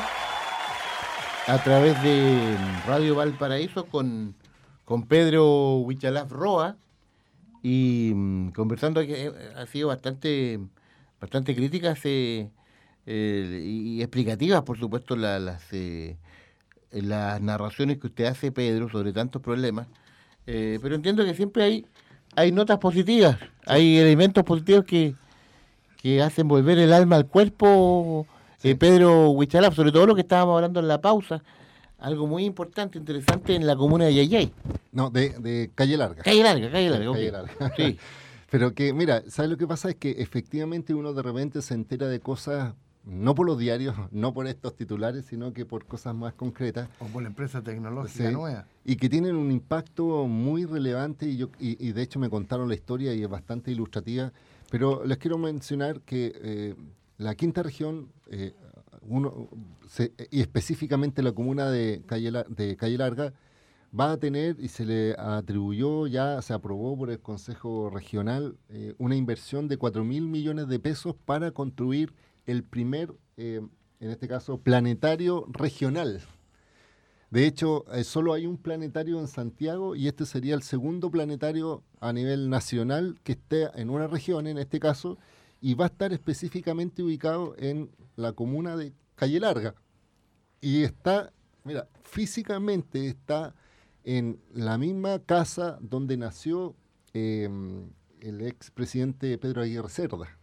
a 1.48 1.58
través 1.64 2.02
de 2.04 2.58
Radio 2.88 3.16
Valparaíso 3.16 3.86
con, 3.86 4.36
con 4.86 5.04
Pedro 5.04 5.78
Huichalaf 5.78 6.32
Roa 6.32 6.76
y 7.62 8.12
mm, 8.16 8.50
conversando 8.50 9.02
que 9.02 9.26
eh, 9.28 9.32
ha 9.58 9.66
sido 9.68 9.90
bastante 9.90 10.60
bastante 11.22 11.56
críticas 11.56 12.00
eh, 12.04 12.50
eh, 13.06 13.62
y 13.64 14.02
explicativas, 14.02 14.64
por 14.64 14.78
supuesto, 14.78 15.16
la- 15.16 15.40
las 15.40 15.64
las 16.92 17.42
narraciones 17.42 17.98
que 17.98 18.08
usted 18.08 18.26
hace, 18.26 18.52
Pedro, 18.52 18.88
sobre 18.90 19.14
tantos 19.14 19.42
problemas. 19.42 19.88
Pero 20.46 20.94
entiendo 20.96 21.24
que 21.26 21.34
siempre 21.34 21.64
hay 21.64 21.86
hay 22.36 22.52
notas 22.52 22.78
positivas, 22.80 23.38
hay 23.66 23.98
elementos 23.98 24.44
positivos 24.44 24.86
que, 24.86 25.16
que 26.02 26.22
hacen 26.22 26.48
volver 26.48 26.80
el 26.80 26.92
alma 26.94 27.16
al 27.16 27.28
cuerpo, 27.28 28.28
eh, 28.64 28.76
Pedro 28.76 29.30
Huichalaf, 29.32 29.76
sobre 29.76 29.92
todo 29.92 30.08
lo 30.08 30.16
que 30.16 30.22
estábamos 30.22 30.56
hablando 30.56 30.80
en 30.80 30.88
la 30.88 31.02
pausa, 31.02 31.44
algo 32.00 32.28
muy 32.28 32.46
importante, 32.46 32.98
interesante 32.98 33.56
en 33.56 33.66
la 33.68 33.76
comuna 33.76 34.06
de 34.06 34.16
Yayay. 34.16 34.52
No, 34.92 35.10
de, 35.10 35.30
de 35.40 35.72
Calle 35.74 35.98
Larga. 35.98 36.24
Calle 36.24 36.44
Larga, 36.44 36.72
Calle 36.72 36.90
Larga. 36.90 37.12
Calle 37.12 37.32
Larga. 37.32 37.74
Sí. 37.78 37.98
Pero 38.50 38.74
que, 38.76 38.94
mira, 38.94 39.24
¿sabes 39.30 39.50
lo 39.50 39.58
que 39.58 39.66
pasa? 39.66 39.90
Es 39.90 39.96
que 39.96 40.12
efectivamente 40.12 40.94
uno 40.94 41.14
de 41.14 41.24
repente 41.24 41.62
se 41.64 41.74
entera 41.74 42.08
de 42.08 42.20
cosas, 42.20 42.76
no 43.04 43.34
por 43.34 43.48
los 43.48 43.58
diarios, 43.58 43.96
no 44.12 44.34
por 44.34 44.48
estos 44.48 44.76
titulares, 44.76 45.26
sino 45.26 45.54
que 45.54 45.66
por 45.66 45.86
cosas 45.86 46.14
más 46.14 46.34
concretas. 46.34 46.88
O 47.00 47.06
por 47.06 47.24
la 47.24 47.30
empresa 47.30 47.62
tecnológica 47.64 48.28
Sí, 48.30 48.34
nueva. 48.34 48.66
Y 48.86 48.98
que 48.98 49.10
tienen 49.10 49.36
un 49.36 49.52
impacto 49.52 50.28
muy 50.28 50.66
relevante 50.66 51.26
y, 51.26 51.38
yo, 51.38 51.50
y, 51.60 51.84
y 51.84 51.94
de 51.94 52.02
hecho 52.04 52.20
me 52.20 52.30
contaron 52.30 52.68
la 52.70 52.76
historia 52.76 53.14
y 53.16 53.24
es 53.24 53.30
bastante 53.30 53.72
ilustrativa. 53.72 54.32
Pero 54.70 55.06
les 55.06 55.18
quiero 55.18 55.38
mencionar 55.38 56.02
que 56.02 56.34
eh, 56.36 56.76
la 57.18 57.36
quinta 57.36 57.64
región, 57.64 58.12
eh, 58.28 58.54
uno, 59.02 59.50
y 60.32 60.42
específicamente 60.42 61.22
la 61.22 61.34
comuna 61.34 61.70
de 61.70 62.04
Calle, 62.06 62.32
de 62.50 62.76
Calle 62.78 62.98
Larga, 62.98 63.34
va 63.98 64.14
a 64.14 64.18
tener 64.18 64.58
y 64.60 64.70
se 64.70 64.86
le 64.86 65.16
atribuyó, 65.18 66.08
ya 66.08 66.42
se 66.42 66.54
aprobó 66.54 66.98
por 66.98 67.12
el 67.12 67.20
Consejo 67.20 67.90
Regional, 67.90 68.58
eh, 68.70 68.96
una 68.98 69.16
inversión 69.16 69.68
de 69.68 69.78
4 69.78 70.04
mil 70.04 70.28
millones 70.28 70.68
de 70.68 70.80
pesos 70.80 71.16
para 71.26 71.52
construir 71.52 72.14
el 72.46 72.64
primer, 72.64 73.14
eh, 73.38 73.62
en 74.00 74.10
este 74.10 74.28
caso, 74.28 74.58
planetario 74.58 75.46
regional. 75.50 76.22
De 77.30 77.48
hecho, 77.48 77.86
solo 78.04 78.34
hay 78.34 78.46
un 78.46 78.58
planetario 78.58 79.20
en 79.20 79.28
Santiago 79.28 79.96
y 79.96 80.08
este 80.08 80.26
sería 80.28 80.54
el 80.54 80.62
segundo 80.62 81.10
planetario 81.10 81.84
a 82.00 82.14
nivel 82.14 82.48
nacional 82.50 83.20
que 83.24 83.32
esté 83.32 83.70
en 83.74 83.90
una 83.90 84.06
región, 84.06 84.46
en 84.46 84.60
este 84.60 84.80
caso, 84.80 85.18
y 85.64 85.76
va 85.76 85.86
a 85.86 85.88
estar 85.88 86.12
específicamente 86.12 87.02
ubicado 87.02 87.56
en 87.58 87.90
la 88.18 88.34
comuna 88.34 88.76
de 88.76 88.92
Calle 89.16 89.40
Larga. 89.40 89.76
Y 90.60 90.84
está, 90.84 91.32
mira, 91.64 91.88
físicamente 92.04 93.08
está 93.08 93.56
en 94.04 94.42
la 94.54 94.78
misma 94.78 95.20
casa 95.20 95.78
donde 95.80 96.18
nació 96.18 96.76
eh, 97.14 97.50
el 98.20 98.42
expresidente 98.42 99.38
Pedro 99.38 99.62
Aguirre 99.62 99.88
Cerda. 99.88 100.38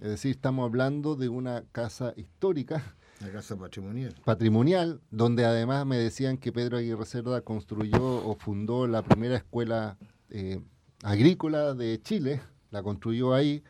Es 0.00 0.08
decir, 0.08 0.32
estamos 0.32 0.64
hablando 0.64 1.14
de 1.14 1.28
una 1.28 1.62
casa 1.70 2.12
histórica 2.16 2.96
La 3.20 3.30
casa 3.30 3.56
patrimonial. 3.56 4.16
patrimonial, 4.24 5.00
donde 5.12 5.44
además 5.44 5.86
me 5.86 5.96
decían 5.96 6.38
que 6.38 6.50
Pedro 6.50 6.78
Aguirre 6.78 7.06
Cerda 7.06 7.42
construyó 7.42 8.02
o 8.02 8.34
fundó 8.34 8.88
la 8.88 9.02
primera 9.02 9.36
escuela 9.36 9.96
eh, 10.30 10.60
agrícola 11.04 11.74
de 11.74 12.02
Chile, 12.02 12.40
la 12.72 12.82
construyó 12.82 13.32
ahí, 13.32 13.62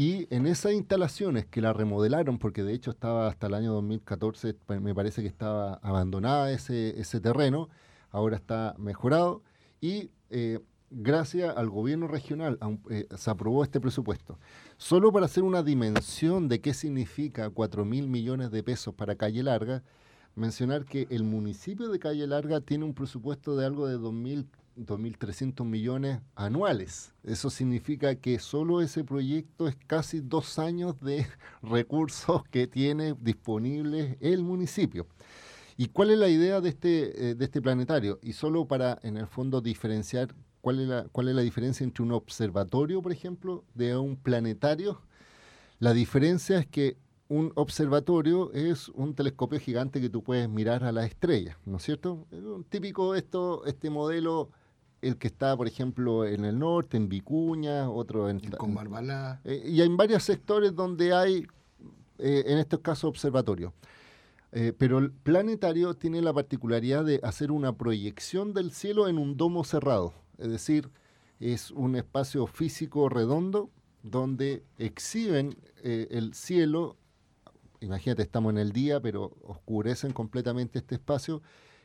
y 0.00 0.28
en 0.32 0.46
esas 0.46 0.74
instalaciones 0.74 1.44
que 1.46 1.60
la 1.60 1.72
remodelaron, 1.72 2.38
porque 2.38 2.62
de 2.62 2.72
hecho 2.72 2.92
estaba 2.92 3.26
hasta 3.26 3.48
el 3.48 3.54
año 3.54 3.72
2014, 3.72 4.54
pa- 4.54 4.78
me 4.78 4.94
parece 4.94 5.22
que 5.22 5.26
estaba 5.28 5.74
abandonada 5.82 6.52
ese, 6.52 7.00
ese 7.00 7.20
terreno, 7.20 7.68
ahora 8.12 8.36
está 8.36 8.76
mejorado, 8.78 9.42
y 9.80 10.10
eh, 10.30 10.60
gracias 10.90 11.56
al 11.56 11.68
gobierno 11.68 12.06
regional 12.06 12.60
eh, 12.90 13.08
se 13.16 13.28
aprobó 13.30 13.64
este 13.64 13.80
presupuesto. 13.80 14.38
Solo 14.76 15.10
para 15.10 15.26
hacer 15.26 15.42
una 15.42 15.64
dimensión 15.64 16.46
de 16.46 16.60
qué 16.60 16.74
significa 16.74 17.50
4 17.50 17.84
mil 17.84 18.06
millones 18.06 18.52
de 18.52 18.62
pesos 18.62 18.94
para 18.94 19.16
Calle 19.16 19.42
Larga, 19.42 19.82
mencionar 20.36 20.84
que 20.84 21.08
el 21.10 21.24
municipio 21.24 21.88
de 21.88 21.98
Calle 21.98 22.28
Larga 22.28 22.60
tiene 22.60 22.84
un 22.84 22.94
presupuesto 22.94 23.56
de 23.56 23.66
algo 23.66 23.88
de 23.88 23.98
2.000 23.98 24.46
2.300 24.78 25.64
millones 25.64 26.20
anuales. 26.34 27.12
Eso 27.24 27.50
significa 27.50 28.14
que 28.14 28.38
solo 28.38 28.80
ese 28.80 29.04
proyecto 29.04 29.68
es 29.68 29.76
casi 29.86 30.20
dos 30.20 30.58
años 30.58 31.00
de 31.00 31.26
recursos 31.62 32.42
que 32.50 32.66
tiene 32.66 33.14
disponibles 33.20 34.16
el 34.20 34.42
municipio. 34.42 35.06
¿Y 35.76 35.88
cuál 35.88 36.10
es 36.10 36.18
la 36.18 36.28
idea 36.28 36.60
de 36.60 36.70
este, 36.70 37.30
eh, 37.30 37.34
de 37.34 37.44
este 37.44 37.62
planetario? 37.62 38.18
Y 38.22 38.32
solo 38.32 38.66
para, 38.66 38.98
en 39.02 39.16
el 39.16 39.26
fondo, 39.26 39.60
diferenciar 39.60 40.34
cuál 40.60 40.80
es, 40.80 40.88
la, 40.88 41.04
cuál 41.12 41.28
es 41.28 41.34
la 41.36 41.42
diferencia 41.42 41.84
entre 41.84 42.02
un 42.02 42.12
observatorio, 42.12 43.00
por 43.00 43.12
ejemplo, 43.12 43.64
de 43.74 43.96
un 43.96 44.16
planetario. 44.16 45.00
La 45.78 45.92
diferencia 45.92 46.58
es 46.58 46.66
que 46.66 46.96
un 47.28 47.52
observatorio 47.56 48.52
es 48.52 48.88
un 48.88 49.14
telescopio 49.14 49.60
gigante 49.60 50.00
que 50.00 50.08
tú 50.08 50.22
puedes 50.22 50.48
mirar 50.48 50.82
a 50.82 50.92
las 50.92 51.06
estrellas, 51.06 51.56
¿no 51.64 51.76
es 51.76 51.82
cierto? 51.82 52.26
Típico 52.70 53.14
esto, 53.14 53.64
este 53.66 53.90
modelo, 53.90 54.50
el 55.00 55.16
que 55.16 55.28
está, 55.28 55.56
por 55.56 55.66
ejemplo, 55.66 56.26
en 56.26 56.44
el 56.44 56.58
norte, 56.58 56.96
en 56.96 57.08
Vicuña, 57.08 57.88
otro 57.88 58.28
en... 58.28 58.40
Con 58.40 58.74
Barbalá. 58.74 59.40
Eh, 59.44 59.62
y 59.66 59.80
hay 59.80 59.88
varios 59.88 60.24
sectores 60.24 60.74
donde 60.74 61.14
hay, 61.14 61.46
eh, 62.18 62.44
en 62.46 62.58
estos 62.58 62.80
casos, 62.80 63.04
observatorios. 63.04 63.72
Eh, 64.50 64.72
pero 64.76 64.98
el 64.98 65.10
planetario 65.10 65.94
tiene 65.94 66.22
la 66.22 66.32
particularidad 66.32 67.04
de 67.04 67.20
hacer 67.22 67.52
una 67.52 67.76
proyección 67.76 68.54
del 68.54 68.72
cielo 68.72 69.08
en 69.08 69.18
un 69.18 69.36
domo 69.36 69.62
cerrado. 69.62 70.14
Es 70.38 70.48
decir, 70.48 70.90
es 71.38 71.70
un 71.70 71.94
espacio 71.96 72.46
físico 72.46 73.08
redondo 73.08 73.70
donde 74.02 74.64
exhiben 74.78 75.56
el 75.82 76.32
cielo. 76.34 76.96
Imagínate, 77.80 78.22
estamos 78.22 78.50
en 78.52 78.58
el 78.58 78.72
día, 78.72 79.00
pero 79.00 79.36
oscurecen 79.42 80.12
completamente 80.12 80.78
este 80.78 80.94
espacio. 80.94 81.42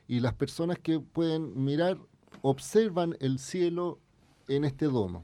Y 0.08 0.20
las 0.20 0.34
personas 0.34 0.80
que 0.80 1.00
pueden 1.00 1.64
mirar 1.64 1.98
observan 2.42 3.16
el 3.20 3.40
cielo 3.40 4.00
en 4.48 4.66
este 4.66 4.86
domo. 4.86 5.24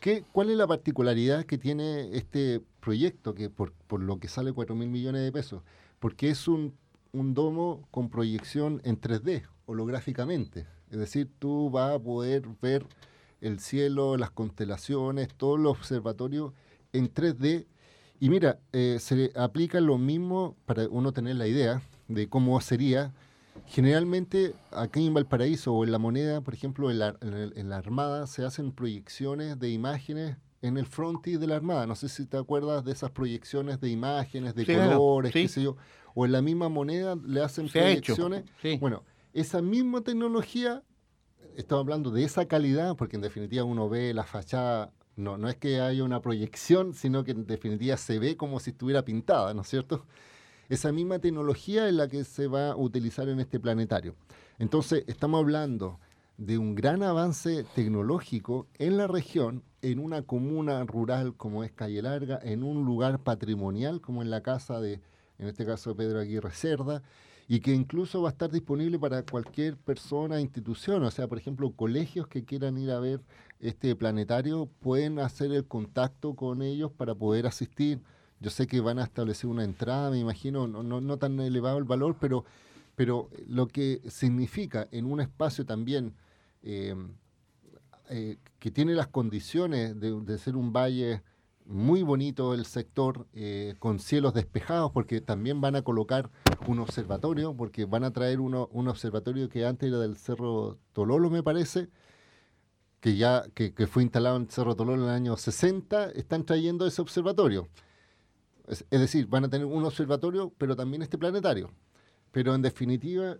¿Qué, 0.00 0.24
¿Cuál 0.32 0.50
es 0.50 0.56
la 0.56 0.66
particularidad 0.66 1.44
que 1.44 1.58
tiene 1.58 2.16
este 2.16 2.60
proyecto, 2.80 3.34
que 3.34 3.48
por, 3.48 3.72
por 3.72 4.00
lo 4.00 4.18
que 4.18 4.28
sale 4.28 4.52
4 4.52 4.74
mil 4.74 4.88
millones 4.88 5.22
de 5.22 5.30
pesos? 5.32 5.62
Porque 6.00 6.28
es 6.28 6.48
un, 6.48 6.74
un 7.12 7.34
domo 7.34 7.86
con 7.90 8.10
proyección 8.10 8.80
en 8.84 9.00
3D, 9.00 9.44
holográficamente. 9.66 10.66
Es 10.90 10.98
decir, 10.98 11.30
tú 11.38 11.70
vas 11.70 11.94
a 11.94 11.98
poder 11.98 12.42
ver 12.60 12.84
el 13.40 13.60
cielo, 13.60 14.16
las 14.16 14.30
constelaciones, 14.30 15.28
todos 15.36 15.58
los 15.58 15.76
observatorios 15.78 16.52
en 16.92 17.12
3D. 17.12 17.66
Y 18.20 18.30
mira, 18.30 18.60
eh, 18.72 18.98
se 19.00 19.32
aplica 19.34 19.80
lo 19.80 19.98
mismo 19.98 20.56
para 20.64 20.88
uno 20.88 21.12
tener 21.12 21.36
la 21.36 21.46
idea 21.46 21.82
de 22.08 22.28
cómo 22.28 22.60
sería. 22.60 23.12
Generalmente 23.66 24.54
aquí 24.70 25.06
en 25.06 25.14
Valparaíso 25.14 25.72
o 25.72 25.84
en 25.84 25.92
La 25.92 25.98
Moneda, 25.98 26.40
por 26.40 26.54
ejemplo, 26.54 26.90
en 26.90 26.98
la, 26.98 27.16
en 27.20 27.34
el- 27.34 27.52
en 27.56 27.68
la 27.70 27.78
Armada, 27.78 28.26
se 28.26 28.44
hacen 28.44 28.72
proyecciones 28.72 29.58
de 29.58 29.70
imágenes 29.70 30.36
en 30.62 30.76
el 30.76 30.86
frontis 30.86 31.40
de 31.40 31.46
la 31.46 31.56
Armada. 31.56 31.86
No 31.86 31.94
sé 31.94 32.08
si 32.08 32.26
te 32.26 32.36
acuerdas 32.36 32.84
de 32.84 32.92
esas 32.92 33.10
proyecciones 33.10 33.80
de 33.80 33.90
imágenes, 33.90 34.54
de 34.54 34.64
Sí, 34.64 34.72
claro, 34.74 34.98
colores, 34.98 35.32
sí. 35.32 35.42
qué 35.42 35.48
sé 35.48 35.62
yo. 35.62 35.76
O 36.14 36.26
en 36.26 36.32
la 36.32 36.42
misma 36.42 36.68
moneda 36.68 37.16
le 37.24 37.42
hacen 37.42 37.68
Se 37.68 37.80
ha 37.80 37.90
hecho, 37.90 38.14
proyecciones. 38.14 38.44
sí. 38.60 38.76
Bueno, 38.78 39.04
esa 39.32 39.62
misma 39.62 40.02
tecnología, 40.02 40.82
estamos 41.56 41.82
hablando 41.84 42.10
de 42.10 42.24
esa 42.24 42.46
calidad, 42.46 42.96
porque 42.96 43.16
en 43.16 43.22
definitiva 43.22 43.64
uno 43.64 43.88
ve 43.88 44.12
la 44.12 44.24
fachada, 44.24 44.92
no, 45.16 45.36
no 45.38 45.48
es 45.48 45.56
que 45.56 45.80
haya 45.80 46.04
una 46.04 46.20
proyección, 46.20 46.94
sino 46.94 47.24
que 47.24 47.32
en 47.32 47.46
definitiva 47.46 47.96
se 47.96 48.18
ve 48.18 48.36
como 48.36 48.60
si 48.60 48.70
estuviera 48.70 49.04
pintada, 49.04 49.52
¿no 49.54 49.62
es 49.62 49.68
cierto? 49.68 50.06
Esa 50.68 50.92
misma 50.92 51.18
tecnología 51.18 51.88
es 51.88 51.94
la 51.94 52.08
que 52.08 52.24
se 52.24 52.46
va 52.46 52.70
a 52.70 52.76
utilizar 52.76 53.28
en 53.28 53.40
este 53.40 53.60
planetario. 53.60 54.14
Entonces, 54.58 55.04
estamos 55.06 55.40
hablando 55.40 55.98
de 56.38 56.58
un 56.58 56.74
gran 56.74 57.02
avance 57.02 57.64
tecnológico 57.74 58.66
en 58.78 58.96
la 58.96 59.06
región, 59.06 59.62
en 59.82 59.98
una 59.98 60.22
comuna 60.22 60.84
rural 60.84 61.36
como 61.36 61.64
es 61.64 61.72
Calle 61.72 62.02
Larga, 62.02 62.38
en 62.42 62.62
un 62.62 62.84
lugar 62.84 63.20
patrimonial 63.20 64.00
como 64.00 64.22
en 64.22 64.30
la 64.30 64.42
casa 64.42 64.80
de, 64.80 65.00
en 65.38 65.48
este 65.48 65.66
caso, 65.66 65.94
Pedro 65.94 66.20
Aguirre 66.20 66.52
Cerda, 66.52 67.02
y 67.48 67.60
que 67.60 67.74
incluso 67.74 68.22
va 68.22 68.30
a 68.30 68.32
estar 68.32 68.50
disponible 68.50 68.98
para 68.98 69.24
cualquier 69.24 69.76
persona, 69.76 70.40
institución, 70.40 71.02
o 71.02 71.10
sea, 71.10 71.28
por 71.28 71.38
ejemplo, 71.38 71.72
colegios 71.72 72.26
que 72.26 72.44
quieran 72.44 72.78
ir 72.78 72.90
a 72.90 73.00
ver 73.00 73.20
este 73.60 73.94
planetario 73.94 74.68
pueden 74.80 75.18
hacer 75.18 75.52
el 75.52 75.66
contacto 75.66 76.34
con 76.34 76.62
ellos 76.62 76.92
para 76.92 77.14
poder 77.14 77.46
asistir. 77.46 78.00
Yo 78.42 78.50
sé 78.50 78.66
que 78.66 78.80
van 78.80 78.98
a 78.98 79.04
establecer 79.04 79.48
una 79.48 79.62
entrada, 79.62 80.10
me 80.10 80.18
imagino, 80.18 80.66
no, 80.66 80.82
no, 80.82 81.00
no 81.00 81.16
tan 81.16 81.38
elevado 81.38 81.78
el 81.78 81.84
valor, 81.84 82.16
pero, 82.20 82.44
pero 82.96 83.30
lo 83.46 83.68
que 83.68 84.02
significa 84.08 84.88
en 84.90 85.06
un 85.06 85.20
espacio 85.20 85.64
también 85.64 86.14
eh, 86.62 86.94
eh, 88.08 88.36
que 88.58 88.70
tiene 88.70 88.94
las 88.94 89.06
condiciones 89.08 89.98
de, 89.98 90.38
ser 90.38 90.56
un 90.56 90.72
valle 90.72 91.22
muy 91.64 92.02
bonito 92.02 92.52
el 92.52 92.66
sector, 92.66 93.26
eh, 93.32 93.74
con 93.78 94.00
cielos 94.00 94.34
despejados, 94.34 94.90
porque 94.90 95.20
también 95.20 95.60
van 95.60 95.76
a 95.76 95.82
colocar 95.82 96.28
un 96.66 96.80
observatorio, 96.80 97.54
porque 97.56 97.84
van 97.84 98.04
a 98.04 98.12
traer 98.12 98.40
uno, 98.40 98.68
un 98.72 98.88
observatorio 98.88 99.48
que 99.48 99.64
antes 99.64 99.88
era 99.88 99.98
del 99.98 100.16
Cerro 100.16 100.78
Tololo, 100.92 101.30
me 101.30 101.42
parece, 101.44 101.88
que 103.00 103.16
ya 103.16 103.44
que, 103.54 103.72
que 103.72 103.86
fue 103.86 104.02
instalado 104.02 104.36
en 104.36 104.48
Cerro 104.50 104.74
Tololo 104.76 105.04
en 105.04 105.08
el 105.08 105.14
año 105.14 105.36
60, 105.36 106.10
están 106.10 106.44
trayendo 106.44 106.86
ese 106.86 107.00
observatorio. 107.02 107.68
Es, 108.68 108.84
decir, 108.90 109.26
van 109.26 109.44
a 109.44 109.50
tener 109.50 109.66
un 109.66 109.84
observatorio, 109.84 110.52
pero 110.58 110.76
también 110.76 111.02
este 111.02 111.18
planetario. 111.18 111.70
Pero 112.30 112.54
en 112.54 112.62
definitiva, 112.62 113.36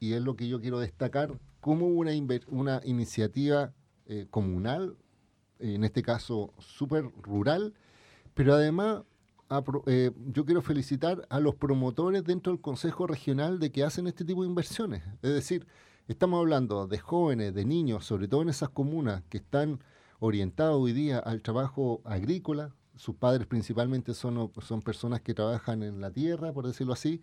y 0.00 0.12
es 0.12 0.22
lo 0.22 0.36
que 0.36 0.48
yo 0.48 0.60
quiero 0.60 0.80
destacar, 0.80 1.38
como 1.60 1.86
una, 1.86 2.12
una 2.48 2.80
iniciativa 2.84 3.72
eh, 4.06 4.26
comunal, 4.30 4.96
en 5.58 5.84
este 5.84 6.02
caso 6.02 6.52
súper 6.58 7.04
rural, 7.22 7.74
pero 8.34 8.54
además 8.54 9.02
eh, 9.86 10.10
yo 10.32 10.44
quiero 10.44 10.62
felicitar 10.62 11.26
a 11.30 11.38
los 11.38 11.54
promotores 11.54 12.24
dentro 12.24 12.52
del 12.52 12.60
Consejo 12.60 13.06
Regional 13.06 13.58
de 13.58 13.70
que 13.70 13.84
hacen 13.84 14.06
este 14.06 14.24
tipo 14.24 14.42
de 14.42 14.48
inversiones. 14.48 15.02
Es 15.22 15.32
decir, 15.32 15.66
estamos 16.08 16.40
hablando 16.40 16.86
de 16.86 16.98
jóvenes, 16.98 17.54
de 17.54 17.64
niños, 17.64 18.04
sobre 18.04 18.26
todo 18.26 18.42
en 18.42 18.48
esas 18.48 18.70
comunas 18.70 19.22
que 19.28 19.38
están 19.38 19.80
orientados 20.18 20.80
hoy 20.80 20.92
día 20.92 21.18
al 21.18 21.42
trabajo 21.42 22.00
agrícola. 22.04 22.74
Sus 22.96 23.16
padres 23.16 23.46
principalmente 23.46 24.14
son, 24.14 24.50
son 24.62 24.82
personas 24.82 25.20
que 25.20 25.34
trabajan 25.34 25.82
en 25.82 26.00
la 26.00 26.10
tierra, 26.10 26.52
por 26.52 26.66
decirlo 26.66 26.92
así, 26.92 27.20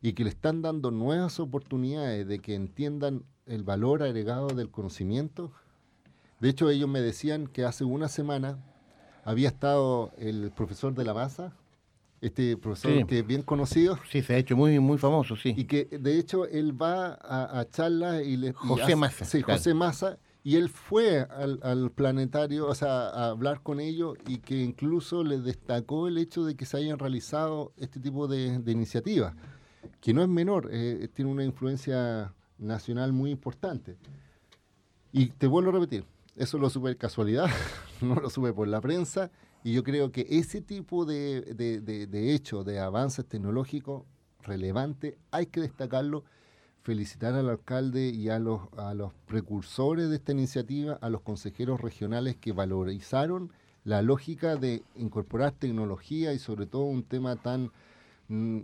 y 0.00 0.12
que 0.12 0.22
le 0.24 0.30
están 0.30 0.62
dando 0.62 0.90
nuevas 0.90 1.40
oportunidades 1.40 2.26
de 2.28 2.38
que 2.38 2.54
entiendan 2.54 3.24
el 3.46 3.64
valor 3.64 4.02
agregado 4.02 4.48
del 4.48 4.70
conocimiento. 4.70 5.50
De 6.40 6.48
hecho, 6.50 6.70
ellos 6.70 6.88
me 6.88 7.00
decían 7.00 7.48
que 7.48 7.64
hace 7.64 7.82
una 7.84 8.06
semana 8.08 8.58
había 9.24 9.48
estado 9.48 10.12
el 10.18 10.52
profesor 10.52 10.94
de 10.94 11.04
la 11.04 11.14
masa, 11.14 11.52
este 12.20 12.56
profesor 12.56 12.92
Sí. 12.92 13.04
que 13.04 13.18
es 13.20 13.26
bien 13.26 13.42
conocido. 13.42 13.98
Sí, 14.10 14.22
se 14.22 14.34
ha 14.34 14.38
hecho 14.38 14.56
muy, 14.56 14.78
muy 14.78 14.98
famoso, 14.98 15.34
sí. 15.36 15.52
Y 15.56 15.64
que 15.64 15.84
de 15.86 16.18
hecho 16.18 16.46
él 16.46 16.80
va 16.80 17.14
a, 17.20 17.58
a 17.60 17.68
charlas 17.68 18.22
y 18.24 18.36
le... 18.36 18.48
y 18.48 18.52
José 18.52 18.82
hace- 18.82 18.96
Massa, 18.96 19.24
Sí, 19.24 19.42
claro. 19.42 19.58
José 19.58 19.74
Massa. 19.74 20.18
Y 20.48 20.56
él 20.56 20.70
fue 20.70 21.26
al, 21.28 21.60
al 21.62 21.90
planetario, 21.90 22.68
o 22.68 22.74
sea, 22.74 23.10
a 23.10 23.28
hablar 23.28 23.62
con 23.62 23.80
ellos 23.80 24.16
y 24.26 24.38
que 24.38 24.56
incluso 24.56 25.22
le 25.22 25.42
destacó 25.42 26.08
el 26.08 26.16
hecho 26.16 26.42
de 26.42 26.56
que 26.56 26.64
se 26.64 26.78
hayan 26.78 26.98
realizado 26.98 27.74
este 27.76 28.00
tipo 28.00 28.28
de, 28.28 28.58
iniciativas, 28.66 29.34
que 30.00 30.14
no 30.14 30.22
es 30.22 30.28
menor, 30.30 30.70
eh, 30.72 31.06
tiene 31.12 31.30
una 31.30 31.44
influencia 31.44 32.32
nacional 32.56 33.12
muy 33.12 33.30
importante. 33.30 33.98
Y 35.12 35.26
te 35.26 35.46
vuelvo 35.46 35.68
a 35.68 35.74
repetir, 35.74 36.06
eso 36.34 36.56
lo 36.56 36.70
supe 36.70 36.96
casualidad, 36.96 37.50
no 38.00 38.14
lo 38.14 38.30
supe 38.30 38.54
por 38.54 38.68
la 38.68 38.80
prensa, 38.80 39.30
y 39.62 39.74
yo 39.74 39.84
creo 39.84 40.12
que 40.12 40.26
ese 40.30 40.62
tipo 40.62 41.04
de, 41.04 41.42
de, 41.42 42.06
de, 42.06 42.34
hechos, 42.34 42.64
de 42.64 42.80
avances 42.80 43.26
tecnológicos 43.26 44.04
relevantes, 44.44 45.14
hay 45.30 45.44
que 45.44 45.60
destacarlo, 45.60 46.24
felicitar 46.88 47.34
al 47.34 47.50
alcalde 47.50 48.08
y 48.08 48.30
a 48.30 48.38
los, 48.38 48.62
a 48.78 48.94
los 48.94 49.12
precursores 49.26 50.08
de 50.08 50.16
esta 50.16 50.32
iniciativa, 50.32 50.94
a 51.02 51.10
los 51.10 51.20
consejeros 51.20 51.82
regionales 51.82 52.34
que 52.36 52.52
valorizaron 52.52 53.52
la 53.84 54.00
lógica 54.00 54.56
de 54.56 54.82
incorporar 54.96 55.52
tecnología 55.52 56.32
y 56.32 56.38
sobre 56.38 56.64
todo 56.64 56.84
un 56.84 57.02
tema 57.02 57.36
tan 57.36 57.70
mm, 58.28 58.60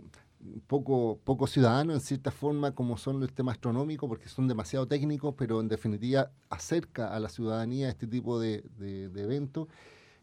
poco, 0.65 1.19
poco 1.23 1.45
ciudadano 1.45 1.93
en 1.93 1.99
cierta 1.99 2.31
forma 2.31 2.71
como 2.71 2.97
son 2.97 3.21
el 3.21 3.31
tema 3.31 3.51
astronómico, 3.51 4.07
porque 4.07 4.27
son 4.27 4.47
demasiado 4.47 4.87
técnicos, 4.87 5.35
pero 5.37 5.61
en 5.61 5.67
definitiva 5.67 6.31
acerca 6.49 7.13
a 7.15 7.19
la 7.19 7.29
ciudadanía 7.29 7.89
este 7.89 8.07
tipo 8.07 8.39
de, 8.39 8.63
de- 8.79 9.09
de 9.09 9.21
eventos. 9.21 9.67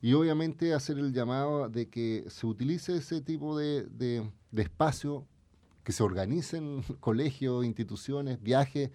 Y 0.01 0.15
obviamente 0.15 0.75
hacer 0.75 0.99
el 0.99 1.13
llamado 1.13 1.69
de 1.69 1.89
que 1.89 2.25
se 2.27 2.49
utilice 2.49 2.97
ese 2.97 3.21
tipo 3.21 3.57
de, 3.57 3.85
de 3.85 4.29
espacio, 4.57 5.25
que 5.85 5.93
se 5.93 6.03
organicen 6.03 6.83
colegios, 7.01 7.65
instituciones, 7.65 8.43
viajes 8.43 8.91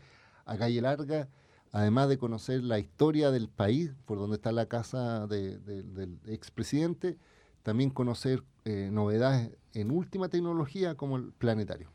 a 0.46 0.58
calle 0.58 0.82
larga, 0.82 1.28
además 1.72 2.08
de 2.10 2.18
conocer 2.18 2.64
la 2.64 2.80
historia 2.80 3.32
del 3.32 3.50
país, 3.50 3.92
por 4.06 4.18
donde 4.18 4.38
está 4.38 4.52
la 4.52 4.68
casa 4.68 5.28
de- 5.28 5.58
de- 5.60 5.84
del 5.84 6.20
expresidente, 6.26 7.18
también 7.64 7.90
conocer 7.90 8.44
eh, 8.66 8.90
novedades 8.92 9.52
en 9.74 9.92
última 9.92 10.30
tecnología 10.30 10.96
como 10.96 11.18
el 11.18 11.32
planetario. 11.34 11.90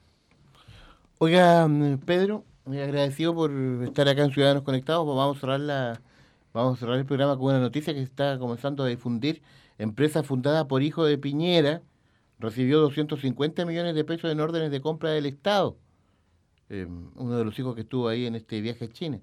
Oiga, 1.18 1.66
mm, 1.68 1.98
Pedro, 1.98 2.44
agradecido 2.66 3.34
por 3.34 3.50
estar 3.84 4.08
acá 4.08 4.24
en 4.24 4.32
Ciudadanos 4.32 4.62
Conectados. 4.62 5.04
Pues 5.04 5.16
vamos 5.16 5.36
a 5.36 5.40
cerrar 5.40 5.60
la, 5.60 6.00
vamos 6.52 6.76
a 6.76 6.80
cerrar 6.80 6.98
el 6.98 7.06
programa 7.06 7.36
con 7.36 7.46
una 7.46 7.60
noticia 7.60 7.92
que 7.92 8.00
se 8.00 8.04
está 8.04 8.38
comenzando 8.38 8.84
a 8.84 8.88
difundir. 8.88 9.42
Empresa 9.78 10.22
fundada 10.22 10.68
por 10.68 10.82
hijo 10.82 11.04
de 11.04 11.18
Piñera 11.18 11.82
recibió 12.42 12.80
250 12.80 13.64
millones 13.64 13.94
de 13.94 14.04
pesos 14.04 14.30
en 14.30 14.40
órdenes 14.40 14.70
de 14.70 14.80
compra 14.80 15.10
del 15.10 15.26
Estado. 15.26 15.78
Eh, 16.68 16.86
uno 16.86 17.36
de 17.38 17.44
los 17.44 17.58
hijos 17.58 17.74
que 17.74 17.82
estuvo 17.82 18.08
ahí 18.08 18.26
en 18.26 18.34
este 18.34 18.60
viaje 18.60 18.86
a 18.86 18.88
China. 18.88 19.20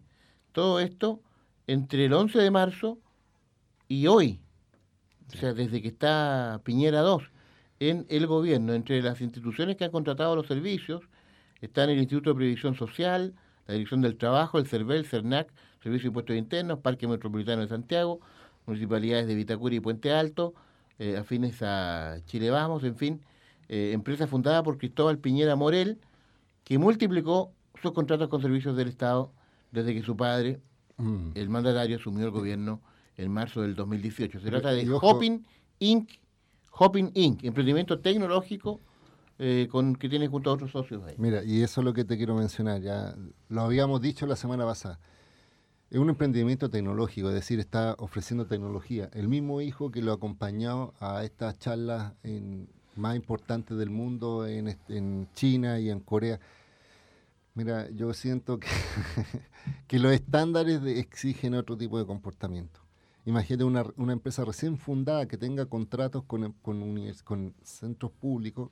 Todo 0.53 0.79
esto 0.79 1.21
entre 1.67 2.05
el 2.05 2.13
11 2.13 2.39
de 2.39 2.51
marzo 2.51 2.97
y 3.87 4.07
hoy. 4.07 4.41
O 5.33 5.37
sea, 5.37 5.53
desde 5.53 5.81
que 5.81 5.89
está 5.89 6.61
Piñera 6.63 7.01
2 7.01 7.23
en 7.79 8.05
el 8.09 8.25
gobierno, 8.25 8.73
entre 8.73 9.01
las 9.01 9.21
instituciones 9.21 9.75
que 9.75 9.85
han 9.85 9.91
contratado 9.91 10.35
los 10.35 10.47
servicios, 10.47 11.03
están 11.61 11.89
el 11.89 11.99
Instituto 11.99 12.31
de 12.31 12.35
Previsión 12.37 12.75
Social, 12.75 13.35
la 13.67 13.73
Dirección 13.73 14.01
del 14.01 14.17
Trabajo, 14.17 14.57
el 14.57 14.67
CERVEL, 14.67 15.05
CERNAC, 15.05 15.51
Servicio 15.83 16.05
de 16.05 16.07
Impuestos 16.07 16.35
Internos, 16.35 16.79
Parque 16.79 17.07
Metropolitano 17.07 17.61
de 17.61 17.67
Santiago, 17.67 18.21
municipalidades 18.65 19.27
de 19.27 19.35
Vitacura 19.35 19.75
y 19.75 19.79
Puente 19.79 20.11
Alto, 20.11 20.53
eh, 20.99 21.17
afines 21.17 21.61
a 21.61 22.17
Chile 22.25 22.49
Vamos, 22.49 22.83
en 22.83 22.95
fin, 22.95 23.21
eh, 23.67 23.91
empresa 23.93 24.27
fundada 24.27 24.61
por 24.63 24.77
Cristóbal 24.77 25.17
Piñera 25.17 25.55
Morel, 25.55 25.97
que 26.63 26.77
multiplicó 26.77 27.51
sus 27.81 27.91
contratos 27.93 28.27
con 28.27 28.41
servicios 28.41 28.75
del 28.77 28.89
Estado 28.89 29.31
desde 29.71 29.93
que 29.93 30.03
su 30.03 30.15
padre, 30.15 30.59
Mm. 30.97 31.31
el 31.35 31.49
mandatario, 31.49 31.95
asumió 31.95 32.25
el 32.25 32.31
gobierno 32.31 32.81
en 33.15 33.31
marzo 33.31 33.61
del 33.61 33.73
2018. 33.73 34.41
Se 34.41 34.47
trata 34.49 34.71
de 34.71 34.85
Hopping 34.89 35.45
Inc., 35.79 36.09
Hopping 36.71 37.11
Inc., 37.13 37.43
emprendimiento 37.45 37.99
tecnológico 37.99 38.81
eh, 39.37 39.69
con 39.71 39.95
que 39.95 40.09
tiene 40.09 40.27
junto 40.27 40.49
a 40.49 40.53
otros 40.53 40.71
socios 40.71 41.01
ahí. 41.05 41.15
Mira, 41.17 41.41
y 41.43 41.61
eso 41.61 41.79
es 41.79 41.85
lo 41.85 41.93
que 41.93 42.03
te 42.03 42.17
quiero 42.17 42.35
mencionar, 42.35 42.81
ya 42.81 43.15
lo 43.47 43.61
habíamos 43.61 44.01
dicho 44.01 44.25
la 44.25 44.35
semana 44.35 44.65
pasada. 44.65 44.99
Es 45.89 45.97
un 45.97 46.09
emprendimiento 46.09 46.69
tecnológico, 46.69 47.29
es 47.29 47.33
decir, 47.35 47.59
está 47.59 47.95
ofreciendo 47.97 48.45
tecnología. 48.45 49.09
El 49.13 49.27
mismo 49.27 49.59
hijo 49.61 49.89
que 49.91 50.01
lo 50.03 50.13
acompañó 50.13 50.93
a 50.99 51.23
estas 51.23 51.57
charlas 51.57 52.13
en- 52.23 52.69
más 52.95 53.15
importantes 53.15 53.77
del 53.77 53.89
mundo 53.89 54.45
en, 54.45 54.77
China 55.33 55.79
y 55.79 55.89
en 55.89 55.99
Corea. 56.01 56.39
Mira, 57.55 57.89
yo 57.91 58.13
siento 58.13 58.59
que, 58.59 58.67
que 59.87 59.99
los 59.99 60.11
estándares 60.13 60.83
exigen 60.85 61.55
otro 61.55 61.77
tipo 61.77 61.97
de 61.97 62.05
comportamiento. 62.05 62.81
Imagínate 63.25 63.63
una, 63.63 63.85
una 63.97 64.13
empresa 64.13 64.45
recién 64.45 64.77
fundada 64.77 65.27
que 65.27 65.37
tenga 65.37 65.65
contratos 65.65 66.23
con, 66.23 66.53
con, 66.61 66.79
con 67.23 67.53
centros 67.63 68.11
públicos. 68.11 68.69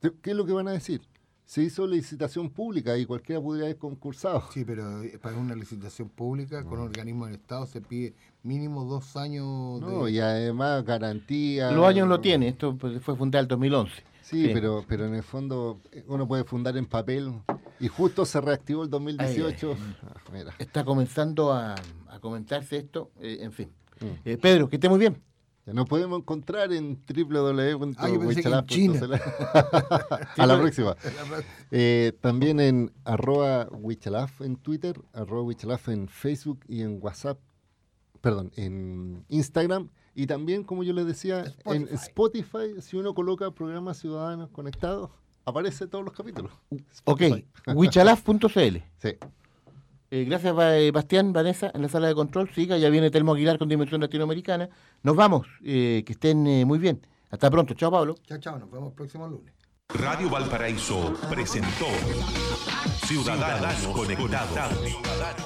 ¿Qué 0.00 0.12
qué 0.22 0.30
es 0.30 0.36
lo 0.36 0.46
que 0.46 0.52
van 0.52 0.68
a 0.68 0.72
decir? 0.72 1.02
Se 1.46 1.62
hizo 1.62 1.86
licitación 1.86 2.50
pública 2.50 2.96
y 2.96 3.04
cualquiera 3.04 3.40
podría 3.40 3.64
haber 3.66 3.76
concursado. 3.78 4.44
Sí, 4.52 4.64
pero 4.64 5.02
eh, 5.02 5.18
para 5.20 5.36
una 5.36 5.54
licitación 5.54 6.08
pública 6.08 6.64
con 6.64 6.78
organismos 6.80 7.28
del 7.28 7.36
Estado 7.38 7.66
se 7.66 7.80
pide 7.80 8.14
mínimo 8.42 8.84
dos 8.84 9.16
años 9.16 9.80
No, 9.80 10.08
y 10.08 10.20
además 10.20 10.84
garantía. 10.84 11.70
Los 11.70 11.86
años 11.86 12.08
lo 12.08 12.20
tiene, 12.20 12.48
esto 12.48 12.76
fue 12.78 13.16
fundado 13.16 13.40
en 13.40 13.44
el 13.44 13.48
2011. 13.48 13.94
Sí, 13.94 14.02
Sí. 14.24 14.50
Pero, 14.54 14.84
pero 14.88 15.04
en 15.06 15.14
el 15.14 15.22
fondo 15.22 15.80
eh, 15.92 16.02
uno 16.08 16.26
puede 16.26 16.44
fundar 16.44 16.78
en 16.78 16.86
papel 16.86 17.30
y 17.78 17.88
justo 17.88 18.24
se 18.24 18.40
reactivó 18.40 18.82
el 18.82 18.88
2018. 18.88 19.76
Ah, 20.02 20.14
mira. 20.32 20.54
Está 20.58 20.82
comenzando 20.82 21.52
a, 21.52 21.74
a 22.08 22.20
comentarse 22.20 22.78
esto, 22.78 23.10
eh, 23.20 23.38
en 23.40 23.52
fin. 23.52 23.68
Mm. 24.00 24.06
Eh, 24.24 24.38
Pedro, 24.38 24.70
que 24.70 24.76
esté 24.76 24.88
muy 24.88 24.98
bien. 24.98 25.20
Ya 25.66 25.72
nos 25.72 25.88
podemos 25.88 26.18
encontrar 26.18 26.72
en 26.74 26.98
Ah, 27.08 28.08
www.wichalaf.cl. 28.08 29.14
A 30.36 30.46
la 30.46 30.58
próxima. 30.60 30.94
Eh, 31.70 32.12
también 32.20 32.60
en 32.60 32.92
arroba 33.04 33.68
wichalaf 33.70 34.42
en 34.42 34.56
Twitter, 34.56 35.00
arroba 35.14 35.42
wichalaf 35.42 35.88
en 35.88 36.08
Facebook 36.08 36.60
y 36.68 36.82
en 36.82 36.98
WhatsApp, 37.00 37.38
perdón, 38.20 38.52
en 38.56 39.24
Instagram. 39.28 39.88
Y 40.14 40.26
también, 40.26 40.64
como 40.64 40.84
yo 40.84 40.92
les 40.92 41.06
decía, 41.06 41.44
en 41.64 41.88
Spotify, 41.92 42.80
si 42.80 42.96
uno 42.96 43.14
coloca 43.14 43.50
programas 43.50 43.98
ciudadanos 43.98 44.50
conectados, 44.50 45.10
aparece 45.46 45.86
todos 45.86 46.04
los 46.04 46.12
capítulos. 46.14 46.52
Ok, 47.04 47.22
Spotify. 47.22 47.46
wichalaf.cl. 47.74 48.76
Sí. 48.98 49.08
Eh, 50.10 50.24
gracias, 50.24 50.54
eh, 50.58 50.90
Bastián, 50.92 51.32
Vanessa, 51.32 51.70
en 51.74 51.82
la 51.82 51.88
sala 51.88 52.08
de 52.08 52.14
control. 52.14 52.50
Siga, 52.54 52.76
ya 52.78 52.88
viene 52.88 53.10
Telmo 53.10 53.34
Aguilar 53.34 53.58
con 53.58 53.68
Dimensión 53.68 54.00
Latinoamericana. 54.00 54.68
Nos 55.02 55.16
vamos, 55.16 55.46
eh, 55.64 56.02
que 56.06 56.12
estén 56.12 56.66
muy 56.66 56.78
bien. 56.78 57.06
Hasta 57.30 57.50
pronto. 57.50 57.74
Chao, 57.74 57.90
Pablo. 57.90 58.14
Chao, 58.26 58.38
chao. 58.38 58.58
Nos 58.58 58.70
vemos 58.70 58.90
el 58.90 58.94
próximo 58.94 59.26
lunes. 59.26 59.54
Radio 59.88 60.30
Valparaíso 60.30 61.14
presentó 61.28 61.86
Ciudadanos, 63.06 63.74
Ciudadanos 63.74 63.86
Conectados, 63.88 64.78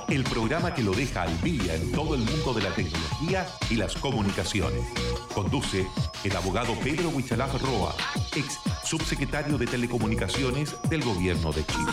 el 0.08 0.24
programa 0.24 0.72
que 0.72 0.82
lo 0.82 0.92
deja 0.92 1.22
al 1.22 1.40
día 1.42 1.74
en 1.74 1.90
todo 1.92 2.14
el 2.14 2.20
mundo 2.20 2.54
de 2.54 2.62
la 2.62 2.70
tecnología 2.70 3.46
y 3.68 3.74
las 3.74 3.96
comunicaciones. 3.96 4.84
Conduce 5.34 5.86
el 6.22 6.36
abogado 6.36 6.74
Pedro 6.82 7.08
Huichalaf 7.08 7.60
Roa, 7.60 7.94
ex 8.36 8.60
subsecretario 8.84 9.58
de 9.58 9.66
Telecomunicaciones 9.66 10.76
del 10.88 11.02
Gobierno 11.02 11.52
de 11.52 11.64
Chile. 11.66 11.92